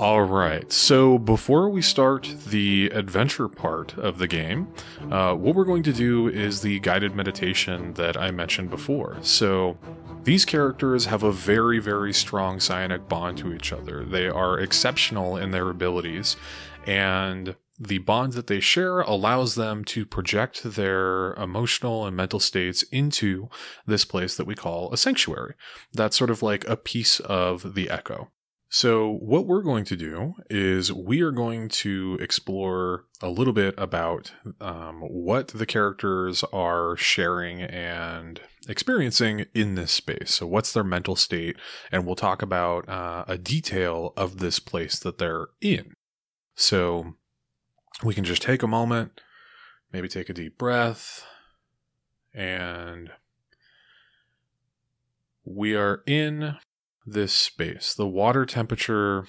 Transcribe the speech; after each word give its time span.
All 0.00 0.22
right. 0.22 0.72
So 0.72 1.18
before 1.18 1.68
we 1.68 1.82
start 1.82 2.34
the 2.46 2.88
adventure 2.94 3.48
part 3.48 3.98
of 3.98 4.16
the 4.16 4.26
game, 4.26 4.72
uh, 5.10 5.34
what 5.34 5.54
we're 5.54 5.66
going 5.66 5.82
to 5.82 5.92
do 5.92 6.26
is 6.26 6.62
the 6.62 6.80
guided 6.80 7.14
meditation 7.14 7.92
that 7.92 8.16
I 8.16 8.30
mentioned 8.30 8.70
before. 8.70 9.18
So 9.20 9.76
these 10.24 10.46
characters 10.46 11.04
have 11.04 11.22
a 11.22 11.30
very, 11.30 11.80
very 11.80 12.14
strong 12.14 12.60
psionic 12.60 13.10
bond 13.10 13.36
to 13.38 13.52
each 13.52 13.74
other. 13.74 14.02
They 14.06 14.26
are 14.26 14.58
exceptional 14.58 15.36
in 15.36 15.50
their 15.50 15.68
abilities, 15.68 16.34
and 16.86 17.54
the 17.78 17.98
bond 17.98 18.32
that 18.32 18.46
they 18.46 18.60
share 18.60 19.00
allows 19.00 19.54
them 19.54 19.84
to 19.84 20.06
project 20.06 20.62
their 20.62 21.34
emotional 21.34 22.06
and 22.06 22.16
mental 22.16 22.40
states 22.40 22.84
into 22.84 23.50
this 23.86 24.06
place 24.06 24.34
that 24.38 24.46
we 24.46 24.54
call 24.54 24.90
a 24.94 24.96
sanctuary. 24.96 25.56
That's 25.92 26.16
sort 26.16 26.30
of 26.30 26.42
like 26.42 26.66
a 26.66 26.78
piece 26.78 27.20
of 27.20 27.74
the 27.74 27.90
echo. 27.90 28.30
So, 28.72 29.10
what 29.14 29.48
we're 29.48 29.64
going 29.64 29.84
to 29.86 29.96
do 29.96 30.34
is 30.48 30.92
we 30.92 31.22
are 31.22 31.32
going 31.32 31.68
to 31.70 32.16
explore 32.20 33.04
a 33.20 33.28
little 33.28 33.52
bit 33.52 33.74
about 33.76 34.30
um, 34.60 35.00
what 35.00 35.48
the 35.48 35.66
characters 35.66 36.44
are 36.52 36.96
sharing 36.96 37.62
and 37.62 38.40
experiencing 38.68 39.46
in 39.54 39.74
this 39.74 39.90
space. 39.90 40.34
So, 40.34 40.46
what's 40.46 40.72
their 40.72 40.84
mental 40.84 41.16
state? 41.16 41.56
And 41.90 42.06
we'll 42.06 42.14
talk 42.14 42.42
about 42.42 42.88
uh, 42.88 43.24
a 43.26 43.36
detail 43.36 44.12
of 44.16 44.38
this 44.38 44.60
place 44.60 45.00
that 45.00 45.18
they're 45.18 45.48
in. 45.60 45.94
So, 46.54 47.14
we 48.04 48.14
can 48.14 48.22
just 48.22 48.42
take 48.42 48.62
a 48.62 48.68
moment, 48.68 49.20
maybe 49.92 50.06
take 50.06 50.28
a 50.28 50.32
deep 50.32 50.56
breath, 50.56 51.26
and 52.32 53.10
we 55.44 55.74
are 55.74 56.04
in 56.06 56.54
this 57.06 57.32
space. 57.32 57.94
The 57.94 58.06
water 58.06 58.46
temperature 58.46 59.26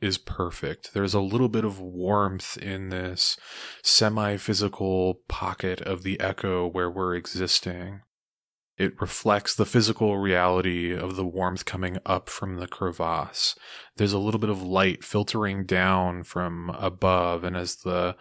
is 0.00 0.18
perfect. 0.18 0.92
There's 0.92 1.14
a 1.14 1.20
little 1.20 1.48
bit 1.48 1.64
of 1.64 1.80
warmth 1.80 2.56
in 2.58 2.90
this 2.90 3.36
semi 3.82 4.36
physical 4.36 5.20
pocket 5.28 5.80
of 5.80 6.02
the 6.02 6.20
echo 6.20 6.66
where 6.66 6.90
we're 6.90 7.14
existing. 7.14 8.02
It 8.76 9.00
reflects 9.00 9.54
the 9.54 9.64
physical 9.64 10.18
reality 10.18 10.92
of 10.92 11.14
the 11.14 11.24
warmth 11.24 11.64
coming 11.64 11.98
up 12.04 12.28
from 12.28 12.56
the 12.56 12.66
crevasse. 12.66 13.54
There's 13.96 14.12
a 14.12 14.18
little 14.18 14.40
bit 14.40 14.50
of 14.50 14.62
light 14.62 15.04
filtering 15.04 15.64
down 15.64 16.24
from 16.24 16.70
above, 16.70 17.44
and 17.44 17.56
as 17.56 17.76
the 17.76 18.16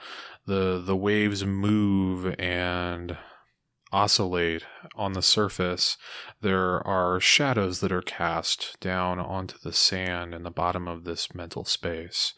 the 0.46 0.82
the 0.86 0.96
waves 0.96 1.44
move 1.44 2.36
and 2.38 3.18
oscillate 3.94 4.66
on 4.96 5.14
the 5.14 5.22
surface, 5.22 5.98
there 6.42 6.86
are 6.86 7.20
shadows 7.20 7.80
that 7.80 7.92
are 7.92 8.02
cast 8.02 8.78
down 8.80 9.20
onto 9.20 9.58
the 9.64 9.72
sand 9.72 10.34
in 10.34 10.44
the 10.44 10.52
bottom 10.52 10.88
of 10.88 11.04
this 11.04 11.34
mental 11.34 11.64
space. 11.64 12.34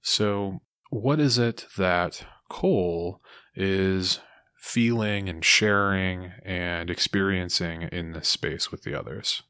So, 0.00 0.60
what 0.90 1.20
is 1.20 1.38
it 1.38 1.66
that 1.76 2.24
Cole 2.48 3.20
is 3.54 4.20
feeling 4.56 5.28
and 5.28 5.44
sharing 5.44 6.32
and 6.44 6.90
experiencing 6.90 7.82
in 7.92 8.12
this 8.12 8.28
space 8.28 8.70
with 8.70 8.82
the 8.82 8.98
others? 8.98 9.42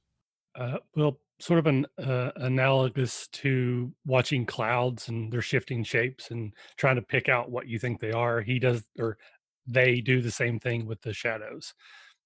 Uh, 0.55 0.79
well, 0.97 1.21
sort 1.41 1.59
of 1.59 1.67
an 1.67 1.87
uh, 1.99 2.33
analogous 2.37 3.29
to 3.29 3.93
watching 4.05 4.45
clouds 4.45 5.09
and 5.09 5.33
their 5.33 5.43
shifting 5.43 5.85
shapes 5.85 6.31
and 6.31 6.53
trying 6.77 6.97
to 6.97 7.03
pick 7.03 7.29
out 7.29 7.51
what 7.51 7.69
you 7.69 7.79
think 7.79 8.01
they 8.01 8.11
are. 8.11 8.41
He 8.41 8.59
does, 8.59 8.85
or 8.99 9.19
they 9.69 10.01
do 10.01 10.21
the 10.21 10.31
same 10.31 10.59
thing 10.59 10.87
with 10.87 11.03
the 11.03 11.13
shadows. 11.13 11.75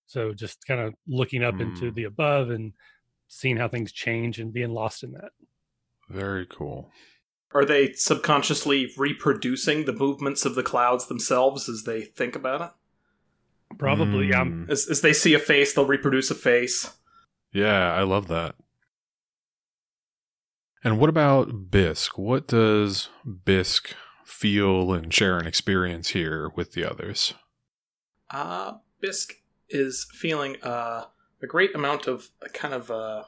So 0.06 0.32
just 0.32 0.64
kind 0.66 0.80
of 0.80 0.94
looking 1.06 1.42
up 1.42 1.54
mm. 1.54 1.62
into 1.62 1.90
the 1.90 2.04
above 2.04 2.50
and 2.50 2.72
seeing 3.28 3.56
how 3.56 3.68
things 3.68 3.92
change 3.92 4.38
and 4.38 4.52
being 4.52 4.72
lost 4.72 5.02
in 5.02 5.12
that. 5.12 5.30
Very 6.08 6.46
cool. 6.46 6.90
Are 7.54 7.64
they 7.64 7.92
subconsciously 7.92 8.92
reproducing 8.96 9.84
the 9.84 9.92
movements 9.92 10.44
of 10.44 10.54
the 10.54 10.62
clouds 10.62 11.06
themselves 11.06 11.68
as 11.68 11.82
they 11.84 12.02
think 12.02 12.36
about 12.36 12.60
it? 12.60 13.78
Probably, 13.78 14.28
mm. 14.28 14.66
yeah. 14.66 14.72
As, 14.72 14.86
as 14.88 15.00
they 15.00 15.12
see 15.12 15.34
a 15.34 15.38
face, 15.38 15.74
they'll 15.74 15.86
reproduce 15.86 16.30
a 16.30 16.34
face. 16.34 16.94
Yeah, 17.52 17.92
I 17.94 18.02
love 18.02 18.28
that. 18.28 18.54
And 20.84 20.98
what 20.98 21.10
about 21.10 21.70
Bisq? 21.70 22.18
What 22.18 22.48
does 22.48 23.08
Bisq 23.26 23.92
feel 24.32 24.92
and 24.92 25.12
share 25.12 25.38
an 25.38 25.46
experience 25.46 26.08
here 26.08 26.50
with 26.56 26.72
the 26.72 26.84
others? 26.84 27.34
Uh, 28.30 28.74
Bisq 29.02 29.34
is 29.68 30.06
feeling 30.12 30.56
uh, 30.62 31.04
a 31.42 31.46
great 31.46 31.74
amount 31.74 32.06
of 32.06 32.30
a 32.40 32.48
kind 32.48 32.74
of 32.74 32.90
uh, 32.90 33.24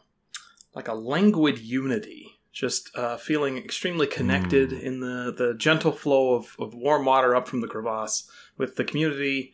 like 0.75 0.88
a 0.88 0.94
languid 0.94 1.59
unity. 1.59 2.41
Just 2.53 2.97
uh, 2.97 3.16
feeling 3.16 3.59
extremely 3.59 4.06
connected 4.06 4.70
mm. 4.70 4.81
in 4.81 5.00
the, 5.00 5.34
the 5.37 5.54
gentle 5.54 5.91
flow 5.91 6.34
of, 6.34 6.54
of 6.60 6.72
warm 6.72 7.04
water 7.04 7.34
up 7.34 7.48
from 7.48 7.60
the 7.60 7.66
crevasse 7.66 8.31
with 8.56 8.76
the 8.76 8.84
community. 8.84 9.53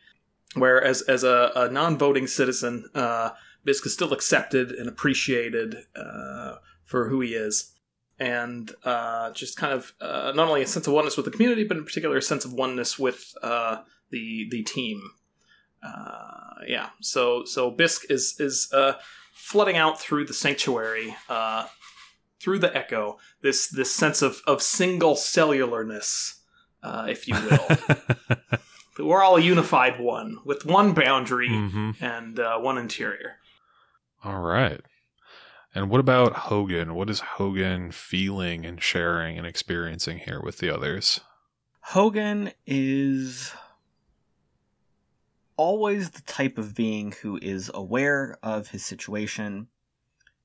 Whereas 0.53 1.01
as 1.01 1.23
a, 1.23 1.51
a 1.55 1.69
non 1.71 1.97
voting 1.97 2.27
citizen, 2.27 2.87
uh, 2.93 3.31
Bisq 3.65 3.87
is 3.87 3.93
still 3.93 4.13
accepted 4.13 4.71
and 4.71 4.87
appreciated 4.87 5.77
uh, 5.95 6.55
for 6.83 7.09
who 7.09 7.21
he 7.21 7.33
is 7.33 7.73
and 8.21 8.71
uh, 8.85 9.31
just 9.31 9.57
kind 9.57 9.73
of 9.73 9.93
uh, 9.99 10.31
not 10.35 10.47
only 10.47 10.61
a 10.61 10.67
sense 10.67 10.85
of 10.85 10.93
oneness 10.93 11.17
with 11.17 11.25
the 11.25 11.31
community, 11.31 11.63
but 11.63 11.75
in 11.75 11.83
particular 11.83 12.17
a 12.17 12.21
sense 12.21 12.45
of 12.45 12.53
oneness 12.53 12.99
with 12.99 13.33
uh, 13.41 13.77
the 14.11 14.47
the 14.51 14.61
team. 14.61 15.01
Uh, 15.83 16.53
yeah, 16.67 16.89
so 17.01 17.43
so 17.45 17.71
Bisq 17.71 18.11
is 18.11 18.35
is 18.39 18.71
uh, 18.73 18.93
flooding 19.33 19.75
out 19.75 19.99
through 19.99 20.25
the 20.25 20.35
sanctuary, 20.35 21.15
uh, 21.29 21.65
through 22.39 22.59
the 22.59 22.75
echo. 22.77 23.17
This 23.41 23.67
this 23.67 23.91
sense 23.91 24.21
of 24.21 24.41
of 24.45 24.61
single 24.61 25.15
cellularness, 25.15 26.35
if 26.83 27.27
you 27.27 27.33
will. 27.33 27.67
We're 29.07 29.23
all 29.23 29.37
a 29.37 29.41
unified 29.41 29.99
one 29.99 30.37
with 30.45 30.63
one 30.63 30.93
boundary 30.93 31.49
mm-hmm. 31.49 31.91
and 32.03 32.37
one 32.63 32.77
interior. 32.77 33.37
All 34.23 34.41
right. 34.41 34.81
And 35.73 35.89
what 35.89 35.99
about 35.99 36.33
Hogan? 36.33 36.95
What 36.95 37.09
is 37.09 37.21
Hogan 37.21 37.91
feeling 37.91 38.65
and 38.65 38.81
sharing 38.81 39.37
and 39.37 39.47
experiencing 39.47 40.19
here 40.19 40.41
with 40.41 40.57
the 40.57 40.69
others? 40.73 41.21
Hogan 41.79 42.51
is 42.65 43.53
always 45.55 46.09
the 46.09 46.21
type 46.23 46.57
of 46.57 46.75
being 46.75 47.13
who 47.21 47.39
is 47.41 47.71
aware 47.73 48.37
of 48.43 48.69
his 48.69 48.83
situation 48.83 49.67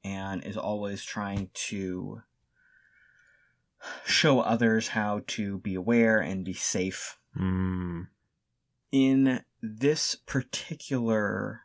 and 0.04 0.44
is 0.44 0.56
always 0.56 1.02
trying 1.02 1.50
to 1.54 2.22
show 4.04 4.40
others 4.40 4.88
how 4.88 5.22
to 5.26 5.58
be 5.58 5.74
aware 5.74 6.20
and 6.20 6.44
be 6.44 6.52
safe. 6.52 7.18
Mm. 7.38 8.08
In 8.92 9.40
this 9.60 10.14
particular 10.14 11.62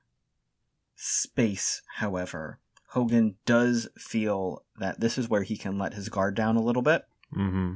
space, 0.95 1.81
however, 1.97 2.59
Hogan 2.91 3.35
does 3.45 3.87
feel 3.97 4.65
that 4.77 4.99
this 4.99 5.17
is 5.17 5.29
where 5.29 5.43
he 5.43 5.55
can 5.55 5.77
let 5.77 5.93
his 5.93 6.09
guard 6.09 6.35
down 6.35 6.57
a 6.57 6.61
little 6.61 6.81
bit 6.81 7.05
mm-hmm. 7.33 7.75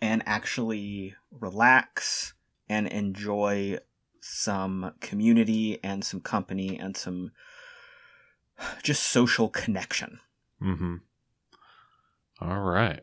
and 0.00 0.22
actually 0.24 1.14
relax 1.30 2.32
and 2.66 2.86
enjoy 2.86 3.76
some 4.22 4.94
community 5.00 5.78
and 5.84 6.02
some 6.02 6.20
company 6.20 6.78
and 6.78 6.96
some 6.96 7.32
just 8.82 9.02
social 9.02 9.50
connection. 9.50 10.20
Mm-hmm. 10.62 10.96
All 12.40 12.60
right. 12.60 13.00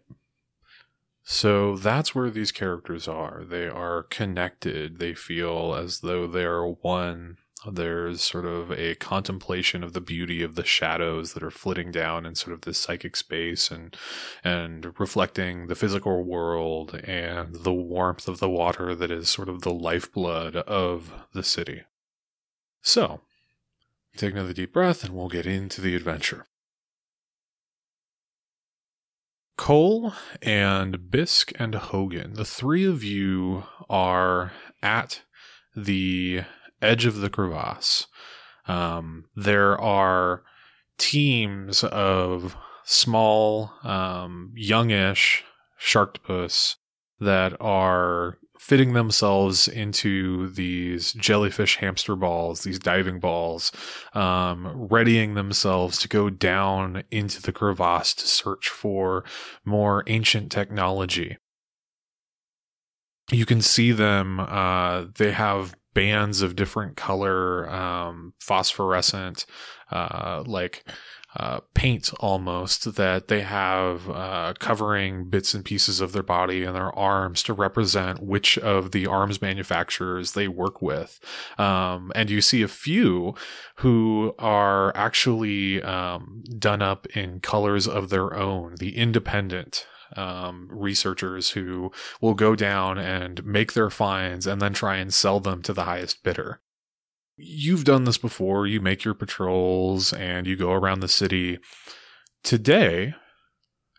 So 1.22 1.76
that's 1.76 2.16
where 2.16 2.32
these 2.32 2.52
characters 2.52 3.08
are. 3.08 3.44
They 3.48 3.68
are 3.68 4.02
connected. 4.02 4.98
They 4.98 5.14
feel 5.14 5.76
as 5.76 6.00
though 6.00 6.26
they 6.26 6.46
are 6.46 6.66
one 6.68 7.38
there's 7.72 8.22
sort 8.22 8.46
of 8.46 8.72
a 8.72 8.96
contemplation 8.96 9.84
of 9.84 9.94
the 9.94 10.02
beauty 10.02 10.44
of 10.44 10.56
the 10.56 10.66
shadows 10.66 11.34
that 11.34 11.44
are 11.44 11.52
flitting 11.52 11.92
down 11.92 12.26
in 12.26 12.36
sort 12.36 12.54
of 12.54 12.62
this 12.62 12.78
psychic 12.78 13.16
space 13.16 13.72
and 13.72 13.96
and 14.44 15.00
reflecting 15.00 15.68
the 15.68 15.76
physical 15.76 16.24
world 16.24 16.96
and 17.04 17.56
the 17.56 17.74
warmth 17.74 18.28
of 18.28 18.40
the 18.40 18.50
water 18.50 18.96
that 18.96 19.12
is 19.12 19.30
sort 19.30 19.50
of 19.50 19.62
the 19.62 19.74
lifeblood 19.74 20.56
of 20.56 21.14
the 21.34 21.44
city. 21.44 21.84
So, 22.82 23.22
take 24.16 24.34
another 24.34 24.54
deep 24.54 24.74
breath 24.74 25.04
and 25.04 25.14
we'll 25.14 25.30
get 25.30 25.46
into 25.46 25.82
the 25.82 25.96
adventure. 25.96 26.46
Cole 29.58 30.14
and 30.42 30.98
Bisq 31.10 31.52
and 31.60 31.74
Hogan, 31.74 32.34
the 32.34 32.46
three 32.46 32.86
of 32.86 33.04
you 33.04 33.64
are 33.90 34.54
at 34.84 35.24
the 35.76 36.44
edge 36.82 37.06
of 37.06 37.18
the 37.18 37.30
crevasse. 37.30 38.08
Um, 38.68 39.26
there 39.36 39.80
are 39.80 40.44
teams 40.98 41.84
of 41.84 42.56
small, 42.84 43.72
um, 43.84 44.52
youngish 44.56 45.44
sharktopus 45.80 46.76
that 47.20 47.56
are 47.60 48.38
fitting 48.60 48.94
themselves 48.94 49.68
into 49.68 50.50
these 50.50 51.14
jellyfish 51.14 51.78
hamster 51.78 52.16
balls, 52.16 52.64
these 52.64 52.80
diving 52.80 53.20
balls, 53.20 53.72
um, 54.14 54.88
readying 54.90 55.36
themselves 55.36 56.00
to 56.00 56.08
go 56.08 56.30
down 56.30 57.04
into 57.12 57.42
the 57.42 57.52
crevasse 57.52 58.14
to 58.14 58.28
search 58.28 58.70
for 58.70 59.24
more 59.64 60.04
ancient 60.08 60.52
technology. 60.52 61.38
You 63.32 63.46
can 63.46 63.62
see 63.62 63.92
them, 63.92 64.40
uh, 64.40 65.06
they 65.16 65.32
have 65.32 65.76
bands 65.98 66.44
of 66.44 66.56
different 66.56 66.96
color, 66.96 67.68
um, 67.72 68.32
phosphorescent, 68.40 69.48
uh, 69.90 70.44
like 70.46 70.86
uh, 71.36 71.60
paint 71.74 72.14
almost 72.20 72.94
that 72.96 73.30
they 73.30 73.42
have 73.42 74.08
uh, 74.08 74.54
covering 74.60 75.28
bits 75.28 75.56
and 75.56 75.66
pieces 75.66 76.00
of 76.00 76.12
their 76.12 76.22
body 76.22 76.64
and 76.64 76.76
their 76.76 76.96
arms 76.96 77.42
to 77.42 77.52
represent 77.52 78.22
which 78.22 78.60
of 78.60 78.92
the 78.92 79.08
arms 79.08 79.42
manufacturers 79.42 80.34
they 80.34 80.48
work 80.48 80.84
with. 80.84 81.20
Um, 81.58 82.12
and 82.14 82.30
you 82.30 82.42
see 82.42 82.62
a 82.62 82.68
few 82.68 83.34
who 83.78 84.36
are 84.38 84.96
actually 84.96 85.82
um, 85.82 86.44
done 86.60 86.84
up 86.84 87.08
in 87.08 87.40
colors 87.40 87.88
of 87.88 88.10
their 88.10 88.36
own, 88.36 88.76
the 88.76 88.96
independent 88.96 89.88
um, 90.16 90.68
researchers 90.72 91.52
who 91.52 91.92
will 92.22 92.34
go 92.34 92.56
down 92.56 92.98
and 92.98 93.46
make 93.46 93.74
their 93.74 93.90
finds 93.90 94.48
and 94.48 94.62
then 94.62 94.74
try 94.74 94.98
and 94.98 95.14
sell 95.14 95.40
them 95.40 95.62
to 95.64 95.74
the 95.74 95.84
highest 95.84 96.24
bidder 96.24 96.62
you've 97.38 97.84
done 97.84 98.04
this 98.04 98.18
before. 98.18 98.68
You 98.68 98.82
make 98.82 99.04
your 99.04 99.14
patrols 99.14 100.12
and 100.12 100.48
you 100.48 100.56
go 100.56 100.74
around 100.74 101.00
the 101.00 101.08
city. 101.08 101.60
Today, 102.44 103.14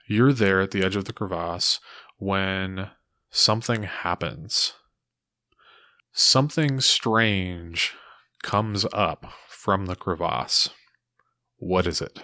you're 0.07 0.33
there 0.33 0.61
at 0.61 0.73
the 0.73 0.85
edge 0.85 0.97
of 0.97 1.05
the 1.05 1.13
crevasse 1.13 1.81
when 2.19 2.91
something 3.31 3.85
happens. 3.85 4.75
Something 6.13 6.81
strange 6.81 7.95
comes 8.43 8.85
up 8.93 9.27
from 9.49 9.87
the 9.87 9.97
crevasse. 9.97 10.71
What 11.59 11.87
is 11.87 12.01
it? 12.01 12.23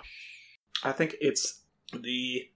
I 0.83 0.93
think 0.93 1.15
it's 1.21 1.63
the 1.93 2.49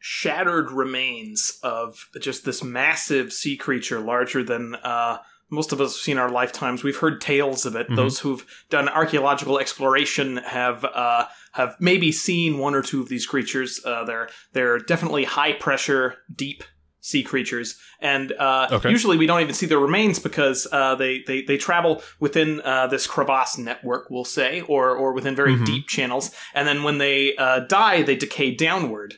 shattered 0.00 0.72
remains 0.72 1.58
of 1.62 2.08
just 2.20 2.44
this 2.44 2.64
massive 2.64 3.32
sea 3.32 3.56
creature 3.56 4.00
larger 4.00 4.42
than 4.42 4.74
uh, 4.76 5.18
most 5.50 5.72
of 5.72 5.80
us 5.80 5.94
have 5.94 6.00
seen 6.00 6.18
our 6.18 6.30
lifetimes. 6.30 6.82
We've 6.82 6.96
heard 6.96 7.20
tales 7.20 7.66
of 7.66 7.76
it. 7.76 7.86
Mm-hmm. 7.86 7.96
Those 7.96 8.18
who've 8.18 8.44
done 8.70 8.88
archaeological 8.88 9.58
exploration 9.58 10.38
have 10.38 10.84
uh, 10.84 11.26
have 11.52 11.76
maybe 11.80 12.12
seen 12.12 12.58
one 12.58 12.74
or 12.74 12.82
two 12.82 13.00
of 13.00 13.08
these 13.08 13.26
creatures. 13.26 13.80
Uh, 13.84 14.04
they're 14.04 14.28
they're 14.52 14.78
definitely 14.78 15.24
high 15.24 15.52
pressure, 15.52 16.16
deep 16.34 16.64
sea 17.02 17.22
creatures, 17.22 17.78
and 18.00 18.32
uh, 18.32 18.68
okay. 18.70 18.90
usually 18.90 19.16
we 19.16 19.26
don't 19.26 19.40
even 19.40 19.54
see 19.54 19.66
their 19.66 19.78
remains 19.78 20.18
because 20.18 20.66
uh, 20.70 20.94
they, 20.94 21.22
they 21.26 21.42
they 21.42 21.56
travel 21.56 22.02
within 22.20 22.60
uh, 22.62 22.86
this 22.86 23.06
crevasse 23.06 23.58
network, 23.58 24.08
we'll 24.10 24.24
say, 24.24 24.60
or 24.62 24.94
or 24.94 25.12
within 25.12 25.34
very 25.34 25.54
mm-hmm. 25.54 25.64
deep 25.64 25.88
channels, 25.88 26.30
and 26.54 26.66
then 26.66 26.82
when 26.82 26.98
they 26.98 27.36
uh, 27.36 27.60
die, 27.60 28.02
they 28.02 28.16
decay 28.16 28.54
downward. 28.54 29.16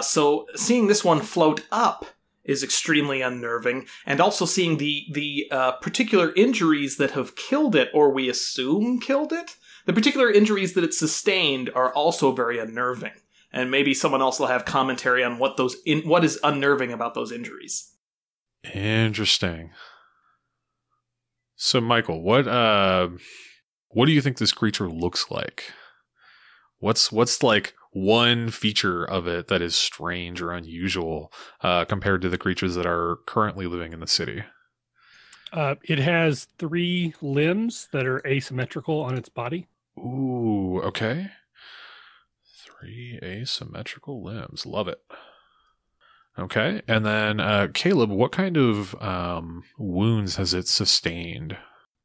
So 0.00 0.46
seeing 0.54 0.86
this 0.86 1.04
one 1.04 1.20
float 1.20 1.66
up 1.70 2.06
is 2.44 2.62
extremely 2.62 3.20
unnerving, 3.20 3.86
and 4.06 4.20
also 4.20 4.44
seeing 4.44 4.78
the 4.78 5.06
the 5.12 5.46
uh, 5.50 5.72
particular 5.72 6.32
injuries 6.34 6.96
that 6.96 7.12
have 7.12 7.36
killed 7.36 7.76
it, 7.76 7.90
or 7.92 8.10
we 8.10 8.28
assume 8.28 9.00
killed 9.00 9.32
it. 9.32 9.56
The 9.84 9.92
particular 9.92 10.30
injuries 10.30 10.74
that 10.74 10.84
it 10.84 10.94
sustained 10.94 11.70
are 11.74 11.92
also 11.92 12.32
very 12.32 12.58
unnerving, 12.58 13.12
and 13.52 13.70
maybe 13.70 13.94
someone 13.94 14.22
else 14.22 14.40
will 14.40 14.46
have 14.46 14.64
commentary 14.64 15.22
on 15.22 15.38
what 15.38 15.56
those 15.56 15.76
in 15.86 16.08
what 16.08 16.24
is 16.24 16.40
unnerving 16.42 16.92
about 16.92 17.14
those 17.14 17.30
injuries. 17.30 17.92
Interesting. 18.74 19.70
So, 21.54 21.80
Michael, 21.80 22.22
what 22.22 22.48
uh, 22.48 23.08
what 23.88 24.06
do 24.06 24.12
you 24.12 24.20
think 24.20 24.38
this 24.38 24.52
creature 24.52 24.88
looks 24.88 25.30
like? 25.30 25.72
What's 26.78 27.10
what's 27.12 27.42
like 27.42 27.74
one 28.04 28.50
feature 28.50 29.04
of 29.04 29.26
it 29.26 29.48
that 29.48 29.62
is 29.62 29.74
strange 29.74 30.40
or 30.40 30.52
unusual 30.52 31.32
uh, 31.62 31.84
compared 31.84 32.22
to 32.22 32.28
the 32.28 32.38
creatures 32.38 32.74
that 32.74 32.86
are 32.86 33.18
currently 33.26 33.66
living 33.66 33.92
in 33.92 34.00
the 34.00 34.06
city? 34.06 34.44
Uh, 35.52 35.76
it 35.82 35.98
has 35.98 36.46
three 36.58 37.14
limbs 37.22 37.88
that 37.92 38.06
are 38.06 38.26
asymmetrical 38.26 39.00
on 39.00 39.16
its 39.16 39.28
body. 39.28 39.66
Ooh, 39.98 40.80
okay. 40.82 41.30
Three 42.64 43.18
asymmetrical 43.22 44.22
limbs. 44.22 44.66
Love 44.66 44.88
it. 44.88 45.00
Okay. 46.38 46.82
And 46.86 47.04
then, 47.04 47.40
uh, 47.40 47.68
Caleb, 47.74 48.10
what 48.10 48.30
kind 48.30 48.56
of 48.56 48.94
um, 49.02 49.64
wounds 49.76 50.36
has 50.36 50.54
it 50.54 50.68
sustained? 50.68 51.56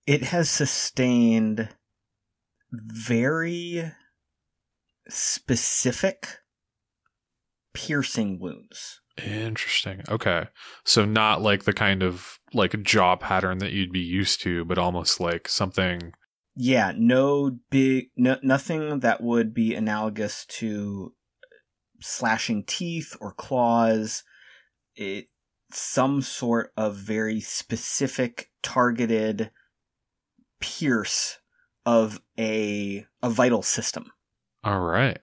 It 0.08 0.24
has 0.24 0.50
sustained 0.50 1.70
very 2.72 3.92
specific 5.10 6.28
piercing 7.74 8.40
wounds. 8.40 9.02
Interesting. 9.24 10.02
Okay. 10.10 10.46
So 10.86 11.06
not 11.06 11.42
like 11.42 11.66
the 11.66 11.74
kind 11.74 12.02
of 12.02 12.40
like 12.54 12.82
jaw 12.84 13.16
pattern 13.16 13.60
that 13.60 13.72
you'd 13.72 13.92
be 13.92 14.00
used 14.00 14.42
to, 14.42 14.66
but 14.66 14.78
almost 14.78 15.20
like 15.20 15.48
something 15.48 16.14
Yeah, 16.56 16.94
no 16.96 17.58
big 17.70 18.10
no, 18.16 18.38
nothing 18.42 19.00
that 19.02 19.22
would 19.22 19.54
be 19.54 19.76
analogous 19.76 20.46
to 20.60 21.14
slashing 22.02 22.64
teeth 22.66 23.16
or 23.20 23.34
claws. 23.34 24.24
It 24.96 25.28
some 25.72 26.22
sort 26.22 26.72
of 26.78 26.96
very 26.96 27.40
specific 27.40 28.52
targeted 28.62 29.52
pierce 30.60 31.40
of 31.86 32.22
a 32.40 33.06
a 33.22 33.30
vital 33.30 33.62
system. 33.62 34.12
All 34.64 34.80
right. 34.80 35.20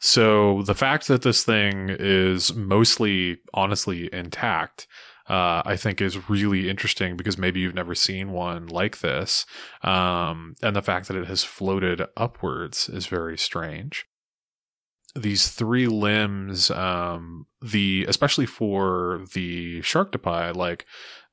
So 0.00 0.62
the 0.62 0.74
fact 0.74 1.08
that 1.08 1.22
this 1.22 1.44
thing 1.44 1.88
is 1.88 2.54
mostly 2.54 3.38
honestly 3.52 4.12
intact, 4.12 4.86
uh, 5.28 5.62
I 5.64 5.76
think 5.76 6.00
is 6.00 6.28
really 6.28 6.70
interesting 6.70 7.16
because 7.16 7.36
maybe 7.36 7.60
you've 7.60 7.74
never 7.74 7.94
seen 7.94 8.30
one 8.30 8.68
like 8.68 9.00
this. 9.00 9.44
Um, 9.82 10.54
and 10.62 10.76
the 10.76 10.82
fact 10.82 11.08
that 11.08 11.16
it 11.16 11.26
has 11.26 11.42
floated 11.42 12.02
upwards 12.16 12.88
is 12.88 13.06
very 13.06 13.36
strange. 13.36 14.06
These 15.16 15.48
three 15.48 15.88
limbs, 15.88 16.70
um, 16.70 17.46
the 17.60 18.04
especially 18.08 18.46
for 18.46 19.24
the 19.32 19.80
sharktopie, 19.80 20.54
like 20.54 20.86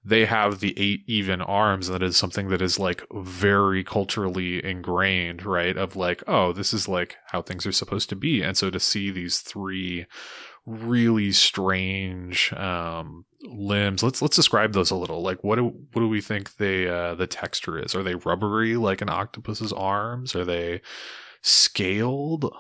they 0.06 0.26
have 0.26 0.60
the 0.60 0.74
eight 0.78 1.04
even 1.08 1.42
arms 1.42 1.90
and 1.90 1.96
that 1.96 2.06
is 2.06 2.16
something 2.16 2.50
that 2.50 2.62
is 2.62 2.78
like 2.78 3.04
very 3.12 3.84
culturally 3.84 4.64
ingrained 4.64 5.46
right? 5.46 5.76
Of 5.76 5.96
like 5.96 6.24
oh 6.28 6.54
this 6.54 6.74
is 6.74 6.88
like 6.88 7.18
how 7.28 7.42
things 7.42 7.66
are 7.66 7.72
supposed 7.72 8.10
to 8.10 8.16
be. 8.16 8.42
And 8.42 8.56
so 8.56 8.70
to 8.70 8.80
see 8.80 9.10
these 9.10 9.40
three 9.40 10.06
really 10.66 11.32
strange 11.32 12.52
um, 12.54 13.26
limbs 13.44 14.02
let's 14.02 14.22
let's 14.22 14.36
describe 14.36 14.74
those 14.74 14.92
a 14.92 14.96
little. 14.96 15.22
Like 15.22 15.44
what 15.44 15.56
do 15.56 15.66
what 15.66 16.02
do 16.02 16.08
we 16.08 16.22
think 16.22 16.58
they 16.58 16.88
uh, 16.88 17.16
the 17.16 17.28
texture 17.28 17.80
is? 17.80 17.96
Are 17.96 18.04
they 18.04 18.16
rubbery 18.16 18.78
like 18.78 19.02
an 19.02 19.10
octopus's 19.10 19.74
arms? 19.74 20.36
Are 20.36 20.46
they 20.46 20.82
scaled? 21.42 22.54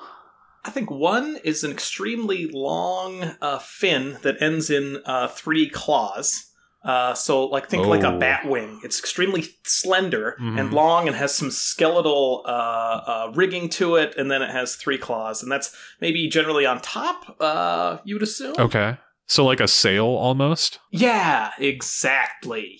I 0.63 0.71
think 0.71 0.89
one 0.89 1.37
is 1.43 1.63
an 1.63 1.69
extremely 1.69 2.49
long 2.51 3.35
uh, 3.39 3.59
fin 3.59 4.17
that 4.23 4.41
ends 4.41 4.71
in 4.71 4.99
uh, 5.05 5.27
three 5.27 5.69
claws. 5.69 6.47
Uh, 6.85 7.15
so 7.15 7.45
like 7.47 7.67
think 7.67 7.85
oh. 7.85 7.89
like 7.89 8.03
a 8.03 8.13
oh. 8.13 8.19
bat 8.19 8.47
wing. 8.47 8.79
It's 8.83 8.99
extremely 8.99 9.43
slender 9.63 10.37
mm-hmm. 10.39 10.59
and 10.59 10.71
long 10.71 11.07
and 11.07 11.17
has 11.17 11.33
some 11.33 11.49
skeletal 11.49 12.43
uh, 12.45 12.49
uh, 12.49 13.31
rigging 13.33 13.69
to 13.69 13.95
it, 13.95 14.15
and 14.17 14.29
then 14.29 14.43
it 14.43 14.51
has 14.51 14.75
three 14.75 14.99
claws, 14.99 15.41
and 15.41 15.51
that's 15.51 15.75
maybe 15.99 16.29
generally 16.29 16.65
on 16.65 16.79
top. 16.81 17.35
Uh, 17.39 17.97
you 18.05 18.15
would 18.15 18.23
assume. 18.23 18.55
Okay, 18.59 18.97
so 19.27 19.43
like 19.43 19.59
a 19.59 19.67
sail 19.67 20.05
almost. 20.05 20.79
Yeah, 20.91 21.51
exactly. 21.57 22.79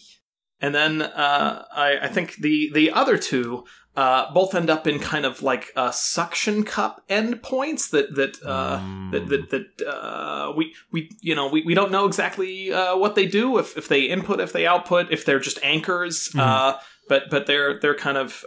And 0.62 0.74
then 0.74 1.02
uh, 1.02 1.66
I, 1.76 1.98
I 2.04 2.08
think 2.08 2.36
the 2.36 2.70
the 2.74 2.92
other 2.92 3.18
two 3.18 3.66
uh, 3.96 4.32
both 4.34 4.54
end 4.54 4.70
up 4.70 4.88
in 4.88 5.00
kind 5.00 5.26
of 5.26 5.42
like 5.42 5.72
uh, 5.76 5.92
suction 5.92 6.64
cup 6.64 7.02
endpoints 7.10 7.92
that 7.92 8.14
that 8.16 8.38
uh, 8.46 8.80
mm. 8.80 9.12
that 9.12 9.30
that, 9.30 9.50
that 9.50 9.88
uh, 9.88 10.54
we 10.56 10.74
we 10.92 11.10
you 11.22 11.34
know 11.34 11.48
we, 11.48 11.64
we 11.64 11.74
don't 11.74 11.92
know 11.92 12.06
exactly 12.06 12.74
uh, 12.74 12.98
what 12.98 13.16
they 13.16 13.26
do 13.26 13.58
if, 13.58 13.78
if 13.78 13.88
they 13.88 14.02
input 14.02 14.40
if 14.40 14.52
they 14.52 14.68
output 14.68 15.12
if 15.12 15.26
they're 15.26 15.40
just 15.40 15.60
anchors 15.64 16.30
mm. 16.34 16.80
but 17.08 17.24
but 17.30 17.46
they're 17.46 17.80
they're 17.80 17.96
kind 17.96 18.18
of 18.18 18.44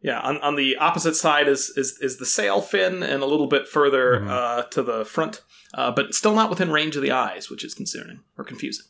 yeah 0.00 0.20
on, 0.20 0.38
on 0.38 0.56
the 0.56 0.76
opposite 0.76 1.14
side 1.14 1.46
is, 1.46 1.70
is 1.76 1.98
is 2.00 2.16
the 2.16 2.26
sail 2.26 2.62
fin 2.62 3.02
and 3.02 3.22
a 3.22 3.26
little 3.26 3.48
bit 3.48 3.68
further 3.68 4.20
mm. 4.20 4.70
to 4.70 4.82
the 4.82 5.04
front 5.04 5.42
but 5.74 6.14
still 6.14 6.34
not 6.34 6.48
within 6.48 6.70
range 6.70 6.96
of 6.96 7.02
the 7.02 7.12
eyes 7.12 7.50
which 7.50 7.64
is 7.64 7.74
concerning 7.74 8.20
or 8.38 8.44
confusing. 8.44 8.86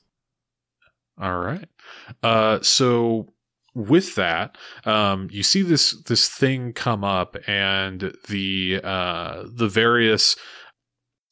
All 1.20 1.40
right, 1.40 1.66
so 2.64 3.26
with 3.78 4.16
that, 4.16 4.56
um, 4.84 5.28
you 5.30 5.42
see 5.42 5.62
this 5.62 5.92
this 6.02 6.28
thing 6.28 6.72
come 6.72 7.04
up, 7.04 7.36
and 7.46 8.12
the 8.28 8.80
uh, 8.82 9.44
the 9.46 9.68
various 9.68 10.36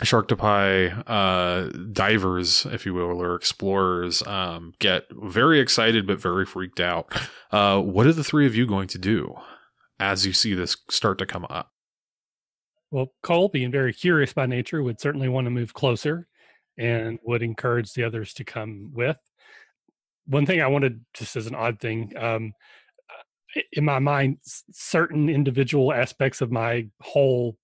Sharktopie 0.02 1.02
uh, 1.06 1.70
divers, 1.92 2.66
if 2.66 2.86
you 2.86 2.94
will, 2.94 3.22
or 3.22 3.34
explorers 3.34 4.22
um, 4.26 4.74
get 4.78 5.04
very 5.10 5.58
excited 5.58 6.06
but 6.06 6.20
very 6.20 6.44
freaked 6.44 6.80
out. 6.80 7.12
Uh, 7.50 7.80
what 7.80 8.06
are 8.06 8.12
the 8.12 8.24
three 8.24 8.46
of 8.46 8.54
you 8.54 8.66
going 8.66 8.88
to 8.88 8.98
do 8.98 9.34
as 9.98 10.26
you 10.26 10.32
see 10.32 10.52
this 10.52 10.76
start 10.90 11.18
to 11.18 11.26
come 11.26 11.46
up? 11.48 11.70
Well, 12.90 13.12
Cole, 13.22 13.48
being 13.48 13.72
very 13.72 13.92
curious 13.92 14.32
by 14.32 14.46
nature, 14.46 14.82
would 14.82 15.00
certainly 15.00 15.28
want 15.28 15.46
to 15.46 15.50
move 15.50 15.74
closer 15.74 16.28
and 16.78 17.18
would 17.24 17.42
encourage 17.42 17.92
the 17.94 18.04
others 18.04 18.34
to 18.34 18.44
come 18.44 18.90
with. 18.92 19.16
One 20.26 20.46
thing 20.46 20.60
I 20.60 20.66
wanted, 20.66 21.04
just 21.14 21.36
as 21.36 21.46
an 21.46 21.54
odd 21.54 21.80
thing, 21.80 22.12
um, 22.16 22.52
in 23.72 23.84
my 23.84 23.98
mind, 23.98 24.38
certain 24.42 25.28
individual 25.28 25.92
aspects 25.92 26.40
of 26.40 26.50
my 26.50 26.88
whole 27.00 27.56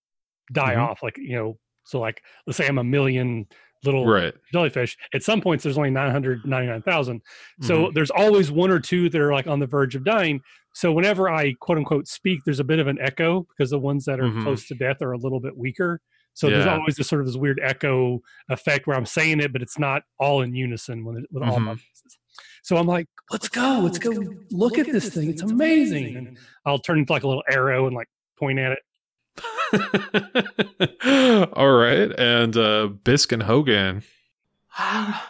die 0.53 0.75
Mhm. 0.75 0.89
off. 0.89 1.03
Like, 1.03 1.19
you 1.19 1.37
know, 1.37 1.59
so 1.85 2.01
like, 2.01 2.23
let's 2.47 2.57
say 2.57 2.67
I'm 2.67 2.79
a 2.79 2.85
million 2.85 3.47
little 3.85 4.07
Right. 4.07 4.35
jellyfish. 4.53 4.97
At 5.15 5.23
some 5.23 5.41
points, 5.41 5.65
there's 5.65 5.79
only 5.79 5.91
999,000. 5.91 7.23
So 7.61 7.91
Mhm. 7.91 7.95
there's 7.95 8.11
always 8.11 8.51
one 8.53 8.71
or 8.71 8.81
two 8.81 9.11
that 9.11 9.21
are 9.21 9.33
like 9.33 9.47
on 9.49 9.61
the 9.61 9.67
verge 9.67 9.95
of 9.97 10.05
dying. 10.05 10.41
So 10.75 10.93
whenever 10.93 11.29
I 11.29 11.55
quote 11.55 11.79
unquote 11.79 12.09
speak, 12.09 12.41
there's 12.45 12.61
a 12.61 12.65
bit 12.65 12.79
of 12.79 12.87
an 12.87 12.99
echo 13.01 13.43
because 13.43 13.71
the 13.71 13.79
ones 13.81 14.05
that 14.07 14.21
are 14.21 14.29
Mhm. 14.29 14.43
close 14.43 14.67
to 14.69 14.75
death 14.77 15.03
are 15.03 15.13
a 15.13 15.19
little 15.19 15.41
bit 15.41 15.57
weaker. 15.57 16.01
So 16.35 16.51
there's 16.51 16.67
always 16.67 16.97
this 16.97 17.09
sort 17.09 17.21
of 17.21 17.27
this 17.27 17.37
weird 17.37 17.61
echo 17.63 18.21
effect 18.49 18.87
where 18.87 18.97
I'm 18.97 19.07
saying 19.07 19.41
it, 19.41 19.53
but 19.53 19.63
it's 19.63 19.79
not 19.79 20.05
all 20.19 20.43
in 20.43 20.55
unison 20.55 21.05
with, 21.05 21.25
with 21.31 21.43
all 21.43 21.61
my 21.61 21.73
voices. 21.73 22.19
So 22.63 22.77
I'm 22.77 22.87
like, 22.87 23.09
let's 23.31 23.49
go, 23.49 23.81
let's 23.83 23.99
go, 23.99 24.13
look 24.51 24.79
at 24.79 24.87
this 24.87 25.09
thing. 25.09 25.31
It's 25.31 25.43
amazing. 25.43 26.17
And 26.17 26.39
I'll 26.65 26.79
turn 26.79 26.99
into 26.99 27.13
like 27.13 27.25
a 27.25 27.29
little 27.29 27.43
arrow 27.51 27.87
and 27.87 27.95
like 27.95 28.09
point 28.39 28.59
at 28.59 28.73
it. 28.73 28.79
All 31.55 31.73
right, 31.73 32.13
and 32.19 32.57
uh, 32.57 32.89
Bisq 33.05 33.33
and 33.33 33.43
Hogan. 33.43 34.03
I, 34.77 35.23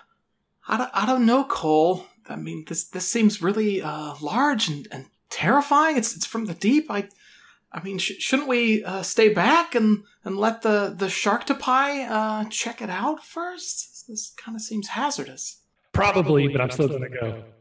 I, 0.68 0.76
don't, 0.76 0.90
I 0.92 1.06
don't 1.06 1.24
know, 1.24 1.44
Cole. 1.44 2.06
I 2.28 2.36
mean, 2.36 2.64
this 2.68 2.84
this 2.84 3.08
seems 3.08 3.40
really 3.42 3.82
uh, 3.82 4.14
large 4.20 4.68
and, 4.68 4.86
and 4.90 5.06
terrifying. 5.30 5.96
It's 5.96 6.14
it's 6.14 6.26
from 6.26 6.46
the 6.46 6.54
deep. 6.54 6.90
I 6.90 7.08
I 7.72 7.82
mean, 7.82 7.98
sh- 7.98 8.18
shouldn't 8.18 8.48
we 8.48 8.84
uh, 8.84 9.02
stay 9.02 9.30
back 9.30 9.74
and, 9.74 10.04
and 10.24 10.36
let 10.36 10.62
the 10.62 10.94
the 10.96 11.06
Sharktopie 11.06 12.08
uh, 12.08 12.44
check 12.50 12.82
it 12.82 12.90
out 12.90 13.24
first? 13.24 14.06
This 14.08 14.32
kind 14.36 14.54
of 14.56 14.62
seems 14.62 14.88
hazardous. 14.88 15.61
Probably, 15.92 16.48
but 16.48 16.60
I'm 16.60 16.70
still 16.70 16.88
going 16.88 17.02
to 17.02 17.08
go. 17.08 17.44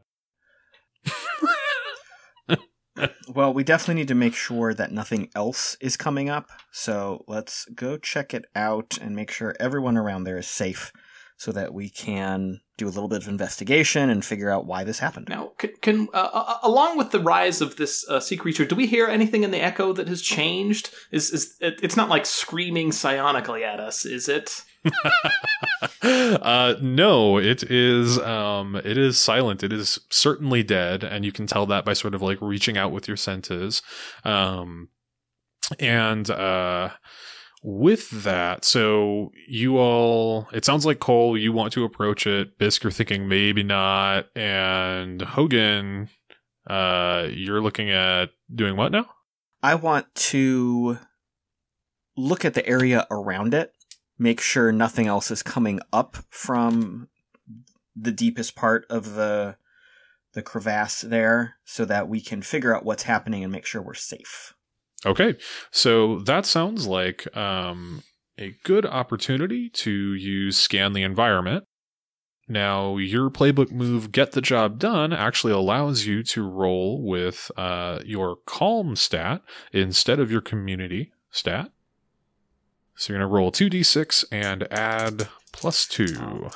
Well, 3.34 3.54
we 3.54 3.64
definitely 3.64 4.02
need 4.02 4.10
to 4.10 4.16
make 4.16 4.36
sure 4.36 4.74
that 4.74 4.92
nothing 4.92 5.30
else 5.34 5.78
is 5.80 5.96
coming 5.96 6.30
up. 6.30 6.50
So 6.72 7.24
let's 7.28 7.66
go 7.74 7.98
check 7.98 8.34
it 8.34 8.46
out 8.56 8.98
and 9.02 9.16
make 9.16 9.32
sure 9.32 9.56
everyone 9.60 9.98
around 9.98 10.26
there 10.26 10.38
is 10.38 10.48
safe 10.48 10.92
so 11.42 11.52
that 11.52 11.74
we 11.74 11.90
can 11.90 12.62
do 12.78 12.86
a 12.86 12.94
little 12.94 13.08
bit 13.08 13.24
of 13.24 13.28
investigation 13.28 14.12
and 14.12 14.24
figure 14.24 14.52
out 14.52 14.68
why 14.68 14.84
this 14.84 15.00
happened. 15.00 15.28
Now, 15.28 15.54
can, 15.58 15.72
can 15.82 16.08
uh, 16.14 16.30
uh, 16.32 16.58
along 16.62 17.00
with 17.00 17.10
the 17.10 17.20
rise 17.20 17.62
of 17.62 17.78
this 17.78 18.08
uh, 18.08 18.20
sea 18.20 18.38
creature, 18.38 18.64
do 18.64 18.76
we 18.76 18.86
hear 18.86 19.08
anything 19.08 19.44
in 19.44 19.50
the 19.50 19.60
echo 19.60 19.92
that 19.94 20.08
has 20.08 20.22
changed? 20.22 20.94
Is 21.10 21.32
is 21.32 21.58
it, 21.60 21.80
it's 21.82 21.98
not 21.98 22.10
like 22.10 22.28
screaming 22.28 22.92
psionically 22.92 23.64
at 23.64 23.80
us, 23.80 24.06
is 24.06 24.30
it? 24.30 24.64
uh, 26.04 26.76
no, 26.80 27.40
it 27.40 27.64
is. 27.64 28.20
Um, 28.20 28.76
it 28.76 29.00
is 29.00 29.20
silent. 29.20 29.64
It 29.64 29.74
is 29.74 30.00
certainly 30.12 30.62
dead, 30.62 31.04
and 31.04 31.26
you 31.26 31.32
can 31.32 31.48
tell 31.48 31.66
that 31.66 31.86
by 31.86 31.94
sort 31.94 32.14
of 32.14 32.22
like 32.22 32.38
reaching 32.40 32.78
out 32.78 32.92
with 32.92 33.08
your 33.08 33.18
senses. 33.18 33.82
Um, 34.24 34.90
and 35.80 36.30
uh, 36.30 36.92
with 37.64 38.10
that, 38.24 38.66
so 38.66 39.32
you 39.48 39.78
all, 39.78 40.48
it 40.52 40.66
sounds 40.66 40.86
like 40.86 41.00
Cole, 41.00 41.38
you 41.38 41.52
want 41.52 41.74
to 41.74 41.84
approach 41.84 42.26
it. 42.26 42.58
Bisq, 42.58 42.84
you're 42.84 42.92
thinking 42.92 43.28
maybe 43.28 43.64
not, 43.64 44.28
and 44.36 45.22
Hogan, 45.22 46.10
uh, 46.68 47.28
you're 47.32 47.62
looking 47.62 47.92
at 47.92 48.32
doing 48.54 48.76
what 48.76 48.92
now? 48.92 49.06
I 49.62 49.76
want 49.76 50.14
to 50.16 50.98
look 52.18 52.46
at 52.46 52.56
the 52.56 52.68
area 52.68 53.06
around 53.12 53.54
it, 53.54 53.74
make 54.18 54.42
sure 54.42 54.72
nothing 54.72 55.08
else 55.08 55.30
is 55.32 55.44
coming 55.44 55.80
up 55.94 56.18
from 56.30 57.10
the 57.96 58.12
deepest 58.12 58.56
part 58.56 58.86
of 58.90 59.16
the 59.16 59.58
the 60.34 60.42
crevasse 60.42 61.02
there 61.02 61.56
so 61.66 61.84
that 61.84 62.08
we 62.08 62.22
can 62.22 62.42
figure 62.42 62.74
out 62.74 62.86
what's 62.86 63.04
happening 63.04 63.44
and 63.44 63.52
make 63.52 63.66
sure 63.66 63.82
we're 63.82 63.94
safe. 63.94 64.54
Okay, 65.06 65.36
so 65.72 66.20
that 66.20 66.46
sounds 66.46 66.86
like 66.86 67.36
um, 67.36 68.04
a 68.38 68.56
good 68.64 68.86
opportunity 68.86 69.70
to 69.70 70.14
use 70.14 70.58
scan 70.58 70.94
the 70.94 71.04
environment. 71.04 71.66
Now, 72.48 72.98
your 72.98 73.30
playbook 73.30 73.72
move, 73.72 74.12
get 74.12 74.34
the 74.34 74.42
job 74.42 74.78
done, 74.78 75.14
actually 75.14 75.54
allows 75.54 76.06
you 76.06 76.22
to 76.24 76.48
roll 76.48 77.02
with 77.02 77.50
uh, 77.56 78.00
your 78.06 78.38
calm 78.46 78.96
stat 78.96 79.42
instead 79.72 80.20
of 80.20 80.30
your 80.30 80.42
community 80.42 81.14
stat. 81.30 81.72
So 82.96 83.14
you're 83.14 83.20
going 83.20 83.30
to 83.30 83.34
roll 83.34 83.52
2d6 83.52 84.26
and 84.32 84.72
add 84.72 85.30
plus 85.54 85.88
2. 85.88 86.50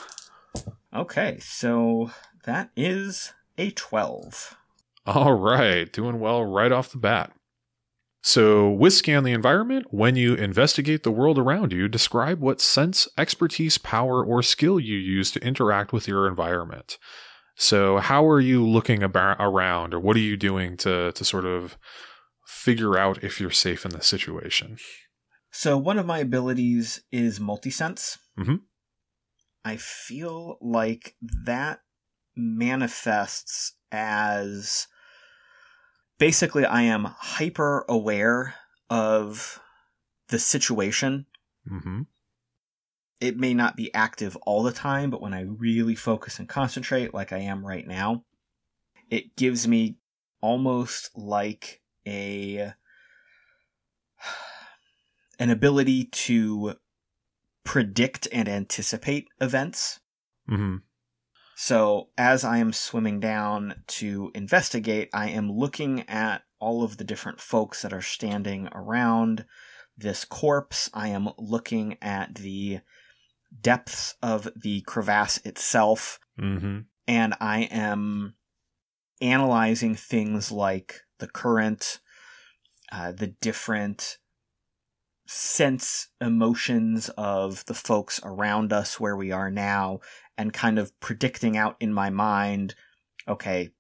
Okay, 0.94 1.38
so 1.40 2.12
that 2.44 2.72
is 2.76 3.34
a 3.58 3.72
12. 3.72 4.56
All 5.08 5.34
right, 5.34 5.92
doing 5.92 6.20
well 6.20 6.44
right 6.44 6.72
off 6.72 6.92
the 6.92 6.98
bat. 6.98 7.32
So, 8.28 8.72
with 8.72 8.94
Scan 8.94 9.24
the 9.24 9.34
Environment, 9.34 9.86
when 9.92 10.16
you 10.16 10.34
investigate 10.34 11.04
the 11.04 11.12
world 11.12 11.38
around 11.38 11.72
you, 11.72 11.88
describe 11.88 12.40
what 12.40 12.60
sense, 12.60 13.08
expertise, 13.20 13.78
power, 13.78 14.26
or 14.26 14.42
skill 14.42 14.80
you 14.80 14.98
use 14.98 15.30
to 15.34 15.44
interact 15.46 15.94
with 15.94 16.08
your 16.08 16.28
environment. 16.28 16.98
So, 17.56 18.00
how 18.00 18.28
are 18.28 18.40
you 18.40 18.66
looking 18.66 19.04
about 19.04 19.38
around, 19.40 19.94
or 19.94 20.00
what 20.00 20.16
are 20.16 20.22
you 20.22 20.38
doing 20.38 20.76
to, 20.78 21.12
to 21.12 21.24
sort 21.24 21.46
of 21.46 21.78
figure 22.48 22.98
out 22.98 23.24
if 23.24 23.40
you're 23.40 23.52
safe 23.52 23.86
in 23.86 23.92
this 23.92 24.08
situation? 24.08 24.78
So 25.52 25.78
one 25.78 26.00
of 26.00 26.08
my 26.08 26.18
abilities 26.18 27.04
is 27.12 27.40
multisense. 27.40 28.18
Mhm. 28.40 28.62
I 29.64 29.78
feel 29.78 30.58
like 30.62 31.16
that 31.46 31.82
manifests 32.36 33.74
as 33.92 34.88
basically 36.18 36.66
I 36.66 36.84
am 36.84 37.06
hyper 37.06 37.86
aware 37.88 38.56
of 38.90 39.60
the 40.30 40.40
situation. 40.40 41.26
Mm-hmm. 41.70 42.02
It 43.22 43.38
may 43.38 43.54
not 43.54 43.76
be 43.76 43.94
active 43.94 44.36
all 44.46 44.64
the 44.64 44.72
time, 44.72 45.10
but 45.10 45.22
when 45.22 45.34
I 45.34 45.42
really 45.42 45.96
focus 45.96 46.40
and 46.40 46.50
concentrate, 46.50 47.14
like 47.14 47.32
I 47.32 47.40
am 47.40 47.66
right 47.66 47.88
now, 47.88 48.24
it 49.10 49.36
gives 49.36 49.68
me 49.68 49.98
almost 50.42 51.12
like 51.16 51.82
a 52.06 52.74
an 55.40 55.50
ability 55.50 56.06
to 56.06 56.76
predict 57.64 58.28
and 58.32 58.48
anticipate 58.48 59.28
events. 59.42 60.00
Mm-hmm. 60.50 60.78
So 61.56 62.10
as 62.18 62.44
I 62.44 62.58
am 62.58 62.74
swimming 62.74 63.20
down 63.22 63.84
to 63.88 64.30
investigate, 64.36 65.10
I 65.14 65.30
am 65.30 65.50
looking 65.52 66.08
at 66.10 66.44
all 66.60 66.84
of 66.84 66.98
the 66.98 67.04
different 67.06 67.40
folks 67.40 67.82
that 67.82 67.94
are 67.94 68.02
standing 68.02 68.68
around 68.74 69.46
this 69.98 70.26
corpse. 70.26 70.90
I 70.94 71.08
am 71.10 71.30
looking 71.38 71.98
at 72.02 72.36
the 72.36 72.82
depths 73.62 74.16
of 74.22 74.50
the 74.56 74.82
crevasse 74.82 75.38
itself, 75.46 76.20
Mm-hmm. 76.38 76.80
and 77.08 77.34
I 77.40 77.62
am 77.72 78.36
analyzing 79.22 79.96
things 79.96 80.52
like 80.52 81.00
the 81.20 81.28
current, 81.30 82.02
uh, 82.92 83.14
the 83.14 83.28
different 83.28 84.18
sense 85.28 86.08
emotions 86.22 87.10
of 87.18 87.66
the 87.66 87.74
folks 87.74 88.20
around 88.24 88.72
us 88.72 89.00
where 89.00 89.16
we 89.16 89.32
are 89.32 89.50
now, 89.52 90.00
and 90.38 90.54
kind 90.54 90.78
of 90.78 90.98
predicting 91.00 91.58
out 91.58 91.76
in 91.80 91.94
my 91.94 92.10
mind, 92.10 92.76
okay, 93.28 93.72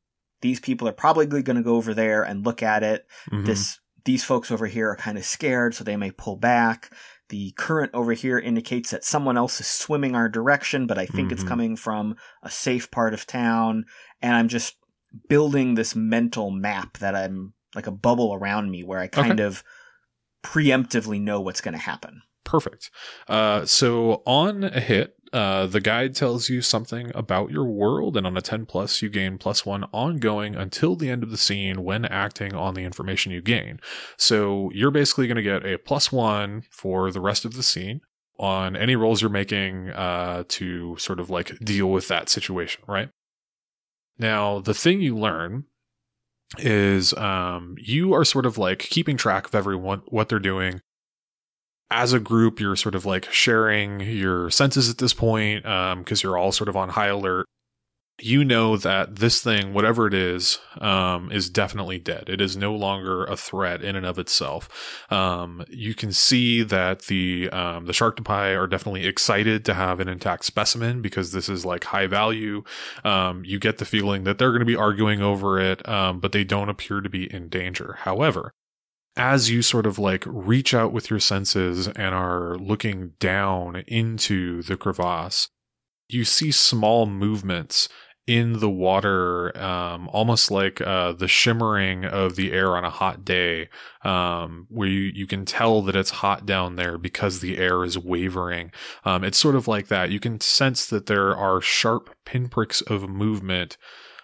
these 0.41 0.59
people 0.59 0.87
are 0.87 0.93
probably 0.93 1.25
going 1.25 1.57
to 1.57 1.63
go 1.63 1.75
over 1.75 1.93
there 1.93 2.23
and 2.23 2.45
look 2.45 2.63
at 2.63 2.83
it. 2.83 3.05
Mm-hmm. 3.31 3.45
This 3.45 3.79
these 4.05 4.23
folks 4.23 4.51
over 4.51 4.67
here 4.67 4.91
are 4.91 4.95
kind 4.95 5.17
of 5.17 5.25
scared, 5.25 5.73
so 5.73 5.83
they 5.83 5.97
may 5.97 6.11
pull 6.11 6.35
back. 6.35 6.91
The 7.29 7.51
current 7.57 7.89
over 7.95 8.13
here 8.13 8.37
indicates 8.37 8.91
that 8.91 9.03
someone 9.03 9.35
else 9.35 9.59
is 9.59 9.65
swimming 9.65 10.15
our 10.15 10.29
direction, 10.29 10.85
but 10.85 10.99
I 10.99 11.07
think 11.07 11.31
it's 11.31 11.43
Mhm. 11.43 11.47
coming 11.47 11.75
from 11.75 12.15
a 12.43 12.51
safe 12.51 12.91
part 12.91 13.15
of 13.15 13.25
town. 13.25 13.85
And 14.21 14.35
I'm 14.35 14.47
just 14.47 14.75
building 15.27 15.73
this 15.73 15.95
mental 15.95 16.51
map 16.51 16.99
that 16.99 17.15
I'm 17.15 17.53
like 17.73 17.87
a 17.87 17.91
bubble 17.91 18.31
around 18.35 18.69
me 18.69 18.83
where 18.83 18.99
I 18.99 19.07
kind 19.07 19.39
of 19.39 19.63
preemptively 20.45 21.19
know 21.19 21.41
what's 21.41 21.61
going 21.61 21.73
to 21.73 21.79
happen. 21.79 22.21
Perfect. 22.43 22.91
Uh, 23.27 23.65
so 23.65 24.21
on 24.25 24.63
a 24.63 24.79
hit, 24.79 25.15
uh, 25.33 25.65
the 25.65 25.81
guide 25.81 26.15
tells 26.15 26.47
you 26.47 26.61
something 26.61 27.11
about 27.15 27.49
your 27.51 27.65
world, 27.65 28.15
and 28.15 28.25
on 28.27 28.37
a 28.37 28.41
10 28.41 28.67
plus, 28.67 29.01
you 29.01 29.09
gain 29.09 29.37
plus 29.37 29.65
one 29.65 29.83
ongoing 29.91 30.55
until 30.55 30.95
the 30.95 31.09
end 31.09 31.23
of 31.23 31.31
the 31.31 31.37
scene 31.37 31.83
when 31.83 32.05
acting 32.05 32.53
on 32.53 32.75
the 32.75 32.83
information 32.83 33.31
you 33.31 33.41
gain. 33.41 33.79
So 34.17 34.69
you're 34.73 34.91
basically 34.91 35.27
going 35.27 35.35
to 35.37 35.41
get 35.41 35.65
a 35.65 35.77
plus 35.79 36.11
one 36.11 36.63
for 36.69 37.11
the 37.11 37.19
rest 37.19 37.43
of 37.45 37.55
the 37.55 37.63
scene. 37.63 38.01
on 38.37 38.75
any 38.75 38.95
rolls 38.95 39.21
you're 39.21 39.31
making 39.31 39.89
uh, 39.91 40.43
to 40.47 40.97
sort 40.97 41.19
of 41.19 41.29
like 41.29 41.57
deal 41.59 41.87
with 41.87 42.07
that 42.09 42.29
situation, 42.29 42.83
right? 42.87 43.09
Now, 44.17 44.59
the 44.59 44.73
thing 44.73 45.01
you 45.01 45.15
learn 45.15 45.65
is 46.57 47.13
um, 47.13 47.75
you 47.79 48.13
are 48.13 48.25
sort 48.25 48.45
of 48.45 48.57
like 48.57 48.79
keeping 48.79 49.17
track 49.17 49.47
of 49.47 49.55
everyone, 49.55 50.01
what 50.07 50.29
they're 50.29 50.39
doing. 50.39 50.81
As 51.91 52.13
a 52.13 52.19
group, 52.19 52.59
you're 52.59 52.75
sort 52.75 52.95
of 52.95 53.05
like 53.05 53.31
sharing 53.31 53.99
your 54.01 54.49
senses 54.49 54.89
at 54.89 54.97
this 54.97 55.13
point 55.13 55.63
because 55.63 56.23
um, 56.23 56.27
you're 56.27 56.37
all 56.37 56.51
sort 56.51 56.67
of 56.67 56.75
on 56.75 56.89
high 56.89 57.07
alert 57.07 57.45
you 58.21 58.45
know 58.45 58.77
that 58.77 59.17
this 59.17 59.41
thing, 59.41 59.73
whatever 59.73 60.07
it 60.07 60.13
is, 60.13 60.59
um, 60.79 61.31
is 61.31 61.49
definitely 61.49 61.99
dead. 61.99 62.29
It 62.29 62.39
is 62.39 62.55
no 62.55 62.73
longer 62.73 63.25
a 63.25 63.35
threat 63.35 63.83
in 63.83 63.95
and 63.97 64.05
of 64.05 64.17
itself. 64.17 65.03
Um, 65.11 65.65
you 65.69 65.93
can 65.93 66.13
see 66.13 66.63
that 66.63 67.03
the 67.03 67.49
um, 67.49 67.85
the 67.85 67.91
Sharktopii 67.91 68.57
are 68.57 68.67
definitely 68.67 69.05
excited 69.05 69.65
to 69.65 69.73
have 69.73 69.99
an 69.99 70.07
intact 70.07 70.45
specimen 70.45 71.01
because 71.01 71.33
this 71.33 71.49
is 71.49 71.65
like 71.65 71.83
high 71.85 72.07
value. 72.07 72.63
Um, 73.03 73.43
you 73.43 73.59
get 73.59 73.79
the 73.79 73.85
feeling 73.85 74.23
that 74.23 74.37
they're 74.37 74.51
going 74.51 74.59
to 74.59 74.65
be 74.65 74.77
arguing 74.77 75.21
over 75.21 75.59
it, 75.59 75.87
um, 75.87 76.21
but 76.21 76.31
they 76.31 76.45
don't 76.45 76.69
appear 76.69 77.01
to 77.01 77.09
be 77.09 77.31
in 77.33 77.49
danger. 77.49 77.97
However, 77.99 78.53
as 79.17 79.49
you 79.49 79.61
sort 79.61 79.85
of 79.85 79.99
like 79.99 80.23
reach 80.25 80.73
out 80.73 80.93
with 80.93 81.09
your 81.09 81.19
senses 81.19 81.87
and 81.87 82.15
are 82.15 82.57
looking 82.57 83.11
down 83.19 83.83
into 83.87 84.61
the 84.63 84.77
crevasse, 84.77 85.49
you 86.07 86.23
see 86.23 86.51
small 86.51 87.05
movements 87.05 87.89
in 88.27 88.59
the 88.59 88.69
water, 88.69 89.55
um, 89.57 90.09
almost 90.09 90.49
like 90.49 90.81
uh, 90.81 91.11
the 91.11 91.27
shimmering 91.27 92.05
of 92.05 92.35
the 92.35 92.51
air 92.53 92.75
on 92.75 92.83
a 92.83 92.89
hot 92.89 93.23
day, 93.23 93.69
um, 94.03 94.65
where 94.69 94.87
you, 94.87 95.11
you 95.13 95.27
can 95.27 95.45
tell 95.45 95.83
that 95.83 95.95
it's 95.95 96.09
hot 96.09 96.45
down 96.45 96.75
there 96.75 96.97
because 96.97 97.39
the 97.39 97.57
air 97.57 97.83
is 97.83 97.99
wavering. 97.99 98.71
Um, 99.03 99.23
it's 99.23 99.37
sort 99.37 99.55
of 99.55 99.67
like 99.67 99.89
that. 99.89 100.09
You 100.09 100.19
can 100.19 100.39
sense 100.41 100.87
that 100.87 101.05
there 101.05 101.35
are 101.35 101.61
sharp 101.61 102.15
pinpricks 102.25 102.81
of 102.81 103.07
movement 103.07 103.77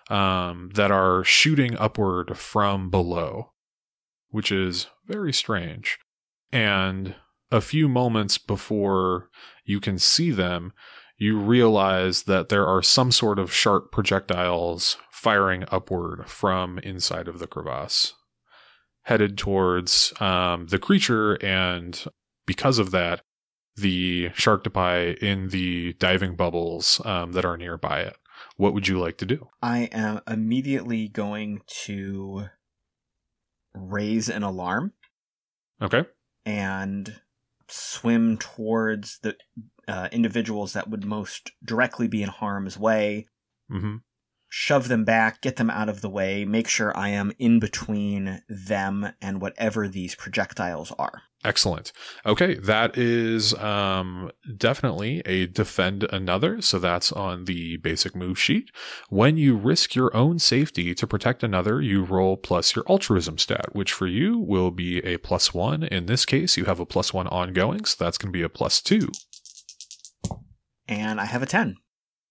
um, 0.09 0.71
that 0.73 0.89
are 0.89 1.23
shooting 1.23 1.77
upward 1.77 2.37
from 2.37 2.89
below, 2.89 3.51
which 4.29 4.51
is 4.51 4.87
very 5.05 5.31
strange. 5.31 5.99
And 6.51 7.15
a 7.51 7.61
few 7.61 7.87
moments 7.87 8.39
before 8.39 9.29
you 9.63 9.79
can 9.79 9.99
see 9.99 10.31
them, 10.31 10.73
you 11.21 11.37
realize 11.37 12.23
that 12.23 12.49
there 12.49 12.65
are 12.65 12.81
some 12.81 13.11
sort 13.11 13.37
of 13.37 13.53
sharp 13.53 13.91
projectiles 13.91 14.97
firing 15.11 15.63
upward 15.71 16.27
from 16.27 16.79
inside 16.79 17.27
of 17.27 17.37
the 17.37 17.45
crevasse, 17.45 18.15
headed 19.03 19.37
towards 19.37 20.19
um, 20.19 20.65
the 20.65 20.79
creature, 20.79 21.33
and 21.45 22.05
because 22.47 22.79
of 22.79 22.89
that, 22.89 23.21
the 23.75 24.31
shark 24.33 24.63
sharktopii 24.63 25.15
in 25.19 25.49
the 25.49 25.93
diving 25.99 26.35
bubbles 26.35 26.99
um, 27.05 27.33
that 27.33 27.45
are 27.45 27.55
nearby 27.55 27.99
it. 27.99 28.17
What 28.57 28.73
would 28.73 28.87
you 28.87 28.99
like 28.99 29.19
to 29.19 29.25
do? 29.27 29.47
I 29.61 29.89
am 29.91 30.21
immediately 30.27 31.07
going 31.07 31.61
to 31.83 32.47
raise 33.75 34.27
an 34.27 34.41
alarm. 34.41 34.93
Okay. 35.79 36.03
And 36.47 37.21
swim 37.71 38.37
towards 38.37 39.19
the 39.23 39.35
uh, 39.87 40.09
individuals 40.11 40.73
that 40.73 40.89
would 40.89 41.05
most 41.05 41.51
directly 41.63 42.07
be 42.07 42.23
in 42.23 42.29
harm's 42.29 42.77
way, 42.77 43.27
mm-hmm. 43.71 43.97
shove 44.49 44.87
them 44.87 45.03
back, 45.03 45.41
get 45.41 45.55
them 45.55 45.69
out 45.69 45.89
of 45.89 46.01
the 46.01 46.09
way, 46.09 46.45
make 46.45 46.67
sure 46.67 46.95
I 46.97 47.09
am 47.09 47.31
in 47.39 47.59
between 47.59 48.41
them 48.47 49.13
and 49.21 49.41
whatever 49.41 49.87
these 49.87 50.15
projectiles 50.15 50.91
are. 50.97 51.23
Excellent. 51.43 51.91
Okay, 52.23 52.53
that 52.55 52.97
is 52.97 53.55
um, 53.55 54.29
definitely 54.57 55.23
a 55.25 55.47
defend 55.47 56.03
another. 56.11 56.61
So 56.61 56.77
that's 56.77 57.11
on 57.11 57.45
the 57.45 57.77
basic 57.77 58.15
move 58.15 58.37
sheet. 58.37 58.69
When 59.09 59.37
you 59.37 59.55
risk 59.55 59.95
your 59.95 60.15
own 60.15 60.37
safety 60.37 60.93
to 60.93 61.07
protect 61.07 61.41
another, 61.41 61.81
you 61.81 62.03
roll 62.03 62.37
plus 62.37 62.75
your 62.75 62.85
altruism 62.87 63.39
stat, 63.39 63.73
which 63.73 63.91
for 63.91 64.05
you 64.05 64.37
will 64.37 64.69
be 64.69 64.99
a 64.99 65.17
plus 65.17 65.51
one. 65.51 65.83
In 65.83 66.05
this 66.05 66.25
case, 66.25 66.57
you 66.57 66.65
have 66.65 66.79
a 66.79 66.85
plus 66.85 67.11
one 67.11 67.27
ongoing, 67.27 67.85
so 67.85 68.03
that's 68.03 68.19
going 68.19 68.31
to 68.31 68.37
be 68.37 68.43
a 68.43 68.49
plus 68.49 68.79
two 68.79 69.09
and 70.91 71.21
I 71.21 71.25
have 71.25 71.41
a 71.41 71.45
10. 71.45 71.77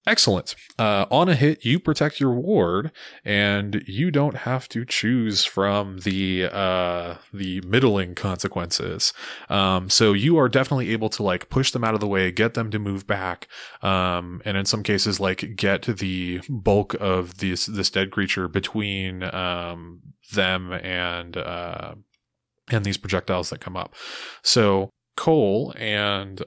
Excellent. 0.07 0.55
Uh, 0.79 1.05
on 1.11 1.29
a 1.29 1.35
hit, 1.35 1.63
you 1.63 1.79
protect 1.79 2.21
your 2.21 2.33
ward, 2.33 2.91
and 3.23 3.83
you 3.87 4.11
don't 4.11 4.35
have 4.35 4.67
to 4.71 4.87
choose 4.87 5.45
from 5.45 5.99
the 5.99 6.47
uh, 6.51 7.17
the 7.35 7.61
middling 7.67 8.15
consequences. 8.15 9.13
Um, 9.51 9.91
so 9.91 10.15
you 10.15 10.39
are 10.39 10.49
definitely 10.49 10.91
able 10.93 11.11
to 11.11 11.23
like 11.23 11.51
push 11.51 11.71
them 11.73 11.85
out 11.85 11.93
of 11.93 12.01
the 12.01 12.09
way, 12.09 12.33
get 12.33 12.55
them 12.55 12.71
to 12.71 12.79
move 12.79 13.07
back, 13.07 13.47
um, 13.83 14.41
and 14.47 14.57
in 14.57 14.65
some 14.65 14.83
cases, 14.83 15.21
like 15.21 15.55
get 15.55 15.83
the 15.83 16.41
bulk 16.49 16.95
of 16.95 17.37
this 17.39 17.67
this 17.67 17.91
dead 17.91 18.11
creature 18.11 18.49
between 18.49 19.23
um, 19.35 20.01
them 20.33 20.73
and 20.73 21.37
uh, 21.37 21.95
and 22.71 22.87
these 22.87 22.97
projectiles 22.97 23.51
that 23.51 23.61
come 23.61 23.77
up. 23.77 23.95
So 24.43 24.89
Cole 25.15 25.75
and 25.77 26.43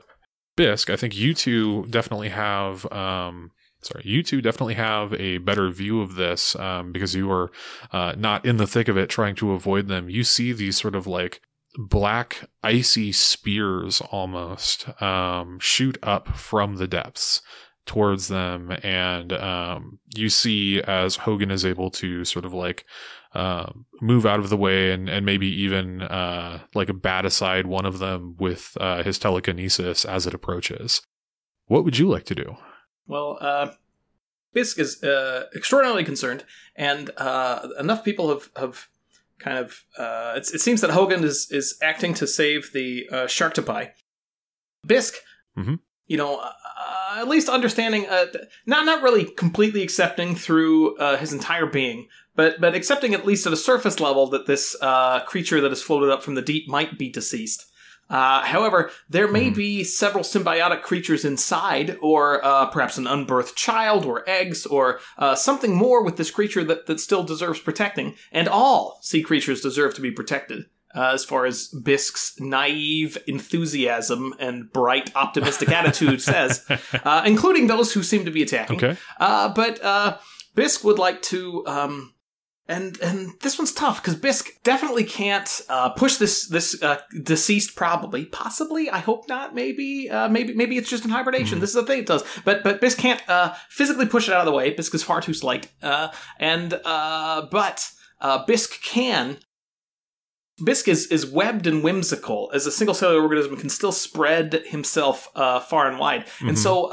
Bisq, 0.58 0.92
I 0.92 0.96
think 0.96 1.16
you 1.16 1.34
two 1.34 1.86
definitely 1.88 2.30
have. 2.30 2.92
Um, 2.92 3.52
sorry, 3.82 4.04
you 4.06 4.24
two 4.24 4.42
definitely 4.42 4.76
have 4.76 5.14
a 5.14 5.40
better 5.40 5.70
view 5.70 6.02
of 6.02 6.16
this 6.16 6.56
um, 6.56 6.92
because 6.92 7.16
you 7.16 7.32
are 7.32 7.52
uh, 7.92 8.14
not 8.18 8.46
in 8.46 8.58
the 8.58 8.68
thick 8.68 8.88
of 8.88 8.98
it 8.98 9.10
trying 9.10 9.36
to 9.36 9.54
avoid 9.54 9.88
them. 9.88 10.10
You 10.10 10.24
see 10.24 10.54
these 10.54 10.80
sort 10.80 10.96
of 10.96 11.08
like 11.08 11.42
black 11.76 12.50
icy 12.62 13.12
spears 13.12 14.02
almost 14.12 15.02
um, 15.02 15.60
shoot 15.60 15.98
up 16.04 16.36
from 16.36 16.76
the 16.76 16.88
depths 16.88 17.42
towards 17.86 18.30
them 18.30 18.72
and 18.84 19.34
um, 19.34 20.00
you 20.16 20.30
see 20.30 20.82
as 20.84 21.18
hogan 21.18 21.52
is 21.52 21.66
able 21.66 21.90
to 21.92 22.24
sort 22.24 22.46
of 22.46 22.54
like 22.54 22.86
uh, 23.34 23.72
move 24.02 24.26
out 24.26 24.40
of 24.40 24.50
the 24.50 24.58
way 24.58 24.92
and, 24.92 25.10
and 25.10 25.26
maybe 25.26 25.48
even 25.48 26.02
uh, 26.02 26.60
like 26.76 27.02
bat 27.02 27.26
aside 27.26 27.68
one 27.68 27.86
of 27.86 28.00
them 28.00 28.36
with 28.40 28.78
uh, 28.80 29.04
his 29.04 29.18
telekinesis 29.18 30.06
as 30.06 30.28
it 30.28 30.34
approaches. 30.34 31.02
What 31.68 31.84
would 31.84 31.98
you 31.98 32.08
like 32.08 32.26
to 32.26 32.36
do? 32.36 32.56
Well, 33.08 33.38
uh, 33.42 33.72
Bisq 34.56 34.80
is 34.80 35.04
uh, 35.04 35.46
extraordinarily 35.56 36.04
concerned, 36.04 36.46
and 36.76 37.10
uh, 37.18 37.68
enough 37.80 38.04
people 38.04 38.30
have, 38.30 38.50
have 38.56 38.88
kind 39.40 39.58
of. 39.58 39.84
Uh, 39.98 40.34
it 40.38 40.46
seems 40.46 40.82
that 40.82 40.92
Hogan 40.92 41.24
is, 41.24 41.48
is 41.52 41.78
acting 41.82 42.14
to 42.16 42.28
save 42.28 42.72
the 42.74 43.08
uh, 43.12 43.16
Sharktopii. 43.26 43.90
Bisq, 44.88 45.14
mm-hmm. 45.58 45.76
you 46.08 46.18
know, 46.18 46.40
uh, 46.40 46.52
at 47.18 47.28
least 47.28 47.50
understanding, 47.50 48.06
uh, 48.08 48.28
not 48.66 48.86
not 48.86 49.02
really 49.02 49.26
completely 49.26 49.82
accepting 49.82 50.36
through 50.36 50.98
uh, 50.98 51.18
his 51.18 51.34
entire 51.34 51.66
being, 51.66 52.08
but 52.36 52.60
but 52.60 52.76
accepting 52.76 53.14
at 53.14 53.26
least 53.26 53.46
at 53.46 53.54
a 53.54 53.58
surface 53.58 54.00
level 54.00 54.28
that 54.28 54.48
this 54.48 54.76
uh, 54.82 55.22
creature 55.22 55.62
that 55.62 55.72
has 55.72 55.82
floated 55.82 56.10
up 56.10 56.24
from 56.24 56.36
the 56.36 56.42
deep 56.42 56.68
might 56.68 56.98
be 56.98 57.10
deceased. 57.10 57.66
Uh, 58.10 58.42
however, 58.42 58.92
there 59.10 59.28
may 59.28 59.50
mm. 59.50 59.56
be 59.56 59.84
several 59.84 60.24
symbiotic 60.24 60.82
creatures 60.82 61.26
inside, 61.26 61.98
or 62.02 62.46
uh, 62.46 62.66
perhaps 62.68 62.98
an 62.98 63.08
unbirthed 63.08 63.56
child, 63.56 64.06
or 64.06 64.28
eggs, 64.30 64.66
or 64.66 65.00
uh, 65.18 65.34
something 65.34 65.74
more 65.76 66.04
with 66.04 66.18
this 66.18 66.30
creature 66.30 66.64
that, 66.64 66.86
that 66.86 67.00
still 67.00 67.24
deserves 67.24 67.60
protecting. 67.60 68.16
And 68.32 68.48
all 68.48 69.00
sea 69.02 69.24
creatures 69.24 69.62
deserve 69.62 69.96
to 69.96 70.02
be 70.02 70.12
protected. 70.12 70.66
Uh, 70.96 71.12
as 71.14 71.26
far 71.26 71.48
as 71.48 71.74
Bisq's 71.74 72.40
naive 72.40 73.18
enthusiasm 73.26 74.36
and 74.38 74.72
bright, 74.72 75.16
optimistic 75.16 75.70
attitude 75.72 76.22
says, 76.22 76.64
uh, 77.04 77.24
including 77.26 77.66
those 77.66 77.94
who 77.94 78.04
seem 78.04 78.26
to 78.26 78.32
be 78.32 78.44
attacking. 78.44 78.78
Okay. 78.78 78.98
Uh, 79.20 79.52
but 79.52 79.82
Bisq 80.56 80.84
would 80.84 81.00
like 81.00 81.24
to 81.24 81.66
um, 81.66 82.13
and 82.68 82.98
and 83.02 83.32
this 83.42 83.58
one's 83.58 83.74
tough 83.74 84.02
because 84.02 84.16
Bisq 84.16 84.50
definitely 84.64 85.04
can't 85.04 85.62
uh, 85.68 85.90
push 85.90 86.16
this 86.16 86.48
this 86.48 86.82
uh, 86.82 87.02
deceased 87.22 87.76
probably. 87.76 88.26
Possibly 88.26 88.90
I 88.90 89.00
hope 89.00 89.28
not. 89.28 89.54
Maybe 89.54 90.10
uh, 90.10 90.30
maybe 90.30 90.54
maybe 90.54 90.78
it's 90.78 90.90
just 90.90 91.04
in 91.04 91.12
hibernation. 91.12 91.56
Mm-hmm. 91.56 91.62
this 91.62 91.72
is 91.72 91.76
the 91.76 91.86
thing 91.86 92.00
it 92.00 92.06
does. 92.06 92.24
But 92.46 92.64
but 92.64 92.80
Bisq 92.82 92.98
can't 92.98 93.22
uh, 93.30 93.54
physically 93.70 94.06
push 94.06 94.30
it 94.30 94.34
out 94.34 94.42
of 94.42 94.46
the 94.46 94.54
way. 94.54 94.74
Bisq 94.74 94.96
is 94.96 95.04
far 95.04 95.20
too 95.20 95.34
slight. 95.34 95.68
Uh, 95.82 96.10
and 96.40 96.80
uh, 96.86 97.48
but 97.52 97.92
Bisq 98.22 98.82
can. 98.82 99.40
Bisq 100.62 100.88
is, 100.88 101.08
is 101.08 101.26
webbed 101.26 101.66
and 101.68 101.84
whimsical. 101.84 102.50
As 102.54 102.68
a 102.68 102.72
single 102.72 102.94
cellular 102.94 103.24
organism 103.24 103.58
can 103.58 103.70
still 103.70 103.92
spread 103.92 104.54
himself 104.68 105.28
far 105.34 105.90
and 105.90 106.00
wide. 106.00 106.28
Mm-hmm. 106.28 106.50
and 106.50 106.60
so 106.60 106.90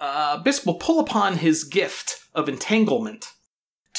Bisq 0.00 0.66
will 0.66 0.74
pull 0.74 1.00
upon 1.00 1.38
his 1.38 1.64
gift 1.64 2.18
of 2.34 2.48
entanglement 2.48 3.28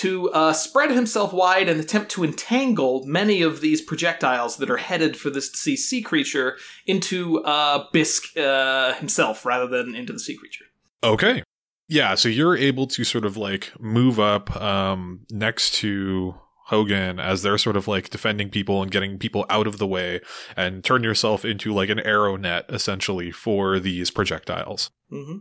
to 0.01 0.31
uh, 0.31 0.51
spread 0.53 0.91
himself 0.91 1.31
wide 1.31 1.69
and 1.69 1.79
attempt 1.79 2.11
to 2.11 2.23
entangle 2.23 3.05
many 3.05 3.41
of 3.41 3.61
these 3.61 3.81
projectiles 3.81 4.57
that 4.57 4.69
are 4.69 4.77
headed 4.77 5.15
for 5.15 5.29
this 5.29 5.49
deceased 5.49 5.87
sea 5.87 6.01
creature 6.01 6.57
into 6.87 7.43
uh, 7.43 7.85
Bisq 7.93 8.35
uh, 8.37 8.95
himself 8.95 9.45
rather 9.45 9.67
than 9.67 9.95
into 9.95 10.11
the 10.11 10.19
sea 10.19 10.35
creature. 10.35 10.65
Okay. 11.03 11.43
Yeah, 11.87 12.15
so 12.15 12.29
you're 12.29 12.57
able 12.57 12.87
to 12.87 13.03
sort 13.03 13.25
of 13.25 13.37
like 13.37 13.71
move 13.79 14.19
up 14.19 14.55
um, 14.59 15.25
next 15.29 15.75
to 15.75 16.35
Hogan 16.67 17.19
as 17.19 17.43
they're 17.43 17.57
sort 17.57 17.77
of 17.77 17.87
like 17.87 18.09
defending 18.09 18.49
people 18.49 18.81
and 18.81 18.89
getting 18.89 19.19
people 19.19 19.45
out 19.49 19.67
of 19.67 19.77
the 19.77 19.87
way 19.87 20.21
and 20.55 20.83
turn 20.83 21.03
yourself 21.03 21.43
into 21.45 21.73
like 21.73 21.89
an 21.89 21.99
arrow 21.99 22.37
net 22.37 22.65
essentially 22.69 23.29
for 23.29 23.79
these 23.79 24.09
projectiles. 24.09 24.89
hmm 25.09 25.39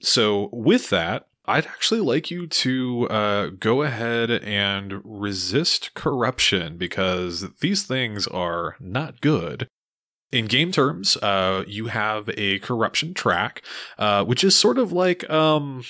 So 0.00 0.48
with 0.52 0.90
that, 0.90 1.26
I'd 1.46 1.66
actually 1.66 2.00
like 2.00 2.30
you 2.30 2.46
to 2.46 3.08
uh, 3.08 3.46
go 3.48 3.82
ahead 3.82 4.30
and 4.30 5.00
resist 5.04 5.94
corruption 5.94 6.76
because 6.76 7.46
these 7.60 7.82
things 7.82 8.26
are 8.26 8.76
not 8.78 9.20
good. 9.20 9.66
In 10.30 10.46
game 10.46 10.70
terms, 10.70 11.16
uh, 11.16 11.64
you 11.66 11.86
have 11.86 12.30
a 12.36 12.60
corruption 12.60 13.14
track, 13.14 13.62
uh, 13.98 14.24
which 14.24 14.44
is 14.44 14.54
sort 14.54 14.78
of 14.78 14.92
like 14.92 15.28
um, 15.28 15.82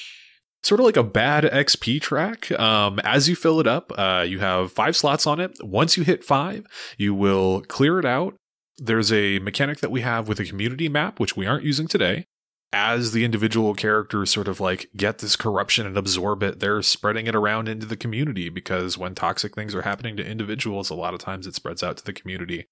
sort 0.62 0.80
of 0.80 0.86
like 0.86 0.96
a 0.96 1.02
bad 1.02 1.44
XP 1.44 2.00
track. 2.00 2.50
Um, 2.52 2.98
as 3.00 3.28
you 3.28 3.36
fill 3.36 3.60
it 3.60 3.66
up, 3.66 3.92
uh, 3.98 4.24
you 4.26 4.38
have 4.38 4.72
five 4.72 4.96
slots 4.96 5.26
on 5.26 5.40
it. 5.40 5.58
Once 5.62 5.98
you 5.98 6.04
hit 6.04 6.24
five, 6.24 6.64
you 6.96 7.14
will 7.14 7.60
clear 7.62 7.98
it 7.98 8.06
out. 8.06 8.34
There's 8.78 9.12
a 9.12 9.40
mechanic 9.40 9.80
that 9.80 9.90
we 9.90 10.00
have 10.00 10.26
with 10.26 10.40
a 10.40 10.46
community 10.46 10.88
map, 10.88 11.20
which 11.20 11.36
we 11.36 11.46
aren't 11.46 11.64
using 11.64 11.86
today 11.86 12.24
as 12.72 13.12
the 13.12 13.24
individual 13.24 13.74
characters 13.74 14.30
sort 14.30 14.46
of 14.46 14.60
like 14.60 14.90
get 14.96 15.18
this 15.18 15.36
corruption 15.36 15.86
and 15.86 15.96
absorb 15.96 16.42
it, 16.42 16.60
they're 16.60 16.82
spreading 16.82 17.26
it 17.26 17.34
around 17.34 17.68
into 17.68 17.86
the 17.86 17.96
community 17.96 18.48
because 18.48 18.96
when 18.96 19.14
toxic 19.14 19.54
things 19.54 19.74
are 19.74 19.82
happening 19.82 20.16
to 20.16 20.26
individuals, 20.26 20.90
a 20.90 20.94
lot 20.94 21.14
of 21.14 21.20
times 21.20 21.46
it 21.46 21.54
spreads 21.54 21.82
out 21.82 21.96
to 21.96 22.04
the 22.04 22.12
community. 22.12 22.68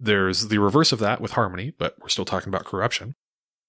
There's 0.00 0.48
the 0.48 0.58
reverse 0.58 0.92
of 0.92 0.98
that 1.00 1.20
with 1.20 1.32
harmony, 1.32 1.72
but 1.78 1.94
we're 2.00 2.08
still 2.08 2.24
talking 2.24 2.48
about 2.48 2.64
corruption. 2.64 3.14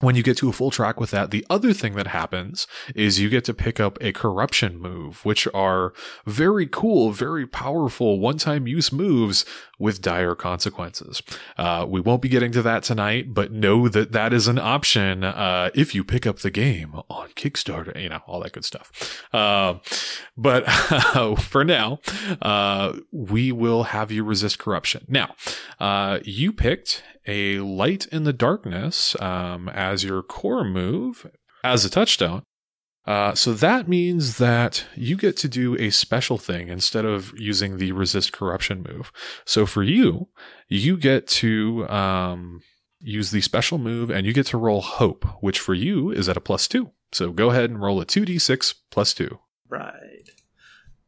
When 0.02 0.16
you 0.16 0.24
get 0.24 0.38
to 0.38 0.50
a 0.50 0.54
full 0.54 0.72
track 0.72 1.00
with 1.00 1.12
that, 1.12 1.32
the 1.32 1.46
other 1.50 1.74
thing 1.74 1.94
that 1.94 2.08
happens 2.08 2.68
is 2.96 3.20
you 3.20 3.30
get 3.30 3.46
to 3.46 3.54
pick 3.54 3.80
up 3.80 3.98
a 4.02 4.12
corruption 4.12 4.80
move, 4.80 5.24
which 5.24 5.48
are 5.54 5.94
very 6.26 6.68
cool, 6.68 7.12
very 7.12 7.48
powerful 7.48 8.20
one 8.20 8.38
time 8.38 8.68
use 8.68 8.92
moves 8.92 9.46
with 9.82 10.02
dire 10.02 10.36
consequences. 10.36 11.22
Uh, 11.58 11.86
we 11.88 12.02
won't 12.02 12.22
be 12.22 12.30
getting 12.30 12.52
to 12.52 12.62
that 12.62 12.84
tonight, 12.84 13.34
but 13.34 13.52
know 13.52 13.88
that 13.88 14.12
that 14.12 14.34
is 14.34 14.48
an 14.48 14.60
option 14.60 15.24
uh, 15.24 15.70
if 15.74 15.96
you 15.96 16.04
pick 16.04 16.28
up 16.28 16.40
the 16.40 16.52
game 16.52 16.96
on 17.10 17.30
Kickstarter, 17.30 18.00
you 18.00 18.10
know, 18.10 18.22
all 18.28 18.42
that 18.42 18.54
good 18.54 18.66
stuff. 18.66 19.24
Uh, 19.34 19.76
but 20.36 20.62
for 21.40 21.64
now, 21.64 22.00
uh, 22.42 22.94
we 23.12 23.52
will 23.52 23.84
have 23.84 24.12
you 24.12 24.24
resist 24.24 24.60
corruption. 24.60 25.06
Now, 25.08 25.36
uh, 25.80 26.20
you 26.24 26.54
picked 26.54 27.04
a 27.28 27.60
light 27.60 28.08
in 28.08 28.24
the 28.24 28.34
darkness 28.34 29.16
um, 29.22 29.70
as 29.70 29.91
your 30.04 30.24
core 30.24 30.64
move 30.64 31.30
as 31.64 31.86
a 31.86 31.90
touchstone. 31.90 32.44
Uh, 33.06 33.34
so 33.34 33.54
that 33.54 33.88
means 33.88 34.38
that 34.38 34.86
you 34.96 35.18
get 35.18 35.36
to 35.36 35.48
do 35.48 35.76
a 35.78 35.90
special 35.90 36.38
thing 36.38 36.68
instead 36.68 37.04
of 37.04 37.34
using 37.36 37.78
the 37.78 37.92
resist 37.92 38.32
corruption 38.32 38.86
move. 38.88 39.12
So 39.44 39.66
for 39.66 39.82
you, 39.82 40.28
you 40.68 40.98
get 40.98 41.28
to 41.28 41.88
um, 41.90 42.62
use 43.00 43.32
the 43.32 43.42
special 43.42 43.80
move 43.80 44.12
and 44.12 44.28
you 44.28 44.34
get 44.34 44.46
to 44.48 44.58
roll 44.58 44.82
hope, 44.82 45.26
which 45.42 45.60
for 45.60 45.74
you 45.74 46.12
is 46.12 46.30
at 46.30 46.38
a 46.38 46.42
plus 46.42 46.68
two. 46.68 46.92
So 47.12 47.32
go 47.32 47.50
ahead 47.50 47.70
and 47.72 47.82
roll 47.82 48.00
a 48.00 48.06
2d6 48.06 48.76
plus 48.92 49.14
two. 49.14 49.40
Right. 49.68 50.30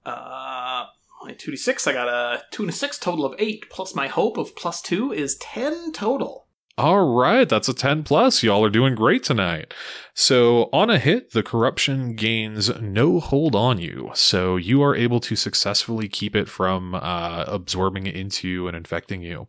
Uh, 0.06 0.86
my 1.24 1.34
2d6, 1.34 1.88
I 1.88 1.93
got 1.93 2.08
a 2.08 2.43
2 2.52 2.63
and 2.63 2.69
a 2.69 2.74
6 2.74 3.00
total 3.00 3.26
of 3.26 3.36
8, 3.39 3.69
plus 3.69 3.96
my 3.96 4.08
hope 4.08 4.38
of 4.38 4.56
plus 4.56 4.82
2 4.82 5.13
is 5.13 5.36
10 5.38 5.93
total. 5.93 6.42
All 6.76 7.08
right, 7.08 7.48
that's 7.48 7.70
a 7.70 7.74
10 7.74 8.02
plus. 8.02 8.42
Y'all 8.42 8.66
are 8.66 8.70
doing 8.70 8.96
great 8.96 9.22
tonight. 9.24 9.76
So, 10.16 10.70
on 10.74 10.90
a 10.90 10.98
hit, 10.98 11.30
the 11.30 11.44
corruption 11.44 12.16
gains 12.16 12.72
no 12.82 13.20
hold 13.20 13.54
on 13.54 13.78
you. 13.78 14.10
So, 14.16 14.56
you 14.56 14.82
are 14.82 14.96
able 14.96 15.20
to 15.20 15.36
successfully 15.36 16.08
keep 16.08 16.36
it 16.36 16.50
from 16.50 16.96
uh, 16.96 17.46
absorbing 17.48 18.08
into 18.08 18.48
you 18.48 18.68
and 18.68 18.76
infecting 18.76 19.22
you. 19.22 19.48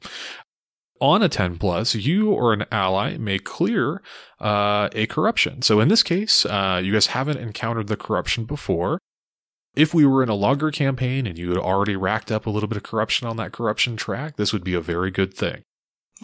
On 1.00 1.22
a 1.22 1.30
10 1.30 1.56
plus, 1.56 1.94
you 1.94 2.30
or 2.30 2.52
an 2.52 2.66
ally 2.70 3.16
may 3.16 3.38
clear 3.38 4.02
uh, 4.38 4.90
a 4.92 5.06
corruption. 5.06 5.62
So, 5.62 5.80
in 5.80 5.88
this 5.88 6.02
case, 6.02 6.44
uh, 6.44 6.82
you 6.84 6.92
guys 6.92 7.06
haven't 7.06 7.38
encountered 7.38 7.86
the 7.86 7.96
corruption 7.96 8.44
before. 8.44 8.98
If 9.74 9.94
we 9.94 10.04
were 10.04 10.22
in 10.22 10.28
a 10.28 10.34
longer 10.34 10.70
campaign 10.70 11.26
and 11.26 11.38
you 11.38 11.48
had 11.48 11.58
already 11.58 11.96
racked 11.96 12.30
up 12.30 12.44
a 12.44 12.50
little 12.50 12.68
bit 12.68 12.76
of 12.76 12.82
corruption 12.82 13.26
on 13.26 13.38
that 13.38 13.52
corruption 13.52 13.96
track, 13.96 14.36
this 14.36 14.52
would 14.52 14.62
be 14.62 14.74
a 14.74 14.80
very 14.82 15.10
good 15.10 15.32
thing. 15.32 15.62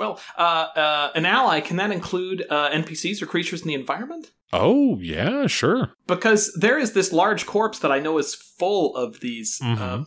Well, 0.00 0.18
uh, 0.38 0.68
uh, 0.74 1.10
an 1.14 1.26
ally, 1.26 1.60
can 1.60 1.76
that 1.76 1.90
include 1.90 2.46
uh, 2.48 2.70
NPCs 2.70 3.20
or 3.20 3.26
creatures 3.26 3.60
in 3.60 3.68
the 3.68 3.74
environment? 3.74 4.30
Oh, 4.50 4.98
yeah, 4.98 5.46
sure. 5.46 5.92
Because 6.06 6.54
there 6.54 6.78
is 6.78 6.94
this 6.94 7.12
large 7.12 7.44
corpse 7.44 7.80
that 7.80 7.92
I 7.92 8.00
know 8.00 8.16
is 8.16 8.34
full 8.34 8.96
of 8.96 9.20
these. 9.20 9.60
Uh, 9.62 10.04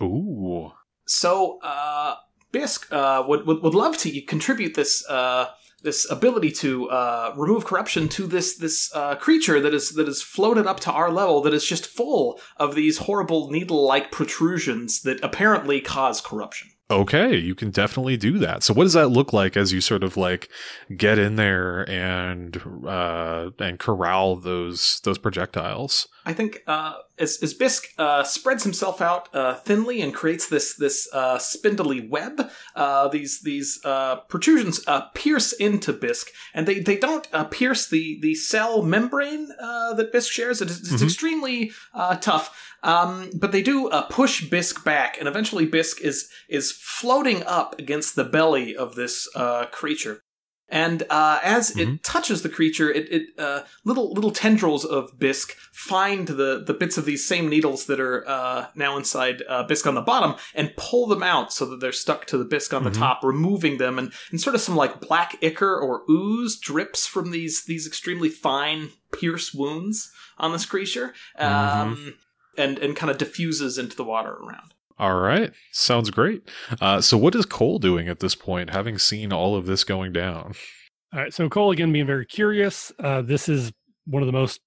Ooh. 0.00 0.72
so, 1.06 1.58
uh, 1.62 2.14
Bisq 2.50 2.90
uh, 2.90 3.26
would, 3.28 3.46
would 3.46 3.62
would 3.62 3.74
love 3.74 3.98
to 3.98 4.20
contribute 4.22 4.74
this 4.74 5.06
uh, 5.06 5.48
this 5.82 6.10
ability 6.10 6.50
to 6.50 6.88
uh, 6.88 7.34
remove 7.36 7.66
corruption 7.66 8.08
to 8.08 8.26
this 8.26 8.56
this 8.56 8.90
uh, 8.94 9.16
creature 9.16 9.60
that 9.60 9.74
is 9.74 9.92
that 9.96 10.08
is 10.08 10.22
floated 10.22 10.66
up 10.66 10.80
to 10.80 10.90
our 10.90 11.10
level 11.10 11.42
that 11.42 11.52
is 11.52 11.66
just 11.66 11.84
full 11.84 12.40
of 12.56 12.74
these 12.74 12.96
horrible 12.96 13.50
needle 13.50 13.86
like 13.86 14.10
protrusions 14.10 15.02
that 15.02 15.22
apparently 15.22 15.82
cause 15.82 16.22
corruption. 16.22 16.70
Okay, 16.90 17.36
you 17.36 17.54
can 17.54 17.70
definitely 17.70 18.16
do 18.16 18.38
that. 18.38 18.62
So 18.62 18.72
what 18.72 18.84
does 18.84 18.94
that 18.94 19.08
look 19.08 19.34
like 19.34 19.58
as 19.58 19.72
you 19.72 19.80
sort 19.82 20.02
of 20.02 20.16
like 20.16 20.48
get 20.96 21.18
in 21.18 21.36
there 21.36 21.88
and 21.88 22.60
uh 22.86 23.50
and 23.58 23.78
corral 23.78 24.36
those 24.36 25.00
those 25.04 25.18
projectiles? 25.18 26.08
I 26.24 26.32
think 26.32 26.62
uh, 26.66 26.94
as, 27.20 27.38
as 27.42 27.54
Bisq 27.54 27.84
uh, 27.98 28.22
spreads 28.24 28.64
himself 28.64 29.00
out 29.00 29.28
uh, 29.34 29.54
thinly 29.54 30.00
and 30.02 30.14
creates 30.14 30.48
this 30.48 30.74
this 30.76 31.08
uh, 31.12 31.38
spindly 31.38 32.06
web, 32.08 32.50
uh, 32.76 33.08
these 33.08 33.40
these 33.42 33.80
uh, 33.84 34.16
protrusions 34.28 34.80
uh, 34.86 35.02
pierce 35.14 35.52
into 35.52 35.92
Bisq, 35.92 36.26
and 36.54 36.66
they, 36.66 36.80
they 36.80 36.96
don't 36.96 37.26
uh, 37.32 37.44
pierce 37.44 37.88
the 37.88 38.18
the 38.22 38.34
cell 38.34 38.82
membrane 38.82 39.48
uh, 39.60 39.94
that 39.94 40.12
Bisq 40.12 40.30
shares. 40.30 40.60
It 40.62 40.70
is, 40.70 40.80
it's 40.92 41.02
Mhm. 41.02 41.06
extremely 41.06 41.72
uh, 41.94 42.16
tough. 42.16 42.46
Um, 42.84 43.30
but 43.34 43.50
they 43.50 43.62
do 43.62 43.88
uh, 43.88 44.02
push 44.02 44.44
Bisq 44.48 44.84
back, 44.84 45.18
and 45.18 45.26
eventually 45.26 45.66
Bisq 45.66 46.00
is 46.00 46.28
is 46.48 46.70
floating 46.72 47.42
up 47.44 47.78
against 47.78 48.14
the 48.14 48.24
belly 48.24 48.76
of 48.76 48.94
this 48.94 49.28
uh, 49.34 49.66
creature. 49.66 50.22
And 50.70 51.02
uh, 51.08 51.38
as 51.42 51.70
Mhm. 51.72 51.80
it 51.96 52.02
touches 52.04 52.42
the 52.42 52.48
creature, 52.50 52.90
it, 52.92 53.10
it 53.10 53.22
uh, 53.38 53.62
little 53.84 54.12
little 54.12 54.30
tendrils 54.30 54.84
of 54.84 55.18
Bisq 55.18 55.52
find 55.72 56.28
the 56.28 56.62
the 56.66 56.74
bits 56.74 56.98
of 56.98 57.06
these 57.06 57.24
same 57.24 57.48
needles 57.48 57.86
that 57.86 57.98
are 58.00 58.28
uh, 58.28 58.66
now 58.74 58.96
inside 58.98 59.42
uh, 59.48 59.64
Bisq 59.66 59.86
on 59.86 59.94
the 59.94 60.02
bottom 60.02 60.34
and 60.54 60.74
pull 60.76 61.06
them 61.06 61.22
out 61.22 61.52
so 61.52 61.64
that 61.66 61.80
they're 61.80 61.90
stuck 61.92 62.26
to 62.26 62.36
the 62.36 62.44
Bisq 62.44 62.74
on 62.76 62.82
Mhm. 62.82 62.92
the 62.92 62.98
top, 62.98 63.20
removing 63.22 63.78
them, 63.78 63.98
and, 63.98 64.12
and 64.30 64.40
sort 64.40 64.54
of 64.54 64.60
some 64.60 64.76
like 64.76 65.00
black 65.00 65.36
ichor 65.42 65.74
or 65.78 66.02
ooze 66.10 66.58
drips 66.58 67.06
from 67.06 67.30
these 67.30 67.64
these 67.64 67.86
extremely 67.86 68.28
fine 68.28 68.90
pierce 69.10 69.54
wounds 69.54 70.10
on 70.36 70.52
this 70.52 70.66
creature, 70.66 71.14
um, 71.38 72.14
and 72.58 72.78
and 72.78 72.94
kind 72.94 73.10
of 73.10 73.16
diffuses 73.16 73.78
into 73.78 73.96
the 73.96 74.04
water 74.04 74.32
around. 74.34 74.74
All 74.98 75.18
right, 75.20 75.52
sounds 75.72 76.10
great. 76.10 76.48
Uh, 76.80 77.00
so 77.00 77.16
what 77.16 77.34
is 77.34 77.46
Cole 77.46 77.78
doing 77.78 78.08
at 78.08 78.18
this 78.20 78.34
point, 78.34 78.70
having 78.70 78.98
seen 78.98 79.32
all 79.32 79.54
of 79.54 79.66
this 79.66 79.84
going 79.84 80.12
down? 80.12 80.54
All 81.14 81.20
right. 81.20 81.32
So 81.32 81.48
Cole, 81.48 81.70
again, 81.70 81.90
being 81.92 82.06
very 82.06 82.26
curious. 82.26 82.92
Uh, 82.98 83.22
this 83.22 83.48
is 83.48 83.72
one 84.06 84.22
of 84.22 84.26
the 84.26 84.32
most 84.32 84.60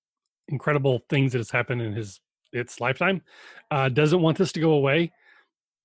incredible 0.48 1.02
things 1.10 1.34
that 1.34 1.38
has 1.38 1.52
happened 1.52 1.82
in 1.82 1.94
his 1.94 2.20
its 2.52 2.82
lifetime. 2.82 3.22
Uh, 3.70 3.89
doesn't 3.89 4.22
want 4.22 4.38
this 4.38 4.52
to 4.54 4.60
go 4.60 4.72
away. 4.72 5.12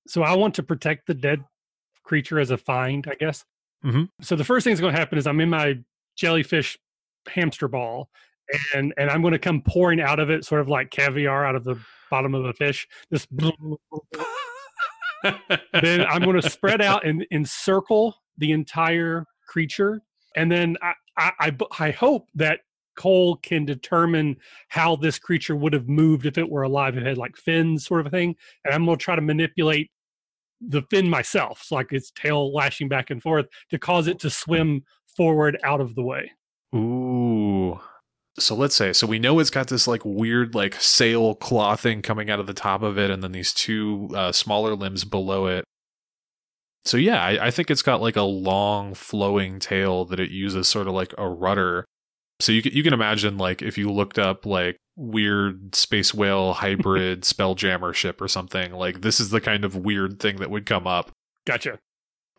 So 0.07 0.23
I 0.23 0.35
want 0.35 0.55
to 0.55 0.63
protect 0.63 1.07
the 1.07 1.15
dead 1.15 1.45
creature 2.05 2.39
as 2.39 2.51
a 2.53 2.57
find, 2.57 3.07
I 3.11 3.17
guess. 3.17 3.45
Mhm. 3.85 4.09
So 4.23 4.35
the 4.35 4.45
first 4.45 4.65
thing 4.65 4.73
that's 4.73 4.81
going 4.81 4.95
to 4.95 4.99
happen 4.99 5.19
is 5.19 5.27
I'm 5.27 5.41
in 5.41 5.51
my 5.51 5.79
jellyfish 6.17 6.79
hamster 7.29 7.69
ball, 7.69 8.09
and 8.75 8.95
and 8.97 9.11
I'm 9.11 9.21
going 9.21 9.33
to 9.33 9.39
come 9.39 9.61
pouring 9.61 10.01
out 10.01 10.19
of 10.21 10.31
it, 10.31 10.45
sort 10.45 10.61
of 10.63 10.69
like 10.69 10.91
caviar 10.91 11.45
out 11.45 11.55
of 11.55 11.65
the 11.65 11.77
bottom 12.11 12.35
of 12.35 12.45
a 12.47 12.53
fish. 12.55 12.89
This 13.11 13.27
then 15.83 16.07
I'm 16.07 16.23
going 16.23 16.41
to 16.41 16.51
spread 16.51 16.81
out 16.81 17.07
and 17.07 17.27
encircle 17.31 18.15
the 18.39 18.53
entire 18.53 19.25
creature, 19.47 20.03
and 20.37 20.51
then 20.51 20.77
I 21.17 21.91
hope 21.91 22.29
that 22.35 22.61
Cole 22.97 23.37
can 23.37 23.65
determine 23.65 24.37
how 24.69 24.97
this 24.97 25.19
creature 25.19 25.55
would 25.55 25.73
have 25.73 25.89
moved 25.89 26.27
if 26.27 26.39
it 26.39 26.49
were 26.49 26.63
alive. 26.63 26.97
It 26.97 27.07
had 27.07 27.19
like 27.19 27.37
fins, 27.37 27.87
sort 27.87 28.01
of 28.01 28.07
a 28.07 28.11
thing, 28.11 28.37
and 28.65 28.75
I'm 28.75 28.85
going 28.85 28.97
to 28.99 29.05
try 29.05 29.17
to 29.17 29.23
manipulate 29.23 29.91
the 30.61 30.83
fin 30.91 31.09
myself, 31.09 31.63
so 31.63 31.75
like 31.75 31.93
its 31.93 32.11
tail 32.11 32.55
lashing 32.55 32.89
back 32.89 33.11
and 33.11 33.23
forth 33.23 33.47
to 33.71 33.79
cause 33.79 34.07
it 34.07 34.19
to 34.21 34.31
swim 34.31 34.83
forward 35.17 35.59
out 35.63 35.83
of 35.83 35.95
the 35.95 36.03
way. 36.03 36.33
Ooh. 36.75 37.79
So 38.39 38.55
let's 38.55 38.75
say, 38.75 38.93
so 38.93 39.07
we 39.07 39.19
know 39.19 39.39
it's 39.39 39.51
got 39.51 39.69
this 39.69 39.89
like 39.89 40.03
weird 40.05 40.55
like 40.55 40.75
sail 40.75 41.35
claw 41.35 41.75
thing 41.77 42.03
coming 42.03 42.31
out 42.31 42.41
of 42.41 42.47
the 42.47 42.55
top 42.55 42.83
of 42.83 42.99
it, 42.99 43.11
and 43.11 43.23
then 43.23 43.33
these 43.33 43.55
two 43.55 44.11
uh, 44.15 44.33
smaller 44.33 44.75
limbs 44.75 45.05
below 45.05 45.47
it. 45.47 45.65
So 46.85 46.97
yeah, 46.97 47.23
I, 47.23 47.47
I 47.47 47.51
think 47.51 47.71
it's 47.71 47.83
got 47.83 48.01
like 48.01 48.17
a 48.17 48.23
long 48.23 48.95
flowing 48.95 49.59
tail 49.59 50.05
that 50.07 50.21
it 50.21 50.31
uses 50.31 50.69
sort 50.69 50.87
of 50.87 50.95
like 50.95 51.15
a 51.19 51.29
rudder. 51.29 51.85
So 52.41 52.53
you 52.53 52.63
can, 52.63 52.73
you 52.73 52.83
can 52.83 52.93
imagine 52.93 53.39
like 53.39 53.63
if 53.63 53.79
you 53.79 53.91
looked 53.91 54.19
up 54.19 54.47
like 54.47 54.77
weird 54.97 55.75
space 55.75 56.15
whale 56.15 56.53
hybrid 56.55 57.23
spelljammer 57.23 57.95
ship 57.95 58.21
or 58.21 58.29
something. 58.29 58.73
Like 58.73 59.01
this 59.01 59.19
is 59.19 59.31
the 59.31 59.41
kind 59.41 59.65
of 59.65 59.77
weird 59.77 60.21
thing 60.21 60.37
that 60.37 60.51
would 60.51 60.67
come 60.67 60.87
up. 60.87 61.11
Gotcha. 61.47 61.79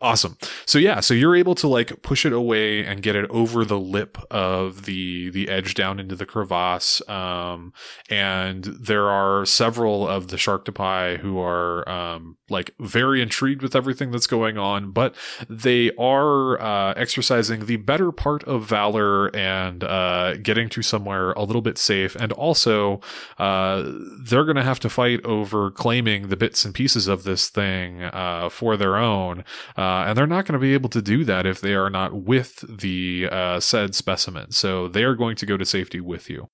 Awesome. 0.00 0.36
So 0.64 0.78
yeah, 0.78 1.00
so 1.00 1.12
you're 1.12 1.34
able 1.34 1.56
to 1.56 1.66
like 1.66 2.02
push 2.02 2.24
it 2.24 2.32
away 2.32 2.84
and 2.84 3.02
get 3.02 3.16
it 3.16 3.28
over 3.30 3.64
the 3.64 3.80
lip 3.80 4.16
of 4.30 4.84
the 4.84 5.28
the 5.30 5.48
edge 5.48 5.74
down 5.74 5.98
into 5.98 6.14
the 6.14 6.24
crevasse. 6.24 7.02
Um, 7.08 7.72
and 8.08 8.62
there 8.62 9.10
are 9.10 9.44
several 9.44 10.06
of 10.06 10.28
the 10.28 10.36
Sharktopii 10.36 11.18
who 11.18 11.40
are 11.40 11.88
um, 11.88 12.36
like 12.48 12.70
very 12.78 13.20
intrigued 13.20 13.60
with 13.60 13.74
everything 13.74 14.12
that's 14.12 14.28
going 14.28 14.56
on, 14.56 14.92
but 14.92 15.16
they 15.50 15.90
are 15.98 16.60
uh, 16.60 16.94
exercising 16.94 17.66
the 17.66 17.76
better 17.76 18.12
part 18.12 18.44
of 18.44 18.68
valor 18.68 19.34
and 19.34 19.82
uh, 19.82 20.36
getting 20.36 20.68
to 20.68 20.82
somewhere 20.82 21.32
a 21.32 21.42
little 21.42 21.62
bit 21.62 21.76
safe. 21.76 22.14
And 22.14 22.30
also, 22.32 23.00
uh, 23.38 23.82
they're 24.22 24.44
going 24.44 24.54
to 24.56 24.62
have 24.62 24.78
to 24.80 24.88
fight 24.88 25.24
over 25.24 25.72
claiming 25.72 26.28
the 26.28 26.36
bits 26.36 26.64
and 26.64 26.72
pieces 26.72 27.08
of 27.08 27.24
this 27.24 27.48
thing 27.48 28.04
uh, 28.04 28.48
for 28.48 28.76
their 28.76 28.96
own. 28.96 29.42
Uh, 29.76 29.87
and 30.06 30.16
they're 30.16 30.26
not 30.26 30.46
going 30.46 30.54
to 30.54 30.58
be 30.58 30.74
able 30.74 30.88
to 30.90 31.02
do 31.02 31.24
that 31.24 31.46
if 31.46 31.60
they 31.60 31.74
are 31.74 31.90
not 31.90 32.14
with 32.14 32.64
the 32.68 33.28
uh, 33.30 33.60
said 33.60 33.94
specimen. 33.94 34.52
So 34.52 34.88
they 34.88 35.04
are 35.04 35.14
going 35.14 35.36
to 35.36 35.46
go 35.46 35.56
to 35.56 35.64
safety 35.64 36.00
with 36.00 36.28
you. 36.28 36.48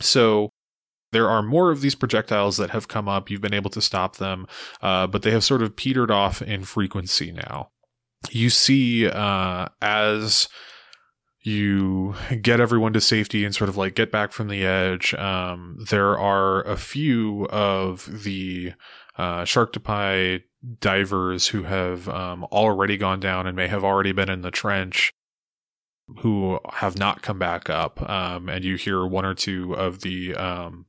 So 0.00 0.50
there 1.12 1.28
are 1.28 1.42
more 1.42 1.70
of 1.70 1.80
these 1.80 1.94
projectiles 1.94 2.56
that 2.56 2.70
have 2.70 2.88
come 2.88 3.08
up. 3.08 3.30
You've 3.30 3.40
been 3.40 3.54
able 3.54 3.70
to 3.70 3.80
stop 3.80 4.16
them, 4.16 4.46
uh, 4.80 5.06
but 5.06 5.22
they 5.22 5.30
have 5.30 5.44
sort 5.44 5.62
of 5.62 5.76
petered 5.76 6.10
off 6.10 6.42
in 6.42 6.64
frequency 6.64 7.30
now. 7.32 7.68
You 8.30 8.50
see, 8.50 9.08
uh, 9.08 9.68
as 9.80 10.48
you 11.44 12.14
get 12.40 12.60
everyone 12.60 12.92
to 12.92 13.00
safety 13.00 13.44
and 13.44 13.54
sort 13.54 13.68
of 13.68 13.76
like 13.76 13.94
get 13.94 14.12
back 14.12 14.32
from 14.32 14.48
the 14.48 14.64
edge, 14.64 15.12
um, 15.14 15.76
there 15.90 16.18
are 16.18 16.62
a 16.62 16.76
few 16.76 17.46
of 17.46 18.24
the 18.24 18.72
uh, 19.18 19.42
Sharktopii 19.42 20.42
divers 20.80 21.48
who 21.48 21.64
have 21.64 22.08
um, 22.08 22.44
already 22.44 22.96
gone 22.96 23.20
down 23.20 23.46
and 23.46 23.56
may 23.56 23.68
have 23.68 23.84
already 23.84 24.12
been 24.12 24.30
in 24.30 24.42
the 24.42 24.50
trench 24.50 25.12
who 26.20 26.58
have 26.72 26.98
not 26.98 27.22
come 27.22 27.38
back 27.38 27.70
up. 27.70 28.08
Um, 28.08 28.48
and 28.48 28.64
you 28.64 28.76
hear 28.76 29.06
one 29.06 29.24
or 29.24 29.34
two 29.34 29.74
of 29.74 30.00
the 30.00 30.34
um, 30.34 30.86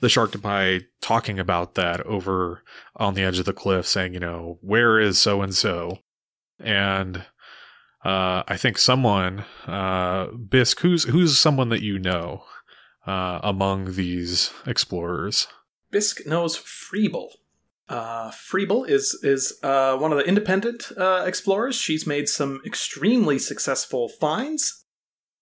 the 0.00 0.08
Sharktopii 0.08 0.84
talking 1.00 1.38
about 1.38 1.74
that 1.74 2.00
over 2.02 2.62
on 2.96 3.14
the 3.14 3.22
edge 3.22 3.38
of 3.38 3.44
the 3.44 3.52
cliff, 3.52 3.86
saying, 3.86 4.14
you 4.14 4.20
know, 4.20 4.58
where 4.60 4.98
is 4.98 5.18
so 5.18 5.42
and 5.42 5.54
so? 5.54 6.00
And 6.58 7.18
uh, 8.04 8.42
I 8.48 8.56
think 8.56 8.78
someone, 8.78 9.44
uh, 9.66 10.26
Bisq, 10.26 10.80
who's 10.80 11.04
who's 11.04 11.38
someone 11.38 11.68
that 11.68 11.82
you 11.82 11.98
know 11.98 12.44
uh, 13.06 13.40
among 13.42 13.94
these 13.94 14.52
explorers? 14.66 15.46
Bisq 15.92 16.26
knows 16.26 16.56
Freeble. 16.56 17.28
Uh, 17.88 18.30
Freeble 18.30 18.88
is 18.88 19.18
is 19.22 19.58
uh, 19.62 19.96
one 19.96 20.12
of 20.12 20.18
the 20.18 20.24
independent 20.24 20.92
uh, 20.96 21.24
explorers. 21.26 21.76
She's 21.76 22.06
made 22.06 22.28
some 22.28 22.60
extremely 22.64 23.38
successful 23.38 24.08
finds. 24.08 24.84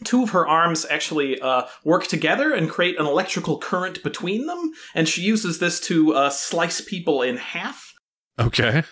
Two 0.03 0.23
of 0.23 0.31
her 0.31 0.49
arms 0.49 0.87
actually 0.89 1.39
uh, 1.41 1.65
work 1.85 2.07
together 2.07 2.55
and 2.55 2.71
create 2.71 2.99
an 2.99 3.05
electrical 3.05 3.59
current 3.59 4.03
between 4.03 4.47
them, 4.47 4.73
and 4.95 5.07
she 5.07 5.21
uses 5.21 5.59
this 5.59 5.79
to 5.81 6.15
uh, 6.15 6.31
slice 6.31 6.81
people 6.81 7.21
in 7.21 7.37
half. 7.37 7.93
Okay, 8.39 8.83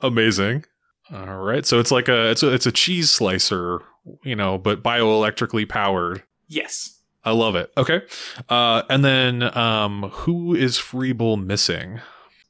amazing. 0.00 0.64
All 1.12 1.38
right, 1.38 1.64
so 1.64 1.78
it's 1.78 1.92
like 1.92 2.08
a 2.08 2.30
it's 2.30 2.42
a 2.42 2.52
it's 2.52 2.66
a 2.66 2.72
cheese 2.72 3.10
slicer, 3.10 3.80
you 4.24 4.34
know, 4.34 4.58
but 4.58 4.82
bioelectrically 4.82 5.68
powered. 5.68 6.24
Yes. 6.48 7.00
I 7.24 7.30
love 7.30 7.54
it. 7.54 7.72
Okay, 7.76 8.02
uh, 8.48 8.82
and 8.90 9.04
then 9.04 9.56
um, 9.56 10.10
who 10.12 10.54
is 10.54 10.78
Freeble 10.78 11.42
missing? 11.42 12.00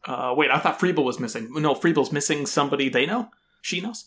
Uh, 0.07 0.35
wait, 0.37 0.51
I 0.51 0.59
thought 0.59 0.79
Freeble 0.79 1.05
was 1.05 1.19
missing. 1.19 1.53
No, 1.53 1.75
Freeble's 1.75 2.13
missing 2.13 2.47
somebody 2.47 2.89
they 2.89 3.07
know. 3.07 3.31
She 3.61 3.81
knows. 3.81 4.07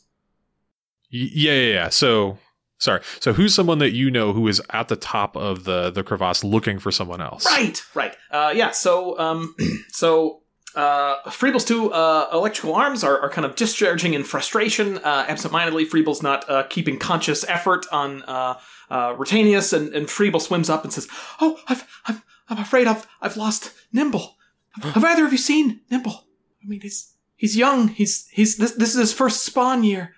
Yeah, 1.10 1.54
yeah, 1.54 1.74
yeah. 1.74 1.90
So 1.90 2.38
sorry. 2.78 3.02
So 3.20 3.34
who's 3.34 3.54
someone 3.54 3.80
that 3.80 3.92
you 3.92 4.10
know 4.10 4.32
who 4.34 4.48
is 4.48 4.62
at 4.70 4.88
the 4.88 4.96
top 4.96 5.36
of 5.36 5.66
the 5.66 5.90
the 5.92 6.04
crevasse 6.04 6.44
looking 6.44 6.80
for 6.80 6.92
someone 6.92 7.22
else? 7.22 7.46
Right, 7.46 7.82
right. 7.94 8.16
Uh, 8.32 8.54
yeah. 8.56 8.72
So, 8.72 9.20
um, 9.20 9.56
so 9.90 10.42
uh, 10.76 11.22
Freeble's 11.30 11.66
two 11.66 11.92
uh, 11.92 12.30
electrical 12.32 12.76
arms 12.76 13.04
are, 13.04 13.20
are 13.20 13.30
kind 13.30 13.46
of 13.46 13.56
discharging 13.56 14.14
in 14.14 14.24
frustration. 14.24 15.00
Uh, 15.00 15.26
absentmindedly, 15.28 15.86
Freeble's 15.86 16.24
not 16.24 16.50
uh, 16.50 16.64
keeping 16.64 16.98
conscious 16.98 17.44
effort 17.48 17.86
on 17.92 18.24
uh, 18.24 18.58
uh, 18.90 19.16
Retanius, 19.16 19.74
and, 19.74 19.94
and 19.94 20.08
Freeble 20.08 20.42
swims 20.42 20.70
up 20.70 20.84
and 20.84 20.94
says, 20.94 21.08
"Oh, 21.42 21.60
I've, 21.68 21.86
I'm, 22.06 22.22
I'm 22.48 22.60
afraid 22.60 22.88
I've, 22.88 23.08
I've 23.22 23.36
lost 23.38 23.74
Nimble. 23.92 24.38
Have, 24.75 24.93
have 24.93 25.03
either 25.03 25.25
of 25.25 25.32
you 25.32 25.38
seen 25.38 25.82
Nimble? 25.89 26.25
I 26.63 26.67
mean, 26.67 26.82
he's, 26.82 27.13
he's 27.36 27.55
young. 27.55 27.89
He's, 27.89 28.27
he's 28.29 28.58
this, 28.58 28.73
this 28.73 28.89
is 28.89 28.99
his 28.99 29.13
first 29.13 29.43
spawn 29.43 29.84
year. 29.84 30.15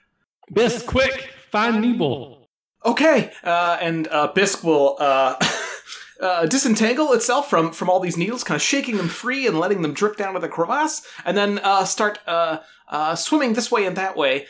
Bisq, 0.52 0.86
quick, 0.86 1.30
find 1.52 1.82
Nimble. 1.82 2.50
Okay, 2.86 3.32
uh, 3.44 3.78
and 3.80 4.08
uh, 4.08 4.32
Bisq 4.36 4.64
will 4.64 4.98
uh, 5.00 5.36
uh, 6.22 6.46
disentangle 6.48 7.14
itself 7.14 7.50
from 7.50 7.72
from 7.72 7.90
all 7.90 8.00
these 8.00 8.18
needles, 8.18 8.44
kind 8.44 8.56
of 8.56 8.62
shaking 8.62 8.98
them 8.98 9.08
free 9.08 9.46
and 9.48 9.60
letting 9.60 9.82
them 9.82 9.94
drip 9.94 10.18
down 10.18 10.34
to 10.34 10.40
the 10.40 10.50
crevasse, 10.50 11.06
and 11.24 11.38
then 11.38 11.60
uh, 11.60 11.86
start 11.86 12.20
uh, 12.26 12.58
uh, 12.90 13.16
swimming 13.16 13.54
this 13.54 13.72
way 13.72 13.86
and 13.86 13.96
that 13.98 14.18
way. 14.18 14.48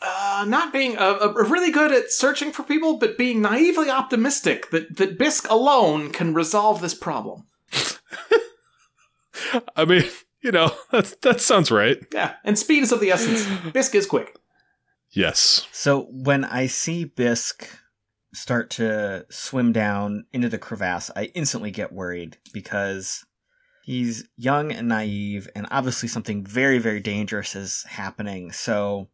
Uh, 0.00 0.44
not 0.46 0.72
being 0.72 0.96
uh, 0.96 1.18
uh, 1.20 1.32
really 1.32 1.72
good 1.72 1.90
at 1.90 2.12
searching 2.12 2.52
for 2.52 2.62
people, 2.62 2.98
but 2.98 3.18
being 3.18 3.42
naively 3.42 3.90
optimistic 3.90 4.70
that 4.70 4.96
that 4.96 5.18
Bisq 5.18 5.48
alone 5.48 6.10
can 6.10 6.34
resolve 6.34 6.80
this 6.80 6.94
problem. 6.94 7.46
I 9.76 9.84
mean, 9.84 10.04
you 10.42 10.52
know, 10.52 10.74
that 10.90 11.20
that 11.22 11.40
sounds 11.40 11.70
right. 11.70 11.98
Yeah, 12.12 12.34
and 12.44 12.58
speed 12.58 12.82
is 12.82 12.92
of 12.92 13.00
the 13.00 13.10
essence. 13.10 13.44
Bisq 13.72 13.94
is 13.94 14.06
quick. 14.06 14.36
Yes. 15.10 15.66
So 15.72 16.08
when 16.10 16.44
I 16.44 16.66
see 16.66 17.06
Bisq 17.06 17.66
start 18.34 18.70
to 18.70 19.24
swim 19.30 19.72
down 19.72 20.26
into 20.32 20.48
the 20.48 20.58
crevasse, 20.58 21.10
I 21.16 21.24
instantly 21.34 21.70
get 21.70 21.92
worried 21.92 22.36
because 22.52 23.24
he's 23.82 24.28
young 24.36 24.70
and 24.70 24.88
naive, 24.88 25.48
and 25.56 25.66
obviously 25.70 26.08
something 26.08 26.44
very, 26.44 26.78
very 26.78 27.00
dangerous 27.00 27.56
is 27.56 27.84
happening. 27.88 28.52
So 28.52 29.08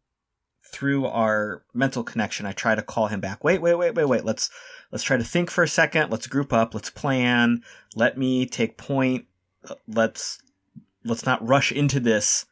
through 0.71 1.05
our 1.05 1.63
mental 1.73 2.03
connection, 2.03 2.45
I 2.45 2.51
try 2.51 2.75
to 2.75 2.81
call 2.81 3.07
him 3.07 3.21
back. 3.21 3.43
Wait, 3.43 3.61
wait, 3.61 3.75
wait, 3.75 3.95
wait, 3.95 4.05
wait. 4.05 4.25
Let's 4.25 4.49
let's 4.91 5.03
try 5.03 5.15
to 5.15 5.23
think 5.23 5.49
for 5.49 5.63
a 5.63 5.67
second. 5.67 6.11
Let's 6.11 6.27
group 6.27 6.51
up. 6.51 6.73
Let's 6.73 6.89
plan. 6.89 7.63
Let 7.95 8.17
me 8.17 8.45
take 8.45 8.77
point. 8.77 9.25
Let's 9.87 10.39
let's 11.03 11.25
not 11.25 11.45
rush 11.47 11.71
into 11.71 11.99
this. 11.99 12.45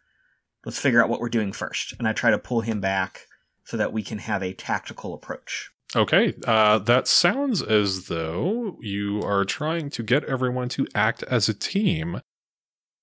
Let's 0.65 0.79
figure 0.79 1.03
out 1.03 1.09
what 1.09 1.19
we're 1.19 1.29
doing 1.29 1.51
first. 1.51 1.93
And 1.97 2.07
I 2.07 2.13
try 2.13 2.31
to 2.31 2.37
pull 2.37 2.61
him 2.61 2.79
back 2.79 3.27
so 3.65 3.77
that 3.77 3.91
we 3.91 4.03
can 4.03 4.19
have 4.19 4.43
a 4.43 4.53
tactical 4.53 5.13
approach. 5.13 5.69
Okay, 5.95 6.33
uh, 6.47 6.79
that 6.79 7.07
sounds 7.07 7.61
as 7.61 8.07
though 8.07 8.77
you 8.81 9.21
are 9.21 9.45
trying 9.45 9.89
to 9.91 10.01
get 10.01 10.23
everyone 10.23 10.69
to 10.69 10.87
act 10.95 11.23
as 11.23 11.47
a 11.47 11.53
team. 11.53 12.21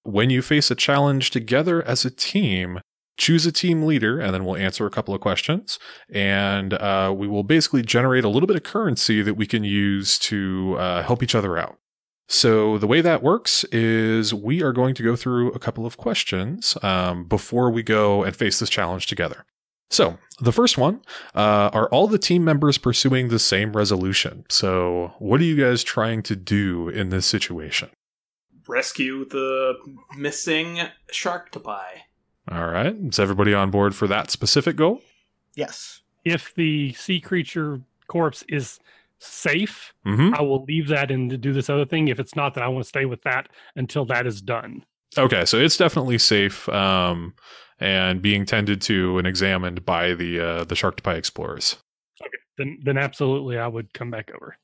When 0.02 0.30
you 0.30 0.42
face 0.42 0.70
a 0.70 0.74
challenge 0.74 1.30
together 1.30 1.82
as 1.82 2.04
a 2.04 2.10
team, 2.10 2.80
choose 3.16 3.46
a 3.46 3.52
team 3.52 3.84
leader, 3.84 4.18
and 4.18 4.34
then 4.34 4.44
we'll 4.44 4.56
answer 4.56 4.86
a 4.86 4.90
couple 4.90 5.14
of 5.14 5.20
questions. 5.20 5.78
And 6.12 6.72
uh, 6.72 7.14
we 7.16 7.28
will 7.28 7.44
basically 7.44 7.82
generate 7.82 8.24
a 8.24 8.28
little 8.28 8.46
bit 8.46 8.56
of 8.56 8.64
currency 8.64 9.22
that 9.22 9.34
we 9.34 9.46
can 9.46 9.62
use 9.62 10.18
to 10.20 10.76
uh, 10.78 11.02
help 11.02 11.22
each 11.22 11.34
other 11.34 11.58
out. 11.58 11.79
So 12.30 12.78
the 12.78 12.86
way 12.86 13.00
that 13.00 13.24
works 13.24 13.64
is 13.72 14.32
we 14.32 14.62
are 14.62 14.72
going 14.72 14.94
to 14.94 15.02
go 15.02 15.16
through 15.16 15.50
a 15.50 15.58
couple 15.58 15.84
of 15.84 15.96
questions 15.96 16.78
um, 16.80 17.24
before 17.24 17.72
we 17.72 17.82
go 17.82 18.22
and 18.22 18.36
face 18.36 18.60
this 18.60 18.70
challenge 18.70 19.08
together. 19.08 19.44
So 19.90 20.16
the 20.40 20.52
first 20.52 20.78
one 20.78 21.02
uh, 21.34 21.70
are 21.72 21.88
all 21.88 22.06
the 22.06 22.20
team 22.20 22.44
members 22.44 22.78
pursuing 22.78 23.28
the 23.28 23.40
same 23.40 23.72
resolution? 23.72 24.44
So 24.48 25.12
what 25.18 25.40
are 25.40 25.44
you 25.44 25.56
guys 25.56 25.82
trying 25.82 26.22
to 26.22 26.36
do 26.36 26.88
in 26.88 27.08
this 27.08 27.26
situation? 27.26 27.90
Rescue 28.68 29.24
the 29.24 29.74
missing 30.16 30.78
Sharktopii. 31.12 31.82
All 32.48 32.68
right, 32.68 32.94
is 32.94 33.18
everybody 33.18 33.54
on 33.54 33.72
board 33.72 33.92
for 33.92 34.06
that 34.06 34.30
specific 34.30 34.76
goal? 34.76 35.02
Yes. 35.56 36.02
If 36.24 36.54
the 36.54 36.92
sea 36.92 37.20
creature 37.20 37.80
corpse 38.06 38.44
is 38.48 38.78
safe, 39.20 39.92
Mm-hmm. 40.06 40.34
I 40.34 40.42
will 40.42 40.64
leave 40.64 40.88
that 40.88 41.10
and 41.10 41.40
do 41.40 41.52
this 41.52 41.68
other 41.68 41.84
thing. 41.84 42.08
If 42.08 42.18
it's 42.18 42.34
not, 42.34 42.54
then 42.54 42.64
I 42.64 42.68
want 42.68 42.84
to 42.84 42.88
stay 42.88 43.04
with 43.04 43.22
that 43.22 43.48
until 43.76 44.06
that 44.06 44.26
is 44.26 44.40
done. 44.40 44.84
Okay, 45.18 45.44
so 45.44 45.58
it's 45.58 45.76
definitely 45.76 46.18
safe 46.18 46.68
um, 46.68 47.34
and 47.78 48.22
being 48.22 48.46
tended 48.46 48.80
to 48.82 49.18
and 49.18 49.26
examined 49.26 49.84
by 49.84 50.14
the 50.14 50.40
uh, 50.40 50.64
the 50.64 50.74
Sharktopii 50.74 51.16
explorers. 51.16 51.76
Okay. 52.22 52.38
Then 52.56 52.78
then 52.82 52.96
absolutely 52.96 53.58
I 53.58 53.66
would 53.66 53.92
come 53.92 54.10
back 54.10 54.30
over. 54.34 54.56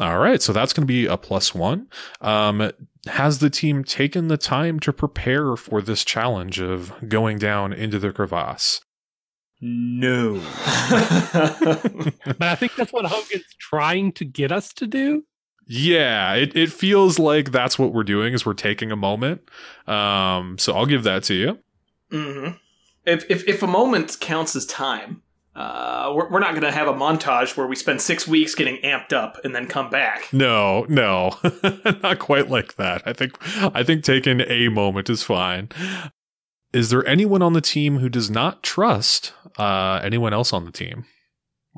All 0.00 0.18
right, 0.18 0.40
so 0.40 0.54
that's 0.54 0.72
going 0.72 0.86
to 0.86 0.92
be 0.92 1.06
a 1.06 1.18
plus 1.18 1.54
one. 1.54 1.86
Um, 2.22 2.72
has 3.06 3.40
the 3.40 3.50
team 3.50 3.84
taken 3.84 4.28
the 4.28 4.38
time 4.38 4.80
to 4.80 4.92
prepare 4.92 5.54
for 5.54 5.82
this 5.82 6.02
challenge 6.02 6.60
of 6.60 6.92
going 7.06 7.38
down 7.38 7.74
into 7.74 7.98
the 7.98 8.10
crevasse? 8.10 8.80
No. 9.64 10.34
But 12.24 12.42
I 12.42 12.54
think 12.56 12.74
that's 12.76 12.92
what 12.92 13.04
Hogan's 13.06 13.44
trying 13.58 14.12
to 14.12 14.24
get 14.24 14.50
us 14.52 14.72
to 14.74 14.86
do. 14.86 15.24
Yeah, 15.66 16.34
it, 16.34 16.56
it 16.56 16.72
feels 16.72 17.18
like 17.18 17.52
that's 17.52 17.78
what 17.78 17.92
we're 17.92 18.02
doing 18.02 18.34
is 18.34 18.44
we're 18.44 18.54
taking 18.54 18.90
a 18.90 18.96
moment. 18.96 19.42
Um, 19.86 20.58
so 20.58 20.74
I'll 20.74 20.86
give 20.86 21.04
that 21.04 21.22
to 21.24 21.34
you. 21.34 21.58
hmm 22.10 22.48
If, 23.06 23.24
if 23.30 23.46
if 23.48 23.62
a 23.62 23.66
moment 23.68 24.16
counts 24.20 24.56
as 24.56 24.66
time, 24.66 25.22
uh, 25.54 26.12
we're, 26.14 26.28
we're 26.30 26.40
not 26.40 26.50
going 26.50 26.62
to 26.62 26.72
have 26.72 26.88
a 26.88 26.94
montage 26.94 27.56
where 27.56 27.66
we 27.66 27.76
spend 27.76 28.00
six 28.00 28.26
weeks 28.26 28.54
getting 28.54 28.76
amped 28.82 29.12
up 29.12 29.38
and 29.44 29.54
then 29.54 29.66
come 29.66 29.88
back. 29.90 30.32
No, 30.32 30.84
no, 30.88 31.36
not 32.02 32.18
quite 32.18 32.48
like 32.50 32.74
that. 32.76 33.02
I 33.06 33.12
think 33.12 33.36
I 33.74 33.82
think 33.84 34.02
taking 34.02 34.40
a 34.40 34.68
moment 34.68 35.08
is 35.08 35.22
fine. 35.22 35.68
Is 36.72 36.88
there 36.90 37.06
anyone 37.06 37.42
on 37.42 37.52
the 37.52 37.60
team 37.60 37.98
who 37.98 38.08
does 38.08 38.30
not 38.30 38.62
trust 38.62 39.34
uh, 39.58 40.00
anyone 40.02 40.32
else 40.32 40.52
on 40.52 40.64
the 40.64 40.72
team, 40.72 41.04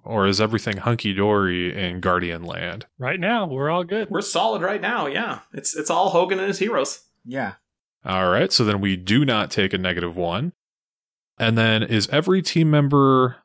or 0.03 0.27
is 0.27 0.41
everything 0.41 0.79
hunky 0.79 1.13
dory 1.13 1.77
in 1.77 2.01
Guardian 2.01 2.43
Land? 2.43 2.87
Right 2.99 3.21
now, 3.21 3.47
we're 3.47 3.71
all 3.71 3.85
good. 3.85 4.09
We're 4.11 4.21
solid 4.21 4.63
right 4.63 4.81
now. 4.81 5.07
Yeah, 5.07 5.41
it's 5.53 5.77
it's 5.77 5.91
all 5.91 6.11
Hogan 6.11 6.39
and 6.39 6.49
his 6.49 6.59
heroes. 6.59 7.03
Yeah. 7.25 7.55
All 8.05 8.29
right, 8.29 8.53
so 8.53 8.65
then 8.65 8.81
we 8.81 8.97
do 8.97 9.25
not 9.25 9.51
take 9.51 9.73
a 9.73 9.79
negative 9.79 10.17
one. 10.17 10.53
And 11.39 11.57
then 11.57 11.83
is 11.83 12.09
every 12.11 12.43
team 12.43 12.71
member 12.71 13.37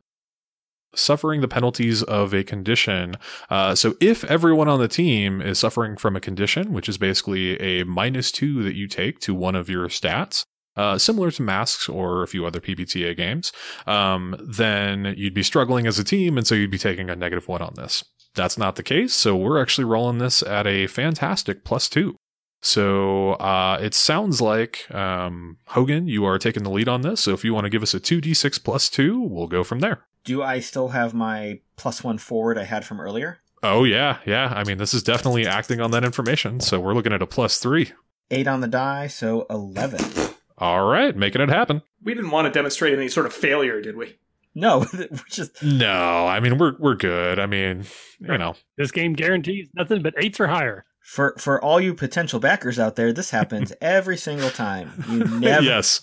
suffering 0.94 1.42
the 1.42 1.48
penalties 1.48 2.04
of 2.04 2.34
a 2.34 2.44
condition? 2.44 3.16
Uh, 3.50 3.74
so 3.74 3.96
if 4.02 4.24
everyone 4.26 4.68
on 4.68 4.80
the 4.80 4.88
team 4.88 5.42
is 5.42 5.60
suffering 5.60 5.96
from 5.96 6.16
a 6.16 6.22
condition, 6.22 6.74
which 6.74 6.90
is 6.90 6.98
basically 6.98 7.60
a 7.60 7.86
minus 7.86 8.32
two 8.32 8.64
that 8.64 8.76
you 8.76 8.88
take 8.88 9.20
to 9.20 9.34
one 9.34 9.56
of 9.56 9.70
your 9.70 9.88
stats, 9.88 10.46
uh, 10.80 10.98
similar 10.98 11.30
to 11.30 11.42
masks 11.42 11.90
or 11.90 12.24
a 12.24 12.28
few 12.28 12.46
other 12.46 12.62
PBTA 12.62 13.18
games, 13.18 13.52
um, 13.86 14.36
then 14.40 15.14
you'd 15.18 15.34
be 15.34 15.44
struggling 15.44 15.86
as 15.86 16.00
a 16.00 16.06
team, 16.06 16.38
and 16.38 16.48
so 16.48 16.56
you'd 16.56 16.72
be 16.72 16.78
taking 16.78 17.10
a 17.10 17.16
negative 17.18 17.50
one 17.50 17.62
on 17.62 17.74
this. 17.76 18.06
That's 18.34 18.58
not 18.58 18.78
the 18.78 18.84
case, 18.84 19.14
so 19.14 19.36
we're 19.36 19.62
actually 19.62 19.84
rolling 19.84 20.20
this 20.20 20.42
at 20.42 20.66
a 20.66 20.88
fantastic 20.88 21.66
plus 21.66 21.90
two. 21.90 22.16
So 22.62 23.32
uh, 23.34 23.78
it 23.82 23.94
sounds 23.94 24.40
like 24.40 24.90
um, 24.94 25.58
Hogan, 25.68 26.08
you 26.08 26.24
are 26.24 26.40
taking 26.40 26.64
the 26.64 26.70
lead 26.70 26.88
on 26.88 27.02
this. 27.02 27.22
So 27.22 27.34
if 27.34 27.44
you 27.44 27.54
want 27.54 27.66
to 27.66 27.70
give 27.70 27.84
us 27.84 27.94
a 27.94 28.00
two 28.00 28.22
d 28.22 28.34
six 28.34 28.58
plus 28.58 28.90
two, 28.90 29.20
we'll 29.20 29.48
go 29.48 29.66
from 29.66 29.80
there. 29.80 30.06
Do 30.24 30.44
I 30.44 30.62
still 30.62 30.90
have 30.90 31.14
my 31.14 31.60
plus 31.76 32.04
one 32.04 32.18
forward 32.18 32.58
I 32.58 32.64
had 32.64 32.86
from 32.86 33.02
earlier? 33.02 33.40
Oh 33.64 33.84
yeah, 33.84 34.20
yeah. 34.26 34.54
I 34.56 34.64
mean, 34.64 34.78
this 34.78 34.94
is 34.94 35.04
definitely 35.04 35.46
acting 35.46 35.82
on 35.82 35.92
that 35.92 36.06
information. 36.06 36.62
So 36.62 36.80
we're 36.80 36.94
looking 36.94 37.14
at 37.14 37.22
a 37.22 37.28
plus 37.28 37.60
three. 37.60 37.92
Eight 38.32 38.48
on 38.48 38.62
the 38.62 38.68
die, 38.68 39.08
so 39.08 39.46
11. 39.50 40.36
All 40.60 40.86
right, 40.86 41.16
making 41.16 41.42
it 41.42 41.50
happen. 41.50 41.82
We 42.04 42.14
didn't 42.14 42.32
want 42.32 42.46
to 42.46 42.52
demonstrate 42.52 42.94
any 42.94 43.08
sort 43.08 43.26
of 43.26 43.34
failure, 43.34 43.82
did 43.82 43.96
we? 43.96 44.18
No, 44.56 44.80
we're 44.94 45.08
just. 45.30 45.64
No, 45.64 46.28
I 46.28 46.40
mean 46.40 46.58
we're 46.58 46.76
we're 46.80 46.96
good. 46.96 47.40
I 47.40 47.46
mean, 47.46 47.86
you 48.20 48.38
know, 48.38 48.56
This 48.78 48.92
game 48.92 49.14
guarantees 49.14 49.70
nothing 49.74 50.02
but 50.02 50.14
eights 50.18 50.40
or 50.40 50.48
higher. 50.48 50.86
For, 51.02 51.34
for 51.40 51.60
all 51.64 51.80
you 51.82 51.96
potential 51.96 52.40
backers 52.40 52.78
out 52.78 52.96
there, 52.96 53.12
this 53.14 53.32
happens 53.32 53.74
every 53.82 54.18
single 54.18 54.50
time. 54.52 54.92
You 55.10 55.24
never. 55.24 55.64
yes, 55.64 56.02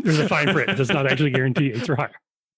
There's 0.00 0.18
a 0.18 0.28
fine 0.28 0.52
print. 0.52 0.68
It 0.70 0.74
does 0.74 0.90
not 0.90 1.10
actually 1.10 1.30
guarantee 1.30 1.72
eights 1.72 1.88
or 1.88 1.96
higher. 1.96 2.10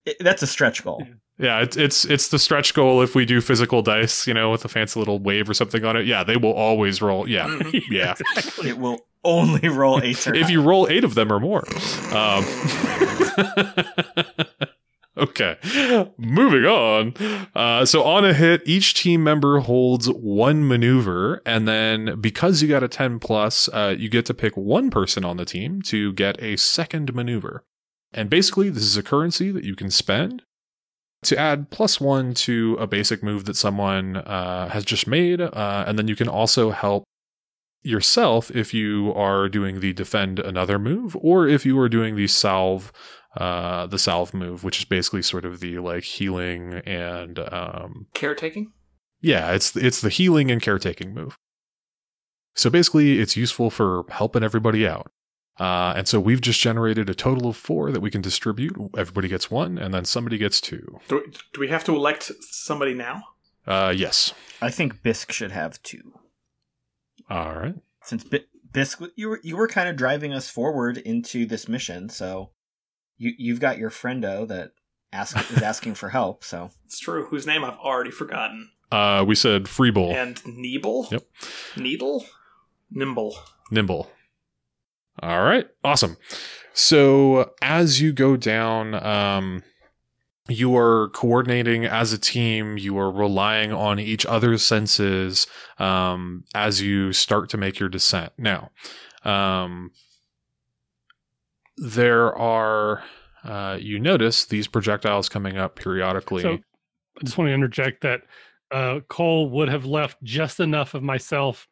it- 0.05 0.17
that's 0.21 0.43
a 0.43 0.47
stretch 0.49 0.83
goal. 0.83 1.05
Yeah. 1.39 1.61
It's 1.61 1.77
it's 1.77 2.05
it's 2.05 2.29
the 2.29 2.39
stretch 2.39 2.75
goal. 2.75 3.03
If 3.03 3.15
we 3.15 3.25
do 3.25 3.41
physical 3.41 3.83
dice, 3.83 4.27
you 4.27 4.35
know, 4.35 4.51
with 4.51 4.65
a 4.65 4.69
fancy 4.69 4.99
little 4.99 5.19
wave 5.19 5.49
or 5.49 5.55
something 5.55 5.85
on 5.85 5.97
it, 5.97 6.07
yeah, 6.07 6.25
they 6.25 6.37
will 6.37 6.53
always 6.53 7.01
roll. 7.03 7.29
Yeah, 7.29 7.47
Mhm. 7.49 7.83
yeah. 7.91 8.15
exactly. 8.37 8.71
It 8.71 8.79
will 8.79 9.01
only 9.25 9.69
roll 9.69 10.01
eights 10.03 10.27
or 10.29 10.35
if 10.35 10.49
you 10.51 10.63
roll 10.63 10.87
eight 10.89 11.05
of 11.05 11.15
them 11.15 11.33
or 11.33 11.41
more. 11.41 11.65
Um, 12.15 12.45
okay, 15.19 15.57
moving 16.19 16.65
on. 16.65 17.15
Uh, 17.55 17.85
so 17.85 18.05
on 18.05 18.25
a 18.25 18.33
hit, 18.33 18.63
each 18.65 18.95
team 18.95 19.25
member 19.25 19.61
holds 19.61 20.09
one 20.09 20.67
maneuver, 20.67 21.43
and 21.45 21.67
then 21.67 22.21
because 22.21 22.63
you 22.63 22.69
got 22.69 22.83
a 22.83 22.89
ten 22.89 23.19
plus, 23.19 23.69
uh, 23.73 23.95
you 23.99 24.09
get 24.09 24.27
to 24.27 24.35
pick 24.35 24.57
one 24.57 24.91
person 24.91 25.25
on 25.25 25.37
the 25.37 25.45
team 25.45 25.83
to 25.83 26.13
get 26.13 26.41
a 26.43 26.57
second 26.57 27.15
maneuver. 27.15 27.65
And 28.13 28.31
basically, 28.31 28.71
this 28.71 28.85
is 28.85 28.97
a 28.97 29.03
currency 29.03 29.51
that 29.51 29.65
you 29.65 29.77
can 29.77 29.91
spend 29.91 30.43
to 31.23 31.39
add 31.39 31.71
plus 31.71 32.01
one 32.01 32.33
to 32.33 32.77
a 32.79 32.87
basic 32.87 33.23
move 33.23 33.45
that 33.47 33.57
someone 33.57 34.17
uh, 34.17 34.69
has 34.69 34.85
just 34.85 35.07
made, 35.07 35.41
uh, 35.41 35.85
and 35.87 35.99
then 35.99 36.09
you 36.09 36.17
can 36.17 36.29
also 36.29 36.71
help 36.71 37.05
yourself 37.83 38.51
if 38.51 38.75
you 38.75 39.13
are 39.15 39.49
doing 39.49 39.81
the 39.81 39.93
defend 39.93 40.39
another 40.39 40.79
move 40.79 41.17
or 41.21 41.47
if 41.47 41.65
you 41.65 41.79
are 41.79 41.89
doing 41.89 42.17
the 42.17 42.27
salve 42.27 42.93
uh 43.37 43.87
the 43.87 43.99
salve 43.99 44.35
move 44.35 44.65
which 44.65 44.79
is 44.79 44.85
basically 44.85 45.23
sort 45.23 45.45
of 45.45 45.61
the 45.61 45.79
like 45.79 46.03
healing 46.03 46.75
and 46.85 47.39
um 47.39 48.07
Caretaking. 48.15 48.73
yeah 49.21 49.53
it's 49.53 49.77
it's 49.77 50.01
the 50.01 50.09
healing 50.09 50.51
and 50.51 50.61
caretaking 50.61 51.15
move 51.15 51.37
so 52.55 52.69
basically 52.69 53.21
it's 53.21 53.37
useful 53.37 53.71
for 53.71 54.05
helping 54.09 54.43
everybody 54.43 54.87
out 54.87 55.11
uh, 55.59 55.95
and 55.97 56.07
so 56.07 56.21
we've 56.21 56.41
just 56.41 56.61
generated 56.61 57.11
a 57.11 57.15
total 57.15 57.49
of 57.49 57.57
four 57.57 57.91
that 57.93 58.01
we 58.01 58.11
can 58.11 58.21
distribute. 58.21 58.77
Everybody 58.97 59.29
gets 59.29 59.51
one, 59.51 59.79
and 59.79 59.93
then 59.93 60.05
somebody 60.05 60.39
gets 60.39 60.61
two. 60.61 60.99
Do, 61.09 61.25
do 61.53 61.61
we 61.61 61.69
have 61.69 61.85
to 61.85 61.95
elect 61.95 62.31
somebody 62.41 62.95
now? 62.95 63.23
Uh, 63.67 63.93
yes. 63.95 64.33
I 64.63 64.71
think 64.71 65.03
Bisq 65.03 65.31
should 65.33 65.51
have 65.53 65.83
two. 65.83 66.15
All 67.29 67.55
right. 67.55 67.75
Since 68.03 68.25
Bi- 68.25 68.45
Bisq, 68.73 69.11
you 69.17 69.29
were 69.31 69.41
you 69.43 69.57
were 69.57 69.69
kind 69.69 69.89
of 69.89 69.97
driving 69.97 70.33
us 70.33 70.49
forward 70.49 70.99
into 70.99 71.45
this 71.47 71.69
mission, 71.69 72.09
so 72.09 72.51
you 73.19 73.33
you've 73.37 73.61
got 73.61 73.79
your 73.79 73.91
friendo 73.91 74.47
that 74.49 74.73
ask 75.13 75.37
is 75.51 75.63
asking 75.63 75.95
for 75.95 76.09
help. 76.09 76.45
So 76.45 76.71
It's 76.87 76.99
true. 76.99 77.27
Whose 77.27 77.47
name 77.47 77.65
I've 77.65 77.79
already 77.79 78.11
forgotten. 78.11 78.71
Uh, 78.91 79.23
we 79.27 79.35
said 79.35 79.65
Freebull, 79.65 80.15
And 80.15 80.37
Neeble? 80.45 81.11
Yep. 81.11 81.23
Needle? 81.77 82.25
Nimble. 82.91 83.37
Nimble. 83.71 84.11
All 85.23 85.43
right, 85.43 85.67
awesome. 85.85 86.17
So 86.75 87.53
as 87.61 88.01
you 88.01 88.13
go 88.13 88.37
down, 88.37 88.95
um, 88.95 89.63
you 90.49 90.77
are 90.77 91.09
coordinating 91.11 91.85
as 91.85 92.13
a 92.13 92.19
team. 92.19 92.79
You 92.79 92.97
are 92.99 93.11
relying 93.11 93.73
on 93.73 93.99
each 93.99 94.25
other's 94.27 94.63
senses 94.63 95.47
um, 95.79 96.45
as 96.55 96.81
you 96.81 97.13
start 97.13 97.49
to 97.51 97.57
make 97.57 97.79
your 97.79 97.89
descent. 97.89 98.33
Now, 98.39 98.71
um, 99.25 99.91
there 101.77 102.37
are. 102.37 103.03
Uh, 103.45 103.79
you 103.81 103.99
notice 104.01 104.47
these 104.47 104.67
projectiles 104.67 105.29
coming 105.29 105.57
up 105.57 105.77
periodically. 105.77 106.43
So 106.43 106.55
I 106.55 107.25
just 107.25 107.39
want 107.39 107.49
to 107.49 107.55
interject 107.55 108.03
that 108.03 108.23
uh, 108.73 109.01
Cole 109.09 109.49
would 109.51 109.69
have 109.69 109.85
left 109.85 110.23
just 110.25 110.59
enough 110.61 110.95
of 110.95 111.03
myself 111.03 111.67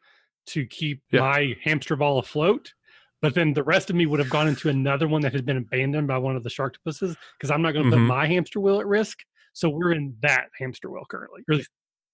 to 0.47 0.65
keep 0.65 1.01
Yeah. 1.11 1.19
my 1.19 1.55
hamster 1.63 1.95
ball 1.97 2.19
afloat. 2.19 2.73
But 3.21 3.33
then 3.33 3.53
the 3.53 3.63
rest 3.63 3.89
of 3.89 3.95
me 3.95 4.05
would 4.05 4.19
have 4.19 4.29
gone 4.29 4.47
into 4.47 4.69
another 4.69 5.07
one 5.07 5.21
that 5.23 5.33
had 5.33 5.45
been 5.45 5.57
abandoned 5.57 6.07
by 6.07 6.17
one 6.19 6.35
of 6.35 6.43
the 6.43 6.49
sharktopuses 6.49 7.15
because 7.37 7.49
I'm 7.51 7.61
not 7.63 7.71
going 7.73 7.89
to 7.89 7.91
Mhm. 7.91 7.99
put 8.01 8.07
my 8.07 8.27
hamster 8.27 8.59
wheel 8.59 8.79
at 8.79 8.85
risk. 8.85 9.19
So 9.53 9.69
we're 9.69 9.91
in 9.93 10.15
that 10.21 10.49
hamster 10.59 10.89
wheel 10.91 11.05
currently. 11.09 11.41
Or 11.49 11.53
at 11.53 11.57
least 11.57 11.69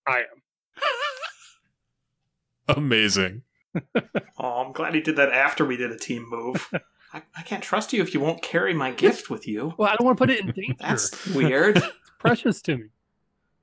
I 0.07 0.19
am. 0.19 0.75
Amazing. 2.77 3.41
Oh, 4.39 4.63
I'm 4.65 4.71
glad 4.73 4.93
he 4.95 5.01
did 5.01 5.15
that 5.17 5.31
after 5.31 5.63
we 5.63 5.77
did 5.77 5.91
a 5.91 5.97
team 5.97 6.25
move. 6.29 6.67
I, 7.13 7.21
I 7.37 7.43
can't 7.43 7.63
trust 7.63 7.93
you 7.93 8.01
if 8.01 8.13
you 8.13 8.19
won't 8.19 8.41
carry 8.41 8.73
my 8.73 8.91
gift 8.91 9.29
with 9.29 9.47
you. 9.47 9.73
Well, 9.77 9.87
I 9.87 9.95
don't 9.95 10.05
want 10.05 10.17
to 10.17 10.21
put 10.21 10.29
it 10.31 10.39
in 10.41 10.47
danger. 10.51 10.75
That's 10.79 11.27
weird. 11.27 11.77
it's 11.77 11.87
precious 12.19 12.61
to 12.63 12.77
me. 12.77 12.83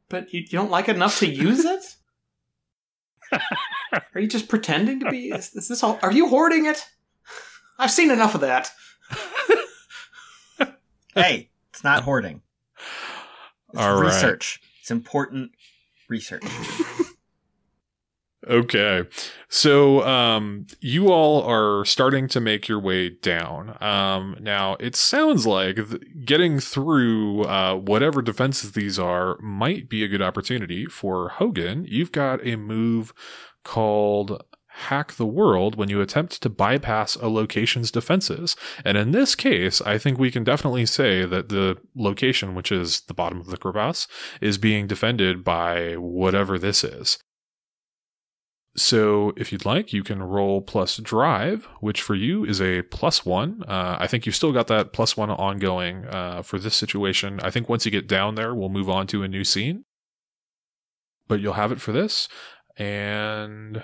But 0.08 0.32
you, 0.32 0.40
you 0.40 0.46
don't 0.46 0.70
like 0.70 0.88
it 0.88 0.96
enough 0.96 1.18
to 1.18 1.26
use 1.26 1.64
it? 1.64 1.96
Are 4.14 4.20
you 4.20 4.28
just 4.28 4.48
pretending 4.48 5.00
to 5.00 5.10
be? 5.10 5.28
Is, 5.30 5.54
is 5.54 5.68
this 5.68 5.82
all? 5.82 5.98
Are 6.02 6.12
you 6.12 6.28
hoarding 6.28 6.66
it? 6.66 6.86
I've 7.80 7.90
seen 7.90 8.10
enough 8.10 8.34
of 8.34 8.42
that. 8.42 8.70
hey, 11.14 11.48
it's 11.70 11.82
not 11.82 12.02
hoarding. 12.02 12.42
It's 13.72 13.82
All 13.82 13.94
right. 13.94 14.06
research. 14.06 14.60
It's 14.80 14.90
important 14.90 15.52
research. 16.08 16.44
Okay. 18.48 19.04
So 19.48 20.02
um 20.06 20.66
you 20.80 21.12
all 21.12 21.42
are 21.42 21.84
starting 21.84 22.26
to 22.28 22.40
make 22.40 22.68
your 22.68 22.80
way 22.80 23.10
down. 23.10 23.76
Um 23.82 24.34
now 24.40 24.76
it 24.80 24.96
sounds 24.96 25.46
like 25.46 25.76
th- 25.76 26.00
getting 26.24 26.58
through 26.58 27.42
uh 27.44 27.74
whatever 27.76 28.22
defenses 28.22 28.72
these 28.72 28.98
are 28.98 29.36
might 29.40 29.90
be 29.90 30.02
a 30.02 30.08
good 30.08 30.22
opportunity 30.22 30.86
for 30.86 31.28
Hogan. 31.28 31.84
You've 31.86 32.12
got 32.12 32.44
a 32.44 32.56
move 32.56 33.12
called 33.62 34.42
hack 34.88 35.12
the 35.14 35.26
world 35.26 35.76
when 35.76 35.88
you 35.88 36.00
attempt 36.00 36.40
to 36.42 36.48
bypass 36.48 37.16
a 37.16 37.28
location's 37.28 37.90
defenses. 37.90 38.56
And 38.84 38.96
in 38.96 39.12
this 39.12 39.34
case, 39.34 39.80
I 39.82 39.98
think 39.98 40.18
we 40.18 40.30
can 40.30 40.44
definitely 40.44 40.86
say 40.86 41.24
that 41.24 41.48
the 41.48 41.76
location, 41.94 42.54
which 42.54 42.72
is 42.72 43.02
the 43.02 43.14
bottom 43.14 43.40
of 43.40 43.46
the 43.46 43.56
crevasse, 43.56 44.06
is 44.40 44.58
being 44.58 44.86
defended 44.86 45.44
by 45.44 45.94
whatever 45.94 46.58
this 46.58 46.82
is. 46.82 47.18
So, 48.76 49.32
if 49.36 49.50
you'd 49.50 49.64
like, 49.64 49.92
you 49.92 50.04
can 50.04 50.22
roll 50.22 50.62
plus 50.62 50.96
drive, 50.98 51.64
which 51.80 52.00
for 52.00 52.14
you 52.14 52.44
is 52.44 52.62
a 52.62 52.82
plus 52.82 53.26
one. 53.26 53.64
Uh, 53.66 53.96
I 53.98 54.06
think 54.06 54.24
you've 54.24 54.36
still 54.36 54.52
got 54.52 54.68
that 54.68 54.92
plus 54.92 55.16
one 55.16 55.28
ongoing 55.28 56.06
uh, 56.06 56.42
for 56.42 56.58
this 56.58 56.76
situation. 56.76 57.40
I 57.42 57.50
think 57.50 57.68
once 57.68 57.84
you 57.84 57.90
get 57.90 58.06
down 58.06 58.36
there, 58.36 58.54
we'll 58.54 58.68
move 58.68 58.88
on 58.88 59.08
to 59.08 59.24
a 59.24 59.28
new 59.28 59.42
scene. 59.42 59.84
But 61.26 61.40
you'll 61.40 61.54
have 61.54 61.72
it 61.72 61.80
for 61.80 61.90
this. 61.92 62.28
and 62.76 63.82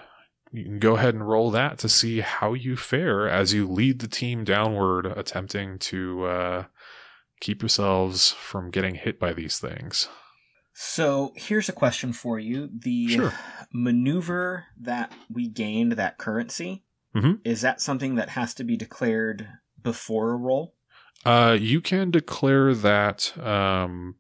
you 0.53 0.65
can 0.65 0.79
go 0.79 0.97
ahead 0.97 1.15
and 1.15 1.27
roll 1.27 1.51
that 1.51 1.79
to 1.79 1.89
see 1.89 2.21
how 2.21 2.55
you 2.55 2.77
fare 2.77 3.29
as 3.29 3.53
you 3.53 3.67
lead 3.67 3.99
the 4.01 4.09
team 4.09 4.45
downward, 4.45 5.07
attempting 5.07 5.79
to 5.81 6.25
uh, 6.25 6.65
keep 7.41 7.63
yourselves 7.63 8.33
from 8.33 8.71
getting 8.71 8.95
hit 8.95 9.19
by 9.19 9.33
these 9.33 9.59
things. 9.59 10.09
So 10.73 11.33
here's 11.37 11.69
a 11.69 11.73
question 11.73 12.13
for 12.13 12.39
you: 12.39 12.69
the 12.73 13.09
Sure. 13.09 13.33
maneuver 13.73 14.67
that 14.81 15.13
we 15.31 15.49
gained, 15.49 15.93
that 15.93 16.19
currency, 16.19 16.85
Mhm. 17.15 17.41
is 17.45 17.61
that 17.63 17.81
something 17.81 18.17
that 18.17 18.31
has 18.31 18.53
to 18.55 18.65
be 18.65 18.77
declared 18.77 19.49
before 19.83 20.33
a 20.33 20.37
roll? 20.37 20.75
Uh, 21.25 21.57
you 21.59 21.81
can 21.81 22.11
declare 22.11 22.75
that 22.75 23.37
um, 23.39 24.17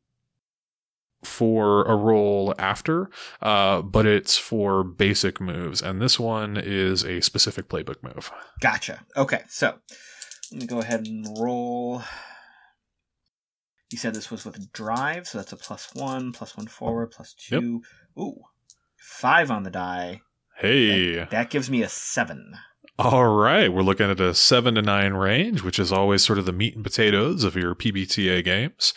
for 1.26 1.84
a 1.84 1.94
roll 1.96 2.54
after, 2.58 3.10
uh, 3.42 3.82
but 3.82 4.06
it's 4.06 4.38
for 4.38 4.82
basic 4.84 5.40
moves, 5.40 5.82
and 5.82 6.00
this 6.00 6.18
one 6.18 6.56
is 6.56 7.04
a 7.04 7.20
specific 7.20 7.68
playbook 7.68 8.02
move. 8.02 8.30
Gotcha. 8.60 9.04
Okay, 9.16 9.42
so 9.48 9.74
let 10.52 10.60
me 10.60 10.66
go 10.66 10.78
ahead 10.80 11.06
and 11.06 11.26
roll. 11.38 12.02
You 13.90 13.98
said 13.98 14.14
this 14.14 14.30
was 14.30 14.44
with 14.44 14.72
drive, 14.72 15.28
so 15.28 15.38
that's 15.38 15.52
a 15.52 15.56
plus 15.56 15.90
one, 15.94 16.32
plus 16.32 16.56
one 16.56 16.66
forward, 16.66 17.12
plus 17.12 17.34
two. 17.34 17.82
Ooh, 18.18 18.40
five 18.98 19.50
on 19.50 19.62
the 19.62 19.70
die. 19.70 20.22
Hey, 20.58 21.24
That 21.30 21.50
gives 21.50 21.68
me 21.70 21.82
a 21.82 21.88
seven. 21.88 22.54
all 22.98 23.26
right, 23.28 23.70
we're 23.72 23.82
looking 23.82 24.10
at 24.10 24.20
a 24.20 24.34
seven 24.34 24.74
to 24.76 24.82
nine 24.82 25.12
range, 25.14 25.62
which 25.62 25.78
is 25.78 25.92
always 25.92 26.24
sort 26.24 26.38
of 26.38 26.46
the 26.46 26.52
meat 26.52 26.74
and 26.74 26.82
potatoes 26.82 27.44
of 27.44 27.54
your 27.54 27.74
PBTA 27.74 28.42
games. 28.44 28.94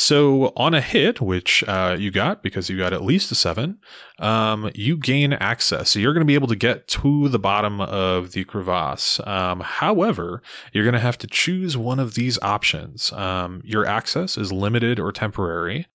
So 0.00 0.54
on 0.56 0.72
a 0.72 0.80
hit, 0.80 1.20
which 1.20 1.62
uh, 1.68 1.94
you 1.98 2.10
got 2.10 2.42
because 2.42 2.70
you 2.70 2.78
got 2.78 2.94
at 2.94 3.04
least 3.04 3.30
a 3.32 3.34
seven, 3.34 3.80
um, 4.18 4.70
you 4.74 4.96
gain 4.96 5.34
access. 5.34 5.90
So 5.90 5.98
you're 5.98 6.14
going 6.14 6.22
to 6.22 6.26
be 6.26 6.34
able 6.34 6.48
to 6.48 6.56
get 6.56 6.88
to 6.88 7.28
the 7.28 7.38
bottom 7.38 7.82
of 7.82 8.32
the 8.32 8.44
crevasse. 8.44 9.20
Um, 9.26 9.60
however, 9.60 10.42
you're 10.72 10.84
going 10.84 10.94
to 10.94 11.00
have 11.00 11.18
to 11.18 11.26
choose 11.26 11.76
one 11.76 12.00
of 12.00 12.14
these 12.14 12.38
options. 12.40 13.12
Um, 13.12 13.60
your 13.62 13.84
access 13.84 14.38
is 14.38 14.50
limited 14.50 14.98
or 14.98 15.12
temporary. 15.12 15.86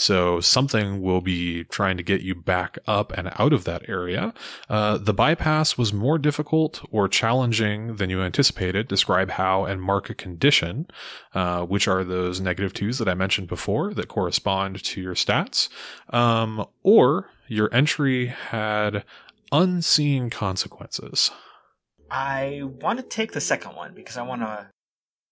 So 0.00 0.40
something 0.40 1.02
will 1.02 1.20
be 1.20 1.64
trying 1.64 1.98
to 1.98 2.02
get 2.02 2.22
you 2.22 2.34
back 2.34 2.78
up 2.86 3.12
and 3.12 3.30
out 3.38 3.52
of 3.52 3.64
that 3.64 3.86
area. 3.86 4.32
Uh, 4.66 4.96
the 4.96 5.12
bypass 5.12 5.76
was 5.76 5.92
more 5.92 6.16
difficult 6.16 6.82
or 6.90 7.06
challenging 7.06 7.96
than 7.96 8.08
you 8.08 8.22
anticipated. 8.22 8.88
Describe 8.88 9.32
how 9.32 9.66
and 9.66 9.82
mark 9.82 10.08
a 10.08 10.14
condition, 10.14 10.86
uh, 11.34 11.66
which 11.66 11.86
are 11.86 12.02
those 12.02 12.40
negative 12.40 12.72
twos 12.72 12.96
that 12.96 13.10
I 13.10 13.14
mentioned 13.14 13.48
before 13.48 13.92
that 13.92 14.08
correspond 14.08 14.82
to 14.84 15.02
your 15.02 15.14
stats. 15.14 15.68
Um, 16.08 16.64
or 16.82 17.28
your 17.46 17.68
entry 17.70 18.28
had 18.28 19.04
unseen 19.52 20.30
consequences. 20.30 21.30
I 22.10 22.62
want 22.80 23.00
to 23.00 23.04
take 23.04 23.32
the 23.32 23.40
second 23.42 23.76
one 23.76 23.92
because 23.92 24.16
I 24.16 24.22
want 24.22 24.40
to 24.40 24.70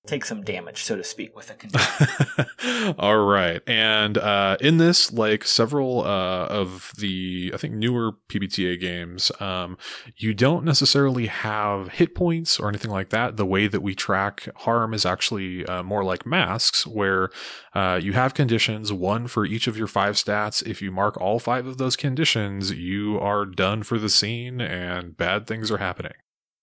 take 0.09 0.25
some 0.25 0.43
damage, 0.43 0.83
so 0.83 0.97
to 0.97 1.05
speak, 1.05 1.37
with 1.37 1.51
a 1.51 1.55
condition. 2.59 2.95
All 2.99 3.25
right. 3.25 3.61
And 3.67 4.19
uh, 4.19 4.57
in 4.61 4.79
this, 4.79 5.13
like 5.13 5.45
several 5.45 6.01
uh, 6.01 6.47
of 6.47 6.93
the, 6.99 7.53
I 7.55 7.57
think, 7.57 7.75
newer 7.75 8.13
PBTA 8.29 8.81
games, 8.81 9.31
um, 9.41 9.77
you 10.17 10.35
don't 10.35 10.65
necessarily 10.65 11.27
have 11.27 11.89
hit 11.89 12.15
points 12.15 12.59
or 12.59 12.69
anything 12.69 12.91
like 12.91 13.11
that. 13.11 13.37
The 13.37 13.47
way 13.47 13.69
that 13.69 13.81
we 13.81 13.95
track 13.95 14.49
harm 14.57 14.95
is 14.95 15.05
actually 15.05 15.67
uh, 15.67 15.83
more 15.83 16.05
like 16.05 16.27
masks, 16.27 16.87
where 16.87 17.31
uh, 17.75 18.01
you 18.03 18.15
have 18.15 18.35
conditions, 18.35 18.93
one 18.93 19.27
for 19.27 19.45
each 19.45 19.67
of 19.67 19.77
your 19.77 19.87
five 19.87 20.15
stats. 20.15 20.67
If 20.67 20.83
you 20.83 20.91
mark 20.91 21.21
all 21.21 21.39
five 21.39 21.67
of 21.67 21.79
those 21.79 21.97
conditions, 21.97 22.73
you 22.73 23.19
are 23.21 23.45
done 23.45 23.83
for 23.83 23.99
the 23.99 24.09
scene 24.09 24.61
and 24.61 25.17
bad 25.17 25.47
things 25.47 25.71
are 25.71 25.79
happening. 25.79 26.15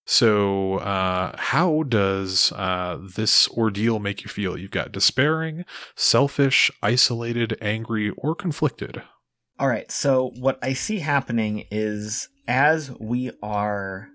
So, 0.07 0.75
uh, 0.75 1.35
how 1.35 1.83
does 1.83 2.51
uh, 2.51 2.99
this 3.15 3.49
ordeal 3.49 3.97
make 3.97 4.23
you 4.23 4.29
feel? 4.29 4.57
You've 4.57 4.69
got 4.69 4.91
despairing, 4.91 5.65
selfish, 5.95 6.69
isolated, 6.83 7.57
angry, 7.59 8.11
or 8.11 8.35
conflicted. 8.35 9.01
All 9.57 9.67
right, 9.67 9.89
so 9.89 10.31
what 10.39 10.59
I 10.61 10.73
see 10.73 10.99
happening 10.99 11.65
is 11.71 12.29
as 12.47 12.91
we 12.99 13.31
are 13.41 14.09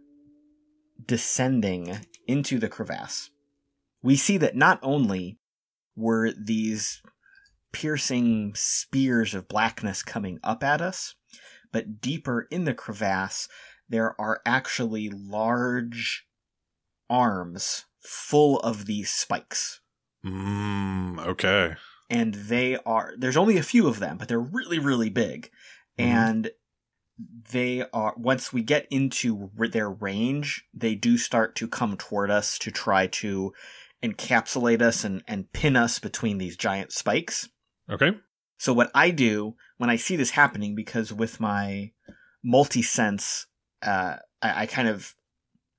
descending 1.04 1.98
into 2.28 2.58
the 2.58 2.68
crevasse, 2.68 3.30
we 4.02 4.16
see 4.16 4.36
that 4.36 4.54
not 4.54 4.78
only 4.82 5.38
were 5.96 6.30
these 6.30 7.02
piercing 7.72 8.52
spears 8.54 9.34
of 9.34 9.48
blackness 9.48 10.02
coming 10.02 10.38
up 10.44 10.62
at 10.62 10.80
us, 10.80 11.14
but 11.72 12.00
deeper 12.00 12.46
in 12.50 12.64
the 12.64 12.74
crevasse, 12.74 13.48
there 13.90 14.18
are 14.18 14.40
actually 14.46 15.10
large 15.10 16.26
arms 17.10 17.84
full 17.98 18.58
of 18.60 18.86
these 18.86 19.10
spikes. 19.10 19.80
Mmm, 20.24 21.18
okay. 21.26 21.74
and 22.10 22.34
they 22.34 22.76
are 22.84 23.14
there's 23.16 23.36
only 23.36 23.56
a 23.56 23.62
few 23.62 23.86
of 23.88 24.00
them 24.00 24.18
but 24.18 24.28
they're 24.28 24.38
really 24.38 24.78
really 24.78 25.08
big 25.08 25.50
Mhm. 25.98 26.04
and 26.04 26.50
they 27.52 27.84
are 27.92 28.14
once 28.18 28.52
we 28.52 28.62
get 28.62 28.86
into 28.90 29.50
their 29.56 29.88
range 29.90 30.64
they 30.74 30.94
do 30.94 31.16
start 31.16 31.54
to 31.56 31.66
come 31.68 31.96
toward 31.96 32.30
us 32.30 32.58
to 32.58 32.70
try 32.70 33.06
to 33.06 33.52
encapsulate 34.02 34.82
us 34.82 35.04
and, 35.04 35.22
and 35.28 35.52
pin 35.52 35.74
us 35.76 35.98
between 35.98 36.36
these 36.38 36.56
giant 36.56 36.92
spikes 36.92 37.48
Okay. 37.90 38.12
so 38.58 38.72
what 38.74 38.90
i 38.94 39.10
do 39.10 39.54
when 39.78 39.88
i 39.88 39.96
see 39.96 40.16
this 40.16 40.30
happening 40.32 40.74
because 40.74 41.12
with 41.14 41.40
my 41.40 41.92
multi-sense 42.44 43.46
uh, 43.82 44.16
I, 44.42 44.62
I 44.62 44.66
kind 44.66 44.88
of 44.88 45.14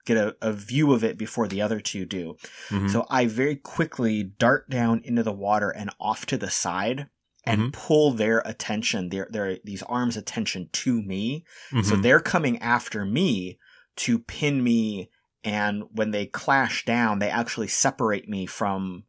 get 0.06 0.18
a, 0.18 0.36
a 0.42 0.52
view 0.54 0.94
of 0.94 1.04
it 1.04 1.18
before 1.18 1.48
the 1.48 1.62
other 1.62 1.80
two 1.80 2.06
do 2.06 2.36
Mhm. 2.70 2.90
so 2.92 3.06
I 3.10 3.28
very 3.28 3.56
quickly 3.56 4.24
dart 4.24 4.70
down 4.70 5.02
into 5.04 5.22
the 5.24 5.32
water 5.32 5.70
and 5.70 5.92
off 6.00 6.26
to 6.28 6.38
the 6.38 6.50
side 6.50 7.08
and 7.46 7.62
Mhm. 7.62 7.74
pull 7.74 8.12
their 8.12 8.40
attention, 8.46 9.10
their 9.10 9.28
their 9.32 9.58
these 9.64 9.82
arms' 9.84 10.18
attention 10.18 10.70
to 10.74 11.02
me. 11.02 11.44
So 11.72 11.96
Mhm. 11.96 12.02
they're 12.04 12.20
coming 12.20 12.60
after 12.62 13.06
me 13.06 13.60
to 13.98 14.20
pin 14.20 14.64
me 14.64 15.10
and 15.44 15.84
when 15.92 16.12
they 16.12 16.26
clash 16.28 16.86
down, 16.86 17.18
they 17.20 17.30
actually 17.30 17.68
separate 17.68 18.28
me 18.30 18.46
from 18.46 19.06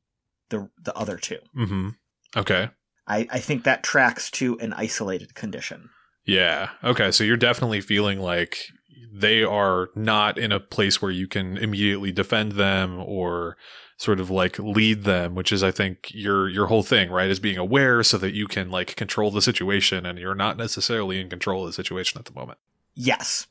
the 0.51 0.71
the 0.83 0.95
other 0.95 1.17
two. 1.19 1.41
Mhm. 1.57 1.97
Okay. 2.37 2.71
I, 3.07 3.27
I 3.31 3.39
think 3.41 3.65
that 3.65 3.83
tracks 3.83 4.31
to 4.33 4.59
an 4.61 4.73
isolated 4.75 5.35
condition. 5.35 5.91
Yeah. 6.25 6.71
Okay. 6.85 7.11
So 7.13 7.25
you're 7.25 7.37
definitely 7.37 7.81
feeling 7.81 8.19
like 8.21 8.67
they 9.11 9.43
are 9.43 9.89
not 9.95 10.39
in 10.39 10.53
a 10.53 10.61
place 10.61 11.01
where 11.01 11.11
you 11.11 11.27
can 11.27 11.57
immediately 11.57 12.13
defend 12.13 12.53
them 12.53 12.99
or 13.01 13.57
sort 13.97 14.21
of 14.21 14.31
like 14.31 14.59
lead 14.59 15.05
them, 15.05 15.35
which 15.35 15.53
is 15.53 15.63
I 15.63 15.71
think 15.71 16.11
your 16.13 16.49
your 16.49 16.67
whole 16.67 16.83
thing, 16.83 17.11
right? 17.11 17.31
Is 17.31 17.41
being 17.41 17.59
aware 17.59 18.03
so 18.03 18.19
that 18.19 18.35
you 18.35 18.47
can 18.47 18.71
like 18.71 18.97
control 18.97 19.31
the 19.31 19.43
situation 19.43 20.05
and 20.05 20.19
you're 20.19 20.35
not 20.35 20.57
necessarily 20.57 21.21
in 21.21 21.29
control 21.29 21.63
of 21.63 21.69
the 21.69 21.73
situation 21.73 22.19
at 22.19 22.25
the 22.25 22.35
moment. 22.35 22.59
Yes. 22.95 23.47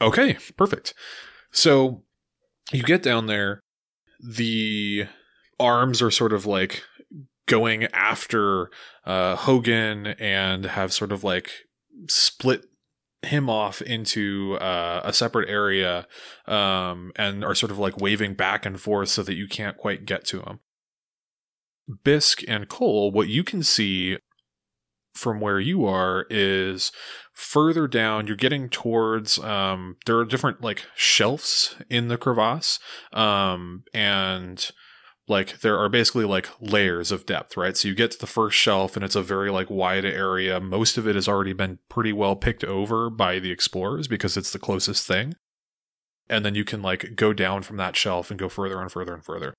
Okay, 0.00 0.38
perfect. 0.56 0.94
So 1.50 2.02
you 2.72 2.82
get 2.82 3.02
down 3.02 3.26
there, 3.26 3.60
the 4.20 5.06
arms 5.58 6.02
are 6.02 6.10
sort 6.10 6.32
of 6.32 6.46
like 6.46 6.82
going 7.46 7.84
after 7.86 8.70
uh, 9.04 9.36
Hogan 9.36 10.06
and 10.06 10.66
have 10.66 10.92
sort 10.92 11.12
of 11.12 11.24
like 11.24 11.50
split 12.08 12.66
him 13.22 13.50
off 13.50 13.82
into 13.82 14.56
uh, 14.60 15.00
a 15.04 15.12
separate 15.12 15.48
area 15.48 16.06
um, 16.46 17.12
and 17.16 17.44
are 17.44 17.54
sort 17.54 17.72
of 17.72 17.78
like 17.78 18.00
waving 18.00 18.34
back 18.34 18.64
and 18.64 18.80
forth 18.80 19.08
so 19.08 19.22
that 19.22 19.34
you 19.34 19.48
can't 19.48 19.76
quite 19.76 20.06
get 20.06 20.24
to 20.26 20.40
him. 20.40 20.60
Bisq 22.04 22.44
and 22.48 22.68
Cole, 22.68 23.10
what 23.10 23.28
you 23.28 23.44
can 23.44 23.62
see 23.62 24.18
from 25.16 25.40
where 25.40 25.58
you 25.58 25.86
are 25.86 26.26
is 26.28 26.92
further 27.32 27.88
down 27.88 28.26
you're 28.26 28.36
getting 28.36 28.68
towards 28.68 29.38
um 29.38 29.96
there 30.04 30.18
are 30.18 30.26
different 30.26 30.60
like 30.60 30.84
shelves 30.94 31.74
in 31.88 32.08
the 32.08 32.18
crevasse 32.18 32.78
um 33.14 33.82
and 33.94 34.70
like 35.28 35.60
there 35.60 35.78
are 35.78 35.88
basically 35.88 36.24
like 36.24 36.48
layers 36.60 37.10
of 37.10 37.26
depth 37.26 37.56
right? 37.56 37.76
So 37.76 37.88
you 37.88 37.94
get 37.94 38.12
to 38.12 38.18
the 38.18 38.26
first 38.26 38.56
shelf 38.56 38.96
and 38.96 39.04
it's 39.04 39.16
a 39.16 39.22
very 39.22 39.50
like 39.50 39.70
wide 39.70 40.04
area. 40.04 40.60
Most 40.60 40.98
of 40.98 41.06
it 41.06 41.14
has 41.14 41.28
already 41.28 41.52
been 41.52 41.78
pretty 41.88 42.12
well 42.12 42.36
picked 42.36 42.64
over 42.64 43.10
by 43.10 43.38
the 43.38 43.50
explorers 43.50 44.08
because 44.08 44.36
it's 44.36 44.52
the 44.52 44.58
closest 44.58 45.06
thing. 45.06 45.34
And 46.28 46.44
then 46.44 46.54
you 46.54 46.64
can 46.64 46.82
like 46.82 47.14
go 47.16 47.32
down 47.32 47.62
from 47.62 47.76
that 47.76 47.96
shelf 47.96 48.30
and 48.30 48.38
go 48.38 48.48
further 48.48 48.80
and 48.80 48.90
further 48.90 49.14
and 49.14 49.24
further. 49.24 49.54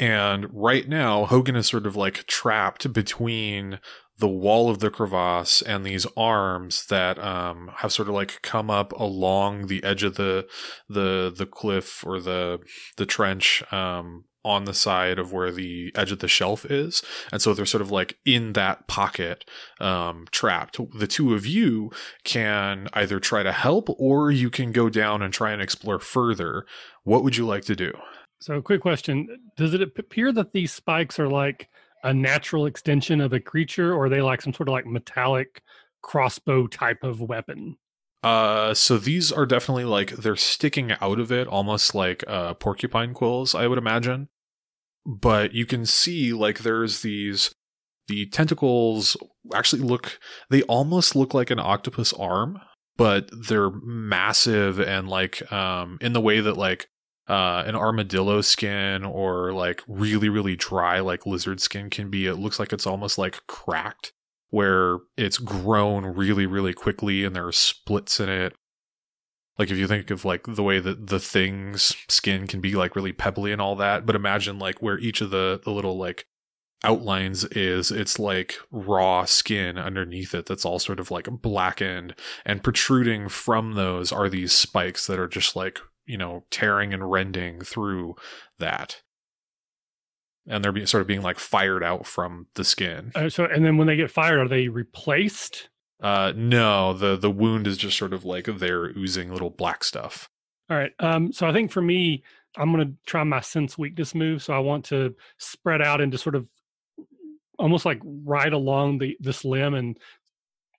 And 0.00 0.46
right 0.52 0.88
now 0.88 1.24
hogan 1.24 1.56
is 1.56 1.66
sort 1.66 1.86
of 1.86 1.96
like 1.96 2.26
trapped 2.26 2.92
between 2.92 3.80
the 4.18 4.28
wall 4.28 4.68
of 4.68 4.80
the 4.80 4.90
crevasse 4.90 5.62
and 5.62 5.84
these 5.84 6.06
arms 6.16 6.86
that 6.86 7.18
um, 7.18 7.70
have 7.76 7.92
sort 7.92 8.08
of 8.08 8.14
like 8.14 8.40
come 8.42 8.70
up 8.70 8.92
along 8.92 9.66
the 9.66 9.82
edge 9.84 10.02
of 10.02 10.16
the 10.16 10.46
the 10.88 11.32
the 11.36 11.46
cliff 11.46 12.04
or 12.04 12.20
the 12.20 12.58
the 12.96 13.06
trench 13.06 13.62
um, 13.72 14.24
on 14.44 14.64
the 14.64 14.74
side 14.74 15.18
of 15.18 15.32
where 15.32 15.50
the 15.50 15.92
edge 15.94 16.12
of 16.12 16.20
the 16.20 16.28
shelf 16.28 16.64
is. 16.64 17.02
And 17.32 17.42
so 17.42 17.54
they're 17.54 17.66
sort 17.66 17.82
of 17.82 17.90
like 17.90 18.18
in 18.24 18.52
that 18.54 18.86
pocket, 18.88 19.44
um, 19.80 20.26
trapped. 20.30 20.78
The 20.98 21.06
two 21.06 21.34
of 21.34 21.46
you 21.46 21.90
can 22.24 22.88
either 22.92 23.20
try 23.20 23.42
to 23.42 23.52
help 23.52 23.88
or 23.98 24.30
you 24.30 24.50
can 24.50 24.72
go 24.72 24.88
down 24.88 25.22
and 25.22 25.32
try 25.32 25.52
and 25.52 25.60
explore 25.60 25.98
further. 25.98 26.64
What 27.04 27.24
would 27.24 27.36
you 27.36 27.46
like 27.46 27.64
to 27.64 27.76
do? 27.76 27.92
So, 28.40 28.62
quick 28.62 28.82
question 28.82 29.26
Does 29.56 29.74
it 29.74 29.82
appear 29.82 30.32
that 30.32 30.52
these 30.52 30.72
spikes 30.72 31.18
are 31.18 31.28
like 31.28 31.68
a 32.04 32.14
natural 32.14 32.66
extension 32.66 33.20
of 33.20 33.32
a 33.32 33.40
creature, 33.40 33.92
or 33.92 34.04
are 34.04 34.08
they 34.08 34.22
like 34.22 34.40
some 34.40 34.52
sort 34.52 34.68
of 34.68 34.72
like 34.72 34.86
metallic 34.86 35.62
crossbow 36.02 36.68
type 36.68 37.02
of 37.02 37.20
weapon? 37.20 37.76
Uh, 38.22 38.74
so 38.74 38.98
these 38.98 39.30
are 39.30 39.46
definitely 39.46 39.84
like 39.84 40.10
they're 40.10 40.36
sticking 40.36 40.92
out 41.00 41.20
of 41.20 41.30
it, 41.30 41.46
almost 41.46 41.94
like 41.94 42.24
uh, 42.26 42.54
porcupine 42.54 43.14
quills, 43.14 43.54
I 43.54 43.66
would 43.66 43.78
imagine. 43.78 44.28
But 45.06 45.54
you 45.54 45.66
can 45.66 45.86
see 45.86 46.32
like 46.32 46.60
there's 46.60 47.02
these 47.02 47.54
the 48.08 48.26
tentacles 48.26 49.16
actually 49.54 49.82
look 49.82 50.18
they 50.50 50.62
almost 50.62 51.14
look 51.14 51.34
like 51.34 51.50
an 51.50 51.60
octopus 51.60 52.12
arm, 52.14 52.60
but 52.96 53.30
they're 53.48 53.70
massive 53.70 54.80
and 54.80 55.08
like 55.08 55.50
um 55.52 55.98
in 56.00 56.12
the 56.12 56.20
way 56.20 56.40
that 56.40 56.56
like 56.56 56.88
uh, 57.28 57.62
an 57.66 57.76
armadillo 57.76 58.40
skin 58.40 59.04
or 59.04 59.52
like 59.52 59.82
really 59.86 60.30
really 60.30 60.56
dry 60.56 60.98
like 61.00 61.26
lizard 61.26 61.60
skin 61.60 61.90
can 61.90 62.08
be 62.08 62.26
it 62.26 62.36
looks 62.36 62.58
like 62.58 62.72
it's 62.72 62.86
almost 62.86 63.18
like 63.18 63.46
cracked 63.46 64.12
where 64.50 64.98
it's 65.16 65.38
grown 65.38 66.04
really, 66.04 66.46
really 66.46 66.72
quickly 66.72 67.24
and 67.24 67.34
there 67.34 67.46
are 67.46 67.52
splits 67.52 68.20
in 68.20 68.28
it. 68.28 68.54
Like 69.58 69.70
if 69.70 69.76
you 69.76 69.88
think 69.88 70.10
of 70.10 70.24
like 70.24 70.44
the 70.46 70.62
way 70.62 70.78
that 70.78 71.08
the 71.08 71.18
thing's 71.18 71.96
skin 72.08 72.46
can 72.46 72.60
be 72.60 72.74
like 72.74 72.94
really 72.94 73.12
pebbly 73.12 73.52
and 73.52 73.60
all 73.60 73.74
that, 73.76 74.06
but 74.06 74.14
imagine 74.14 74.58
like 74.58 74.80
where 74.80 74.98
each 74.98 75.20
of 75.20 75.30
the 75.30 75.60
the 75.62 75.72
little 75.72 75.98
like 75.98 76.26
outlines 76.84 77.44
is 77.46 77.90
it's 77.90 78.18
like 78.18 78.56
raw 78.70 79.24
skin 79.24 79.76
underneath 79.76 80.32
it 80.32 80.46
that's 80.46 80.64
all 80.64 80.78
sort 80.78 81.00
of 81.00 81.10
like 81.10 81.28
blackened 81.42 82.14
and 82.46 82.62
protruding 82.62 83.28
from 83.28 83.72
those 83.72 84.12
are 84.12 84.28
these 84.28 84.52
spikes 84.52 85.06
that 85.08 85.18
are 85.18 85.26
just 85.26 85.56
like 85.56 85.80
you 86.06 86.16
know 86.16 86.44
tearing 86.50 86.94
and 86.94 87.10
rending 87.10 87.60
through 87.60 88.14
that 88.58 89.02
and 90.48 90.64
they're 90.64 90.86
sort 90.86 91.02
of 91.02 91.06
being 91.06 91.22
like 91.22 91.38
fired 91.38 91.84
out 91.84 92.06
from 92.06 92.46
the 92.54 92.64
skin. 92.64 93.12
Uh, 93.14 93.28
so, 93.28 93.44
and 93.44 93.64
then 93.64 93.76
when 93.76 93.86
they 93.86 93.96
get 93.96 94.10
fired, 94.10 94.38
are 94.38 94.48
they 94.48 94.68
replaced? 94.68 95.68
Uh, 96.02 96.32
no, 96.34 96.92
the 96.92 97.16
the 97.16 97.30
wound 97.30 97.66
is 97.66 97.76
just 97.76 97.98
sort 97.98 98.12
of 98.12 98.24
like 98.24 98.46
they're 98.46 98.96
oozing 98.96 99.32
little 99.32 99.50
black 99.50 99.84
stuff. 99.84 100.30
All 100.70 100.76
right. 100.76 100.92
Um, 101.00 101.32
so 101.32 101.46
I 101.46 101.52
think 101.52 101.72
for 101.72 101.82
me, 101.82 102.22
I'm 102.56 102.72
going 102.72 102.86
to 102.86 102.94
try 103.06 103.22
my 103.24 103.40
sense 103.40 103.78
weakness 103.78 104.14
move. 104.14 104.42
So 104.42 104.52
I 104.52 104.58
want 104.58 104.84
to 104.86 105.14
spread 105.38 105.82
out 105.82 106.00
and 106.00 106.08
into 106.08 106.18
sort 106.18 106.34
of 106.34 106.46
almost 107.58 107.84
like 107.84 108.00
right 108.04 108.52
along 108.52 108.98
the 108.98 109.16
this 109.20 109.44
limb 109.44 109.74
and 109.74 109.98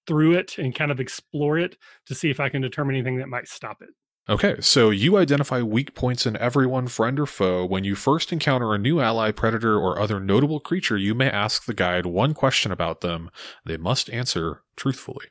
through 0.07 0.34
it 0.34 0.57
and 0.57 0.74
kind 0.74 0.91
of 0.91 0.99
explore 0.99 1.57
it 1.57 1.78
to 2.07 2.15
see 2.15 2.30
if 2.30 2.39
I 2.39 2.49
can 2.49 2.61
determine 2.61 2.95
anything 2.95 3.17
that 3.17 3.30
might 3.30 3.47
stop 3.47 3.82
it. 3.82 3.89
Okay, 4.30 4.57
so 4.59 4.91
you 4.91 5.17
identify 5.17 5.63
weak 5.63 5.95
points 5.95 6.27
in 6.27 6.38
everyone, 6.38 6.88
friend 6.88 7.19
or 7.19 7.25
foe. 7.25 7.65
When 7.65 7.84
you 7.84 7.95
first 7.95 8.32
encounter 8.32 8.75
a 8.75 8.77
new 8.77 8.99
ally, 8.99 9.32
predator, 9.32 9.80
or 9.80 9.99
other 9.99 10.19
notable 10.19 10.59
creature, 10.59 10.97
you 10.97 11.15
may 11.15 11.32
ask 11.32 11.65
the 11.65 11.73
guide 11.73 12.05
one 12.05 12.36
question 12.36 12.71
about 12.71 13.01
them. 13.01 13.32
They 13.65 13.77
must 13.77 14.07
answer 14.11 14.61
truthfully. 14.75 15.25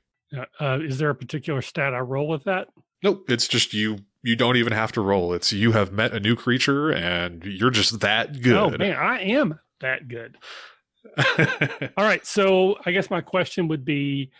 Uh, 0.60 0.80
is 0.82 0.98
there 0.98 1.10
a 1.10 1.14
particular 1.14 1.62
stat 1.62 1.94
I 1.94 2.00
roll 2.00 2.26
with 2.26 2.42
that? 2.44 2.68
Nope, 3.04 3.30
it's 3.30 3.46
just 3.46 3.72
you. 3.72 4.00
You 4.24 4.34
don't 4.34 4.56
even 4.56 4.72
have 4.72 4.90
to 4.92 5.00
roll. 5.00 5.32
It's 5.32 5.52
you 5.52 5.72
have 5.72 5.92
met 5.92 6.12
a 6.12 6.18
new 6.18 6.34
creature 6.34 6.90
and 6.90 7.44
you're 7.44 7.70
just 7.70 8.00
that 8.00 8.42
good. 8.42 8.56
Oh 8.56 8.76
man, 8.76 8.96
I 8.96 9.20
am 9.20 9.60
that 9.80 10.08
good. 10.08 10.36
All 11.96 12.04
right, 12.04 12.26
so 12.26 12.76
I 12.84 12.90
guess 12.90 13.10
my 13.10 13.20
question 13.20 13.68
would 13.68 13.84
be: 13.84 14.32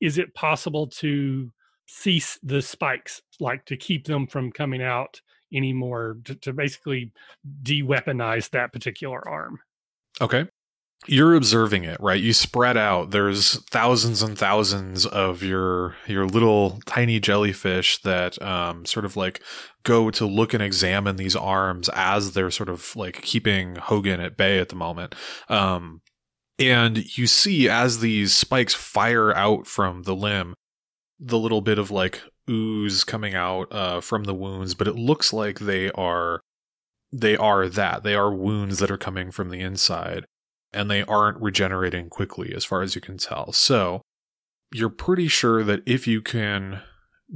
Is 0.00 0.18
it 0.18 0.34
possible 0.34 0.88
to 0.88 1.52
cease 1.90 2.38
the 2.42 2.62
spikes, 2.62 3.20
like 3.40 3.64
to 3.66 3.76
keep 3.76 4.06
them 4.06 4.26
from 4.26 4.52
coming 4.52 4.82
out 4.82 5.20
anymore, 5.52 6.16
to, 6.24 6.34
to 6.36 6.52
basically 6.52 7.12
de-weaponize 7.62 8.48
that 8.50 8.72
particular 8.72 9.26
arm. 9.28 9.58
Okay. 10.20 10.46
You're 11.06 11.34
observing 11.34 11.84
it, 11.84 11.98
right? 11.98 12.20
You 12.20 12.32
spread 12.32 12.76
out. 12.76 13.10
There's 13.10 13.56
thousands 13.70 14.22
and 14.22 14.38
thousands 14.38 15.06
of 15.06 15.42
your 15.42 15.96
your 16.06 16.26
little 16.26 16.78
tiny 16.84 17.18
jellyfish 17.18 18.02
that 18.02 18.40
um, 18.42 18.84
sort 18.84 19.06
of 19.06 19.16
like 19.16 19.42
go 19.82 20.10
to 20.10 20.26
look 20.26 20.52
and 20.52 20.62
examine 20.62 21.16
these 21.16 21.34
arms 21.34 21.88
as 21.94 22.32
they're 22.32 22.50
sort 22.50 22.68
of 22.68 22.94
like 22.96 23.22
keeping 23.22 23.76
Hogan 23.76 24.20
at 24.20 24.36
bay 24.36 24.58
at 24.58 24.68
the 24.68 24.76
moment. 24.76 25.14
Um, 25.48 26.02
and 26.58 27.16
you 27.16 27.26
see 27.26 27.66
as 27.66 28.00
these 28.00 28.34
spikes 28.34 28.74
fire 28.74 29.34
out 29.34 29.66
from 29.66 30.02
the 30.02 30.14
limb, 30.14 30.54
the 31.20 31.38
little 31.38 31.60
bit 31.60 31.78
of 31.78 31.90
like 31.90 32.22
ooze 32.48 33.04
coming 33.04 33.34
out 33.34 33.68
uh, 33.70 34.00
from 34.00 34.24
the 34.24 34.34
wounds, 34.34 34.74
but 34.74 34.88
it 34.88 34.96
looks 34.96 35.32
like 35.32 35.60
they 35.60 35.90
are 35.92 36.40
they 37.12 37.36
are 37.36 37.68
that 37.68 38.02
they 38.02 38.14
are 38.14 38.32
wounds 38.32 38.78
that 38.78 38.90
are 38.90 38.98
coming 38.98 39.30
from 39.30 39.50
the 39.50 39.60
inside, 39.60 40.24
and 40.72 40.90
they 40.90 41.02
aren't 41.02 41.40
regenerating 41.40 42.08
quickly, 42.08 42.52
as 42.54 42.64
far 42.64 42.82
as 42.82 42.94
you 42.94 43.00
can 43.00 43.18
tell. 43.18 43.52
So 43.52 44.02
you're 44.72 44.88
pretty 44.88 45.28
sure 45.28 45.62
that 45.64 45.82
if 45.86 46.06
you 46.06 46.22
can 46.22 46.82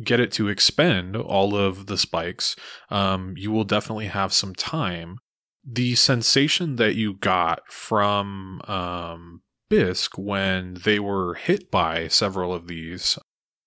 get 0.03 0.20
it 0.20 0.32
to 0.32 0.49
expend 0.49 1.16
all 1.16 1.57
of 1.57 1.87
the 1.87 1.99
spikes, 1.99 2.57
um, 2.91 3.35
you 3.37 3.51
will 3.51 3.64
definitely 3.64 4.07
have 4.07 4.32
some 4.32 4.55
time. 4.55 5.18
The 5.66 5.95
sensation 5.95 6.76
that 6.76 6.95
you 6.95 7.14
got 7.14 7.61
from 7.68 8.61
um, 8.66 9.43
Bisq 9.70 10.18
when 10.18 10.74
they 10.85 10.99
were 10.99 11.35
hit 11.35 11.70
by 11.70 12.09
several 12.09 12.53
of 12.53 12.68
these 12.68 13.18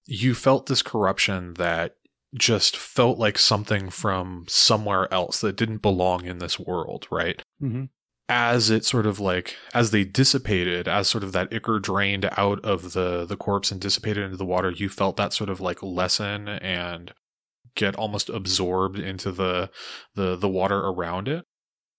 you 0.07 0.33
felt 0.33 0.65
this 0.65 0.81
corruption 0.81 1.53
that 1.55 1.95
just 2.35 2.75
felt 2.75 3.17
like 3.17 3.37
something 3.37 3.89
from 3.89 4.45
somewhere 4.47 5.11
else 5.13 5.41
that 5.41 5.55
didn't 5.55 5.81
belong 5.81 6.25
in 6.25 6.39
this 6.39 6.59
world, 6.59 7.07
right? 7.11 7.43
Mm-hmm. 7.61 7.85
As 8.29 8.69
it 8.69 8.83
sort 8.83 9.05
of 9.05 9.19
like 9.19 9.55
as 9.73 9.91
they 9.91 10.03
dissipated, 10.03 10.87
as 10.87 11.07
sort 11.07 11.23
of 11.23 11.31
that 11.31 11.53
ichor 11.53 11.79
drained 11.79 12.29
out 12.37 12.59
of 12.65 12.93
the 12.93 13.25
the 13.25 13.37
corpse 13.37 13.71
and 13.71 13.79
dissipated 13.79 14.23
into 14.23 14.37
the 14.37 14.45
water, 14.45 14.71
you 14.71 14.89
felt 14.89 15.15
that 15.17 15.33
sort 15.33 15.49
of 15.49 15.61
like 15.61 15.81
lessen 15.81 16.49
and 16.49 17.13
get 17.75 17.95
almost 17.95 18.29
absorbed 18.29 18.99
into 18.99 19.31
the 19.31 19.69
the 20.15 20.35
the 20.35 20.49
water 20.49 20.79
around 20.79 21.29
it. 21.29 21.45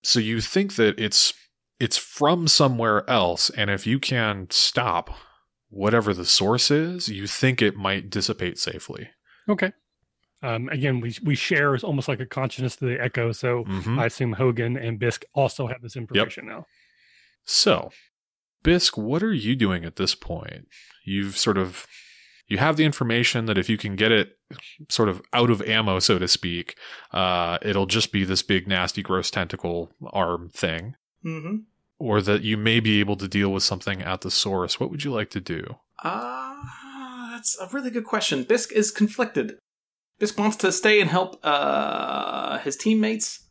So 0.03 0.21
you 0.21 0.43
think 0.43 0.77
that 0.77 0.99
it's 1.01 1.33
it's 1.81 1.97
from 1.97 2.47
somewhere 2.47 3.09
else, 3.09 3.49
and 3.51 3.71
if 3.71 3.87
you 3.87 3.99
can 3.99 4.49
stop 4.51 5.11
whatever 5.71 6.15
the 6.15 6.25
source 6.25 6.71
is, 6.71 7.09
you 7.09 7.27
think 7.27 7.61
it 7.61 7.77
might 7.77 8.11
dissipate 8.11 8.59
safely. 8.59 9.11
Okay. 9.49 9.73
Um, 10.43 10.69
again, 10.69 11.01
we 11.01 11.17
we 11.25 11.35
share 11.35 11.75
is 11.75 11.83
almost 11.83 12.07
like 12.09 12.21
a 12.21 12.27
consciousness 12.27 12.77
to 12.77 12.87
the 12.87 13.01
echo. 13.03 13.33
So 13.33 13.65
mm-hmm. 13.65 13.99
I 13.99 14.07
assume 14.07 14.33
Hogan 14.33 14.77
and 14.77 15.01
Bisq 15.01 15.25
also 15.35 15.67
have 15.67 15.83
this 15.83 15.97
information 15.97 16.45
yep. 16.47 16.55
now. 16.55 16.67
So, 17.45 17.91
Bisq, 18.63 18.97
what 18.97 19.23
are 19.23 19.33
you 19.33 19.57
doing 19.57 19.85
at 19.85 19.97
this 19.97 20.15
point? 20.15 20.69
You've 21.05 21.37
sort 21.37 21.59
of 21.59 21.87
you 22.47 22.59
have 22.59 22.77
the 22.77 22.85
information 22.85 23.47
that 23.47 23.59
if 23.59 23.69
you 23.69 23.77
can 23.77 23.97
get 23.97 24.13
it 24.13 24.39
sort 24.89 25.09
of 25.09 25.21
out 25.33 25.51
of 25.51 25.61
ammo, 25.63 25.99
so 25.99 26.19
to 26.19 26.29
speak, 26.29 26.77
uh, 27.13 27.59
it'll 27.63 27.87
just 27.87 28.13
be 28.13 28.25
this 28.25 28.43
big, 28.43 28.69
nasty, 28.69 29.03
gross 29.03 29.31
tentacle 29.31 29.91
arm 30.13 30.49
thing. 30.51 30.95
Mm-hmm 31.25 31.57
or 31.99 32.21
that 32.23 32.43
you 32.43 32.57
may 32.57 32.81
be 32.81 33.01
able 33.01 33.17
to 33.17 33.29
deal 33.29 33.51
with 33.51 33.63
something 33.63 34.03
at 34.03 34.21
the 34.21 34.31
source, 34.31 34.79
what 34.79 34.91
would 34.91 35.05
you 35.05 35.13
like 35.13 35.31
to 35.31 35.41
do? 35.41 35.77
Ah, 36.03 36.57
uh, 36.61 37.31
that's 37.33 37.59
a 37.61 37.69
really 37.73 37.91
good 37.91 38.05
question. 38.05 38.45
Bisq 38.45 38.73
is 38.73 38.91
conflicted. 38.91 39.59
Bisq 40.21 40.39
wants 40.39 40.57
to 40.59 40.73
stay 40.73 41.01
and 41.01 41.11
help 41.11 41.39
uh, 41.43 42.59
his 42.59 42.77
teammates. 42.77 43.47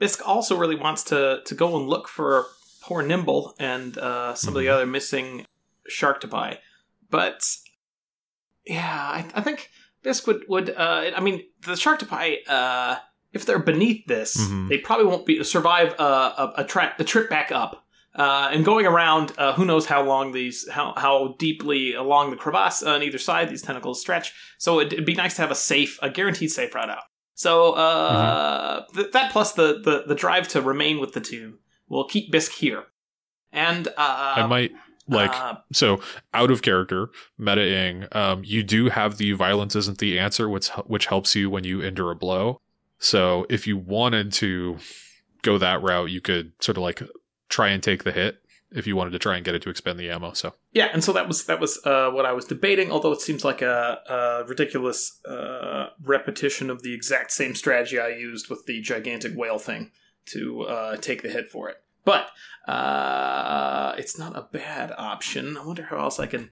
Bisq 0.00 0.20
also 0.24 0.56
really 0.56 0.76
wants 0.76 1.04
to 1.04 1.40
to 1.44 1.54
go 1.54 1.76
and 1.76 1.88
look 1.88 2.08
for 2.08 2.46
poor 2.82 3.02
Nimble 3.02 3.54
and 3.58 3.96
uh, 3.98 4.34
some 4.34 4.48
mm-hmm. 4.48 4.56
of 4.56 4.62
the 4.62 4.68
other 4.68 4.86
missing 4.86 5.46
shark 5.88 6.20
to 6.20 6.28
Sharktopi. 6.28 6.58
But 7.10 7.44
yeah, 8.66 8.84
I, 8.84 9.30
I 9.34 9.40
think 9.40 9.70
Bisq 10.04 10.26
would 10.26 10.44
would 10.48 10.70
uh, 10.70 11.12
I 11.16 11.20
mean 11.20 11.44
the 11.62 11.72
Sharktopi 11.72 12.38
uh, 12.48 12.96
if 13.32 13.46
they're 13.46 13.58
beneath 13.58 14.06
this, 14.06 14.36
mm-hmm. 14.36 14.68
they 14.68 14.78
probably 14.78 15.06
won't 15.06 15.26
be 15.26 15.42
survive 15.44 15.94
uh, 15.98 16.50
a, 16.56 16.62
a, 16.62 16.64
tra- 16.64 16.94
a 16.98 17.04
trip 17.04 17.30
back 17.30 17.50
up. 17.50 17.81
Uh, 18.14 18.50
and 18.52 18.64
going 18.64 18.84
around, 18.86 19.32
uh, 19.38 19.54
who 19.54 19.64
knows 19.64 19.86
how 19.86 20.02
long 20.02 20.32
these, 20.32 20.68
how 20.68 20.92
how 20.96 21.34
deeply 21.38 21.94
along 21.94 22.30
the 22.30 22.36
crevasse 22.36 22.82
on 22.82 23.02
either 23.02 23.18
side 23.18 23.48
these 23.48 23.62
tentacles 23.62 24.00
stretch. 24.00 24.34
So 24.58 24.80
it'd, 24.80 24.92
it'd 24.92 25.06
be 25.06 25.14
nice 25.14 25.36
to 25.36 25.42
have 25.42 25.50
a 25.50 25.54
safe, 25.56 25.98
a 26.02 26.10
guaranteed 26.10 26.50
safe 26.50 26.74
route 26.74 26.90
out. 26.90 27.04
So 27.34 27.72
uh, 27.72 28.82
mm-hmm. 28.82 28.96
th- 28.96 29.12
that 29.12 29.32
plus 29.32 29.52
the, 29.52 29.80
the 29.82 30.04
the 30.06 30.14
drive 30.14 30.46
to 30.48 30.60
remain 30.60 31.00
with 31.00 31.12
the 31.12 31.20
team 31.20 31.58
will 31.88 32.06
keep 32.06 32.32
Bisq 32.32 32.50
here. 32.50 32.84
And 33.50 33.88
uh, 33.88 33.92
I 33.96 34.46
might 34.46 34.72
like 35.08 35.34
uh, 35.34 35.56
so 35.72 36.00
out 36.34 36.50
of 36.50 36.62
character 36.62 37.08
metaing. 37.40 38.14
Um, 38.14 38.42
you 38.44 38.62
do 38.62 38.90
have 38.90 39.16
the 39.16 39.32
violence 39.32 39.74
isn't 39.74 39.98
the 39.98 40.18
answer, 40.18 40.48
which 40.48 40.68
which 40.86 41.06
helps 41.06 41.34
you 41.34 41.50
when 41.50 41.64
you 41.64 41.80
endure 41.80 42.10
a 42.10 42.14
blow. 42.14 42.60
So 42.98 43.46
if 43.48 43.66
you 43.66 43.76
wanted 43.76 44.32
to 44.34 44.78
go 45.42 45.58
that 45.58 45.82
route, 45.82 46.10
you 46.10 46.20
could 46.20 46.52
sort 46.60 46.76
of 46.76 46.82
like 46.82 47.02
try 47.52 47.68
and 47.68 47.82
take 47.82 48.04
the 48.04 48.12
hit 48.12 48.42
if 48.74 48.86
you 48.86 48.96
wanted 48.96 49.10
to 49.10 49.18
try 49.18 49.36
and 49.36 49.44
get 49.44 49.54
it 49.54 49.62
to 49.62 49.70
expend 49.70 49.98
the 49.98 50.10
ammo. 50.10 50.32
So 50.32 50.54
Yeah, 50.72 50.88
and 50.92 51.04
so 51.04 51.12
that 51.12 51.28
was 51.28 51.44
that 51.44 51.60
was 51.60 51.78
uh, 51.84 52.10
what 52.10 52.26
I 52.26 52.32
was 52.32 52.46
debating. 52.46 52.90
Although 52.90 53.12
it 53.12 53.20
seems 53.20 53.44
like 53.44 53.62
a, 53.62 54.00
a 54.08 54.48
ridiculous 54.48 55.20
uh, 55.26 55.90
repetition 56.02 56.70
of 56.70 56.82
the 56.82 56.94
exact 56.94 57.30
same 57.32 57.54
strategy 57.54 58.00
I 58.00 58.08
used 58.08 58.48
with 58.48 58.66
the 58.66 58.80
gigantic 58.80 59.34
whale 59.36 59.58
thing 59.58 59.92
to 60.26 60.62
uh, 60.62 60.96
take 60.96 61.22
the 61.22 61.28
hit 61.28 61.48
for 61.48 61.68
it. 61.68 61.76
But 62.04 62.30
uh, 62.66 63.94
it's 63.98 64.18
not 64.18 64.36
a 64.36 64.48
bad 64.50 64.92
option. 64.96 65.56
I 65.56 65.64
wonder 65.64 65.84
how 65.84 65.98
else 65.98 66.18
I 66.18 66.26
can. 66.26 66.50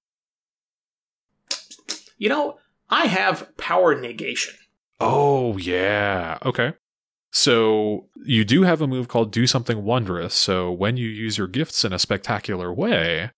You 2.18 2.28
know, 2.28 2.59
I 2.90 3.07
have 3.07 3.57
power 3.57 3.98
negation. 3.98 4.55
Oh, 5.01 5.57
yeah. 5.57 6.38
Okay. 6.44 6.74
So 7.33 8.09
you 8.24 8.45
do 8.45 8.62
have 8.62 8.81
a 8.81 8.87
move 8.87 9.09
called 9.09 9.33
Do 9.33 9.47
Something 9.47 9.85
Wondrous. 9.85 10.35
So 10.35 10.72
when 10.72 10.97
you 10.97 11.09
use 11.09 11.39
your 11.39 11.47
gifts 11.47 11.85
in 11.85 11.93
a 11.93 11.99
spectacular 11.99 12.72
way, 12.72 13.31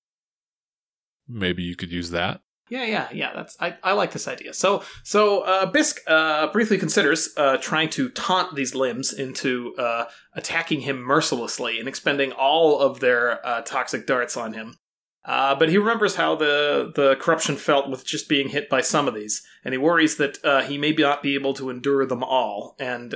maybe 1.28 1.62
you 1.62 1.76
could 1.76 1.92
use 1.92 2.10
that. 2.10 2.40
Yeah, 2.70 2.84
yeah, 2.86 3.08
yeah. 3.12 3.32
That's 3.34 3.54
I, 3.60 3.76
I 3.82 3.92
like 3.92 4.12
this 4.12 4.26
idea. 4.26 4.54
So 4.54 4.82
so 5.04 5.40
uh, 5.42 5.70
Bisq 5.70 5.98
uh, 6.06 6.50
briefly 6.52 6.78
considers 6.78 7.28
uh, 7.36 7.58
trying 7.58 7.90
to 7.90 8.08
taunt 8.08 8.54
these 8.54 8.74
limbs 8.74 9.12
into 9.12 9.74
uh, 9.76 10.06
attacking 10.34 10.80
him 10.80 10.98
mercilessly 10.98 11.78
and 11.78 11.86
expending 11.86 12.32
all 12.32 12.80
of 12.80 13.00
their 13.00 13.46
uh, 13.46 13.60
toxic 13.60 14.06
darts 14.06 14.38
on 14.38 14.54
him. 14.54 14.76
Uh, 15.24 15.54
but 15.54 15.68
he 15.68 15.76
remembers 15.76 16.16
how 16.16 16.34
the 16.34 16.90
the 16.94 17.16
corruption 17.16 17.56
felt 17.56 17.90
with 17.90 18.06
just 18.06 18.26
being 18.26 18.48
hit 18.48 18.70
by 18.70 18.80
some 18.80 19.06
of 19.06 19.14
these, 19.14 19.42
and 19.64 19.74
he 19.74 19.78
worries 19.78 20.16
that 20.16 20.38
he 20.66 20.78
may 20.78 20.92
not 20.92 21.22
be 21.22 21.34
able 21.34 21.52
to 21.52 21.68
endure 21.68 22.06
them 22.06 22.24
all. 22.24 22.74
And 22.80 23.14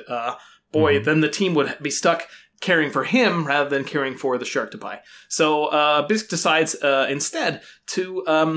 boy, 0.80 0.92
Mhm. 0.98 1.04
then 1.06 1.20
the 1.20 1.28
team 1.38 1.54
would 1.54 1.70
be 1.80 1.90
stuck 1.90 2.20
caring 2.60 2.90
for 2.90 3.04
him 3.04 3.46
rather 3.46 3.68
than 3.68 3.84
caring 3.84 4.16
for 4.22 4.38
the 4.38 4.44
Sharktopi. 4.52 4.96
So 5.28 5.46
uh, 5.66 6.08
Bisq 6.08 6.26
decides 6.28 6.72
uh, 6.82 7.06
instead 7.16 7.60
to 7.94 8.02
um, 8.26 8.50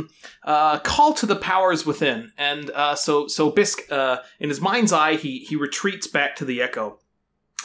uh, 0.53 0.79
call 0.79 1.11
to 1.15 1.25
the 1.25 1.35
powers 1.35 1.85
within, 1.85 2.31
and 2.37 2.69
uh, 2.83 2.95
so 2.95 3.27
so 3.27 3.51
Bisq, 3.51 3.77
uh, 3.91 4.17
in 4.39 4.47
his 4.49 4.61
mind's 4.61 4.93
eye, 4.93 5.15
he 5.15 5.39
he 5.49 5.55
retreats 5.67 6.07
back 6.07 6.31
to 6.37 6.45
the 6.45 6.61
Echo, 6.61 6.85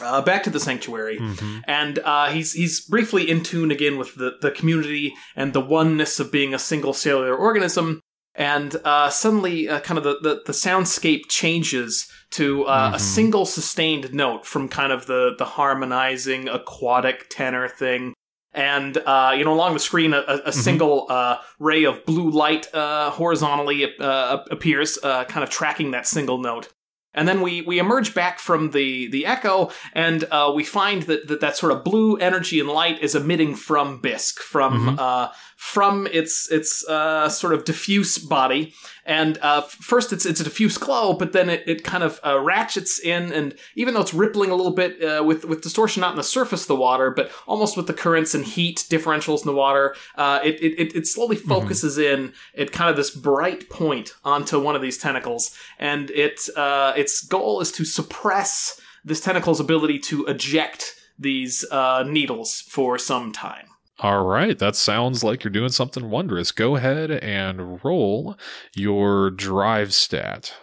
uh, 0.01 0.21
back 0.29 0.43
to 0.43 0.49
the 0.49 0.59
sanctuary, 0.59 1.17
Mm-hmm. 1.19 1.57
and 1.81 1.99
uh, 1.99 2.27
he's 2.35 2.51
he's 2.59 2.81
briefly 2.93 3.23
in 3.29 3.41
tune 3.41 3.71
again 3.71 3.97
with 3.97 4.15
the 4.15 4.29
the 4.41 4.51
community 4.51 5.13
and 5.37 5.53
the 5.53 5.61
oneness 5.79 6.19
of 6.19 6.31
being 6.37 6.53
a 6.53 6.59
single 6.59 6.93
cellular 6.93 7.33
organism. 7.47 8.01
And 8.37 8.75
uh, 8.83 9.09
suddenly, 9.09 9.69
uh, 9.69 9.79
kind 9.79 9.97
of 9.97 10.03
the, 10.03 10.17
the, 10.21 10.41
the 10.45 10.51
soundscape 10.51 11.29
changes 11.29 12.09
to 12.31 12.65
uh, 12.65 12.91
a 12.93 12.97
Mhm. 12.97 12.99
single 12.99 13.45
sustained 13.45 14.13
note 14.13 14.45
from 14.45 14.67
kind 14.67 14.91
of 14.91 15.05
the, 15.05 15.35
the 15.37 15.45
harmonizing 15.45 16.49
aquatic 16.49 17.27
tenor 17.29 17.69
thing. 17.69 18.13
And, 18.53 18.97
uh, 18.97 19.33
you 19.37 19.43
know, 19.45 19.53
along 19.53 19.73
the 19.73 19.79
screen, 19.79 20.13
a, 20.13 20.19
a, 20.27 20.41
a 20.47 20.51
single 20.53 21.07
uh, 21.09 21.37
ray 21.59 21.83
of 21.85 22.05
blue 22.05 22.29
light 22.29 22.73
uh, 22.73 23.09
horizontally 23.11 23.85
uh, 23.99 24.37
appears, 24.51 24.97
uh, 25.03 25.23
kind 25.25 25.43
of 25.43 25.49
tracking 25.49 25.91
that 25.91 26.07
single 26.07 26.37
note. 26.37 26.69
And 27.13 27.27
then 27.29 27.39
we, 27.41 27.61
we 27.61 27.79
emerge 27.79 28.13
back 28.13 28.39
from 28.39 28.71
the, 28.71 29.07
the 29.07 29.25
echo, 29.25 29.71
and 29.93 30.25
uh, 30.31 30.51
we 30.53 30.65
find 30.65 31.03
that, 31.03 31.27
that 31.29 31.39
that 31.39 31.55
sort 31.55 31.71
of 31.71 31.85
blue 31.85 32.17
energy 32.17 32.59
and 32.59 32.67
light 32.67 33.01
is 33.01 33.15
emitting 33.15 33.55
from 33.55 34.01
Bisq, 34.01 34.39
from 34.39 34.97
Mhm. 34.97 34.99
uh, 34.99 35.29
from 35.55 36.05
its 36.07 36.51
its 36.51 36.85
uh, 36.87 37.29
sort 37.29 37.53
of 37.53 37.63
diffuse 37.65 38.17
body. 38.17 38.73
And 39.05 39.37
uh, 39.41 39.61
first, 39.61 40.11
it's 40.11 40.25
it's 40.25 40.39
a 40.39 40.43
diffuse 40.43 40.77
glow, 40.77 41.13
but 41.13 41.31
then 41.31 41.49
it, 41.49 41.63
it 41.67 41.83
kind 41.83 42.03
of 42.03 42.19
uh, 42.25 42.39
ratchets 42.39 42.99
in, 42.99 43.31
and 43.31 43.55
even 43.75 43.93
though 43.93 44.01
it's 44.01 44.13
rippling 44.13 44.51
a 44.51 44.55
little 44.55 44.73
bit 44.73 45.01
uh, 45.01 45.23
with 45.23 45.45
with 45.45 45.61
distortion 45.61 46.01
not 46.01 46.11
in 46.11 46.17
the 46.17 46.23
surface 46.23 46.61
of 46.63 46.67
the 46.67 46.75
water, 46.75 47.09
but 47.11 47.31
almost 47.47 47.77
with 47.77 47.87
the 47.87 47.93
currents 47.93 48.33
and 48.33 48.45
heat 48.45 48.85
differentials 48.89 49.41
in 49.41 49.45
the 49.47 49.53
water, 49.53 49.95
uh, 50.17 50.39
it, 50.43 50.55
it 50.61 50.95
it- 50.95 51.05
slowly 51.07 51.35
focuses 51.35 51.97
in 51.99 52.33
at 52.57 52.71
kind 52.71 52.89
of 52.89 52.95
this 52.95 53.11
bright 53.11 53.69
point 53.69 54.13
onto 54.23 54.59
one 54.59 54.75
of 54.75 54.81
these 54.81 54.97
tentacles, 54.97 55.55
and 55.79 56.09
it 56.11 56.41
uh, 56.57 56.93
its 56.97 57.23
goal 57.23 57.61
is 57.61 57.71
to 57.71 57.85
suppress 57.85 58.81
this 59.03 59.21
tentacle's 59.21 59.59
ability 59.59 59.99
to 59.99 60.25
eject 60.25 60.95
these 61.19 61.63
uh, 61.71 62.03
needles 62.07 62.61
for 62.61 62.97
some 62.97 63.31
time. 63.31 63.67
All 63.99 64.25
right, 64.25 64.59
that 64.59 64.75
sounds 64.75 65.23
like 65.23 65.43
you're 65.43 65.51
doing 65.51 65.69
something 65.69 66.09
wondrous. 66.09 66.51
Go 66.51 66.75
ahead 66.75 67.11
and 67.11 67.83
roll 67.83 68.37
your 68.75 69.29
drive 69.29 69.93
stat. 69.93 70.53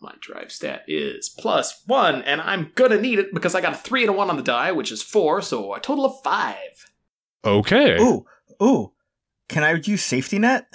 My 0.00 0.14
drive 0.20 0.50
stat 0.50 0.84
is 0.88 1.28
plus 1.28 1.82
one, 1.86 2.22
and 2.22 2.40
I'm 2.40 2.72
gonna 2.76 3.00
need 3.00 3.18
it 3.18 3.34
because 3.34 3.54
I 3.54 3.60
got 3.60 3.74
a 3.74 3.76
three 3.76 4.02
and 4.02 4.10
a 4.10 4.12
one 4.12 4.30
on 4.30 4.36
the 4.36 4.42
die, 4.42 4.72
which 4.72 4.90
is 4.90 5.02
four, 5.02 5.42
so 5.42 5.74
a 5.74 5.80
total 5.80 6.06
of 6.06 6.22
five. 6.22 6.90
Okay. 7.44 8.00
Ooh, 8.00 8.24
ooh. 8.62 8.92
Can 9.48 9.64
I 9.64 9.74
use 9.74 10.02
safety 10.02 10.38
net? 10.38 10.66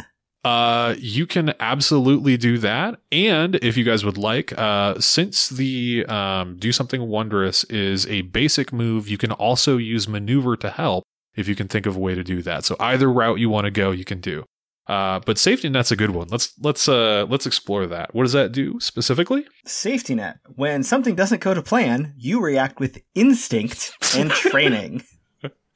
Uh, 0.44 0.96
you 0.98 1.26
can 1.26 1.54
absolutely 1.60 2.36
do 2.36 2.58
that. 2.58 3.00
And 3.12 3.56
if 3.56 3.78
you 3.78 3.86
guys 3.86 4.04
would 4.04 4.18
like, 4.18 4.58
uh, 4.58 5.00
since 5.00 5.48
the 5.48 6.06
um, 6.08 6.58
do 6.58 6.72
something 6.74 7.08
wondrous 7.08 7.64
is 7.66 8.06
a 8.08 8.22
basic 8.24 8.74
move, 8.74 9.08
you 9.08 9.18
can 9.18 9.32
also 9.32 9.78
use 9.78 10.08
maneuver 10.08 10.58
to 10.58 10.70
help 10.70 11.06
if 11.36 11.48
you 11.48 11.56
can 11.56 11.68
think 11.68 11.86
of 11.86 11.96
a 11.96 12.00
way 12.00 12.16
to 12.16 12.24
do 12.24 12.42
that. 12.44 12.66
So 12.66 12.76
either 12.80 13.12
route 13.12 13.40
you 13.40 13.50
want 13.50 13.66
to 13.66 13.72
go, 13.72 13.92
you 13.92 14.06
can 14.06 14.20
do. 14.22 14.46
Uh, 14.88 15.22
but 15.26 15.38
safety 15.38 15.70
net's 15.70 15.92
a 15.92 15.96
good 15.96 16.10
one. 16.10 16.28
Let's 16.28 16.54
let's 16.60 16.90
uh 16.90 17.26
let's 17.30 17.46
explore 17.46 17.88
that. 17.88 18.14
What 18.14 18.24
does 18.24 18.34
that 18.34 18.52
do 18.52 18.80
specifically? 18.82 19.46
Safety 19.66 20.14
net. 20.14 20.40
When 20.56 20.84
something 20.84 21.16
doesn't 21.16 21.42
go 21.42 21.54
to 21.54 21.62
plan, 21.62 22.14
you 22.18 22.42
react 22.42 22.80
with 22.80 23.02
instinct 23.16 23.94
and 24.16 24.30
training. 24.32 25.04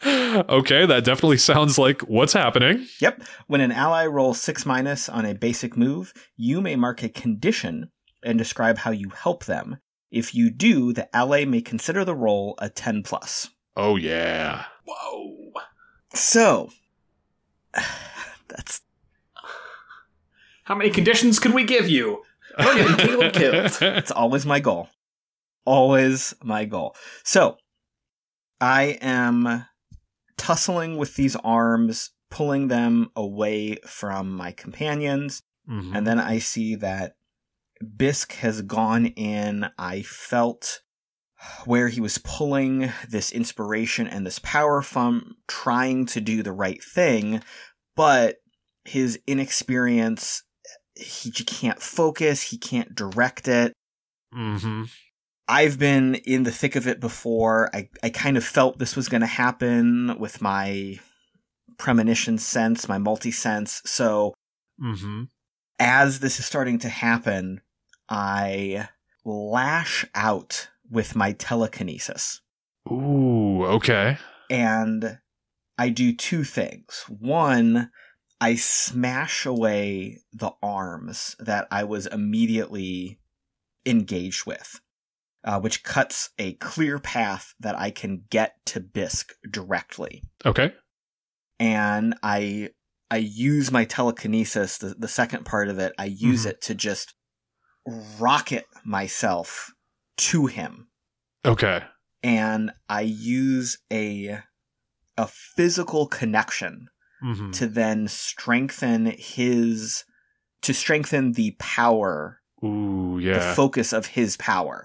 okay, 0.05 0.85
that 0.85 1.05
definitely 1.05 1.37
sounds 1.37 1.77
like 1.77 2.01
what's 2.01 2.33
happening. 2.33 2.85
Yep. 2.99 3.23
When 3.47 3.61
an 3.61 3.71
ally 3.71 4.05
rolls 4.05 4.41
6 4.41 4.65
minus 4.65 5.09
on 5.09 5.25
a 5.25 5.33
basic 5.33 5.75
move, 5.75 6.13
you 6.35 6.61
may 6.61 6.75
mark 6.75 7.01
a 7.01 7.09
condition 7.09 7.89
and 8.23 8.37
describe 8.37 8.79
how 8.79 8.91
you 8.91 9.09
help 9.09 9.45
them. 9.45 9.77
If 10.11 10.35
you 10.35 10.51
do, 10.51 10.93
the 10.93 11.13
ally 11.15 11.45
may 11.45 11.61
consider 11.61 12.05
the 12.05 12.15
roll 12.15 12.55
a 12.59 12.69
10 12.69 13.03
plus. 13.03 13.49
Oh 13.75 13.95
yeah. 13.95 14.65
Whoa! 14.85 15.46
So, 16.17 16.69
that's 18.47 18.81
How 20.65 20.75
many 20.75 20.89
conditions 20.89 21.39
could 21.39 21.53
we 21.53 21.63
give 21.63 21.89
you? 21.89 22.23
Caleb 22.59 23.33
killed. 23.33 23.77
It's 23.81 24.11
always 24.11 24.45
my 24.45 24.59
goal. 24.59 24.89
Always 25.65 26.33
my 26.43 26.65
goal. 26.65 26.95
So, 27.23 27.57
I 28.59 28.97
am 29.01 29.65
tussling 30.37 30.97
with 30.97 31.15
these 31.15 31.35
arms, 31.37 32.11
pulling 32.31 32.67
them 32.67 33.09
away 33.15 33.77
from 33.85 34.31
my 34.31 34.51
companions, 34.51 35.43
Mhm. 35.69 35.95
and 35.95 36.07
then 36.07 36.19
I 36.19 36.39
see 36.39 36.75
that 36.75 37.15
Bisq 37.83 38.31
has 38.33 38.61
gone 38.63 39.05
in. 39.05 39.69
I 39.77 40.01
felt 40.01 40.81
where 41.65 41.87
he 41.87 42.01
was 42.01 42.17
pulling 42.17 42.91
this 43.09 43.31
inspiration 43.31 44.07
and 44.07 44.25
this 44.25 44.39
power 44.39 44.81
from 44.81 45.35
trying 45.47 46.05
to 46.07 46.21
do 46.21 46.41
the 46.41 46.51
right 46.51 46.83
thing, 46.83 47.41
but 47.95 48.37
his 48.85 49.19
inexperience, 49.27 50.43
he 50.95 51.31
can't 51.31 51.81
focus, 51.81 52.41
he 52.41 52.57
can't 52.57 52.95
direct 52.95 53.47
it. 53.47 53.73
Mhm. 54.33 54.89
I've 55.47 55.79
been 55.79 56.15
in 56.15 56.43
the 56.43 56.51
thick 56.51 56.75
of 56.75 56.87
it 56.87 56.99
before. 56.99 57.69
I, 57.73 57.89
I 58.03 58.09
kind 58.09 58.35
of 58.35 58.43
felt 58.43 58.79
this 58.79 58.95
was 58.95 59.07
going 59.07 59.21
to 59.21 59.27
happen 59.27 60.17
with 60.19 60.41
my 60.41 60.99
premonition 61.77 62.37
sense, 62.37 62.89
my 62.89 62.97
multi 62.97 63.31
sense. 63.31 63.81
So 63.85 64.33
Mhm. 64.81 65.29
as 65.79 66.19
this 66.19 66.39
is 66.39 66.45
starting 66.45 66.79
to 66.79 66.89
happen, 66.89 67.61
I 68.09 68.89
lash 69.23 70.05
out 70.15 70.69
with 70.89 71.15
my 71.15 71.33
telekinesis. 71.33 72.41
Ooh, 72.91 73.63
okay. 73.65 74.17
And 74.49 75.19
I 75.77 75.89
do 75.89 76.15
two 76.15 76.43
things. 76.43 77.03
One, 77.07 77.91
I 78.39 78.55
smash 78.55 79.45
away 79.45 80.19
the 80.33 80.51
arms 80.61 81.35
that 81.39 81.67
I 81.71 81.83
was 81.83 82.05
immediately 82.07 83.19
engaged 83.85 84.45
with, 84.45 84.79
uh, 85.43 85.59
which 85.59 85.83
cuts 85.83 86.29
a 86.37 86.53
clear 86.53 86.99
path 86.99 87.53
that 87.59 87.77
I 87.77 87.91
can 87.91 88.23
get 88.29 88.53
to 88.67 88.79
Bisq 88.79 89.31
directly. 89.49 90.23
Okay. 90.45 90.73
And 91.59 92.15
I 92.23 92.69
I 93.09 93.17
use 93.17 93.71
my 93.71 93.85
telekinesis, 93.85 94.79
the, 94.79 94.93
the 94.97 95.07
second 95.07 95.45
part 95.45 95.69
of 95.69 95.79
it, 95.79 95.93
I 95.97 96.05
use 96.05 96.43
Mhm. 96.45 96.49
it 96.49 96.61
to 96.63 96.75
just 96.75 97.13
rocket 98.19 98.65
myself 98.83 99.71
to 100.17 100.45
him 100.47 100.87
Okay. 101.45 101.83
and 102.23 102.71
I 102.89 103.01
use 103.01 103.77
a 103.91 104.39
a 105.17 105.27
physical 105.27 106.07
connection 106.07 106.89
Mhm. 107.23 107.51
to 107.53 107.67
then 107.67 108.07
strengthen 108.07 109.05
his 109.17 110.03
to 110.61 110.73
strengthen 110.73 111.31
the 111.33 111.55
power, 111.59 112.41
Ooh, 112.63 113.17
the 113.19 113.25
yeah. 113.27 113.53
focus 113.55 113.93
of 113.93 114.07
his 114.07 114.37
power. 114.37 114.83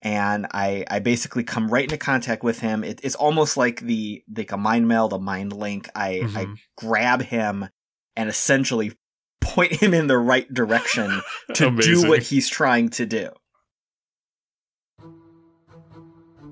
and 0.00 0.46
I 0.52 0.84
I 0.88 1.00
basically 1.00 1.42
come 1.42 1.66
right 1.68 1.82
into 1.82 1.96
contact 1.98 2.44
with 2.44 2.60
him. 2.60 2.84
It, 2.84 3.00
it's 3.02 3.16
almost 3.16 3.56
like 3.56 3.80
the 3.80 4.22
like 4.36 4.52
a 4.52 4.56
mind 4.56 4.86
meld, 4.86 5.12
a 5.12 5.18
mind 5.18 5.52
link. 5.52 5.88
I 5.96 6.20
I 6.20 6.44
Mhm. 6.44 6.56
grab 6.76 7.22
him 7.22 7.68
and 8.14 8.28
essentially 8.28 8.92
point 9.40 9.72
him 9.72 9.94
in 9.94 10.06
the 10.06 10.18
right 10.18 10.52
direction 10.54 11.20
to 11.54 11.70
do 11.76 12.08
what 12.08 12.22
he's 12.22 12.48
trying 12.48 12.90
to 12.90 13.06
do. 13.06 13.30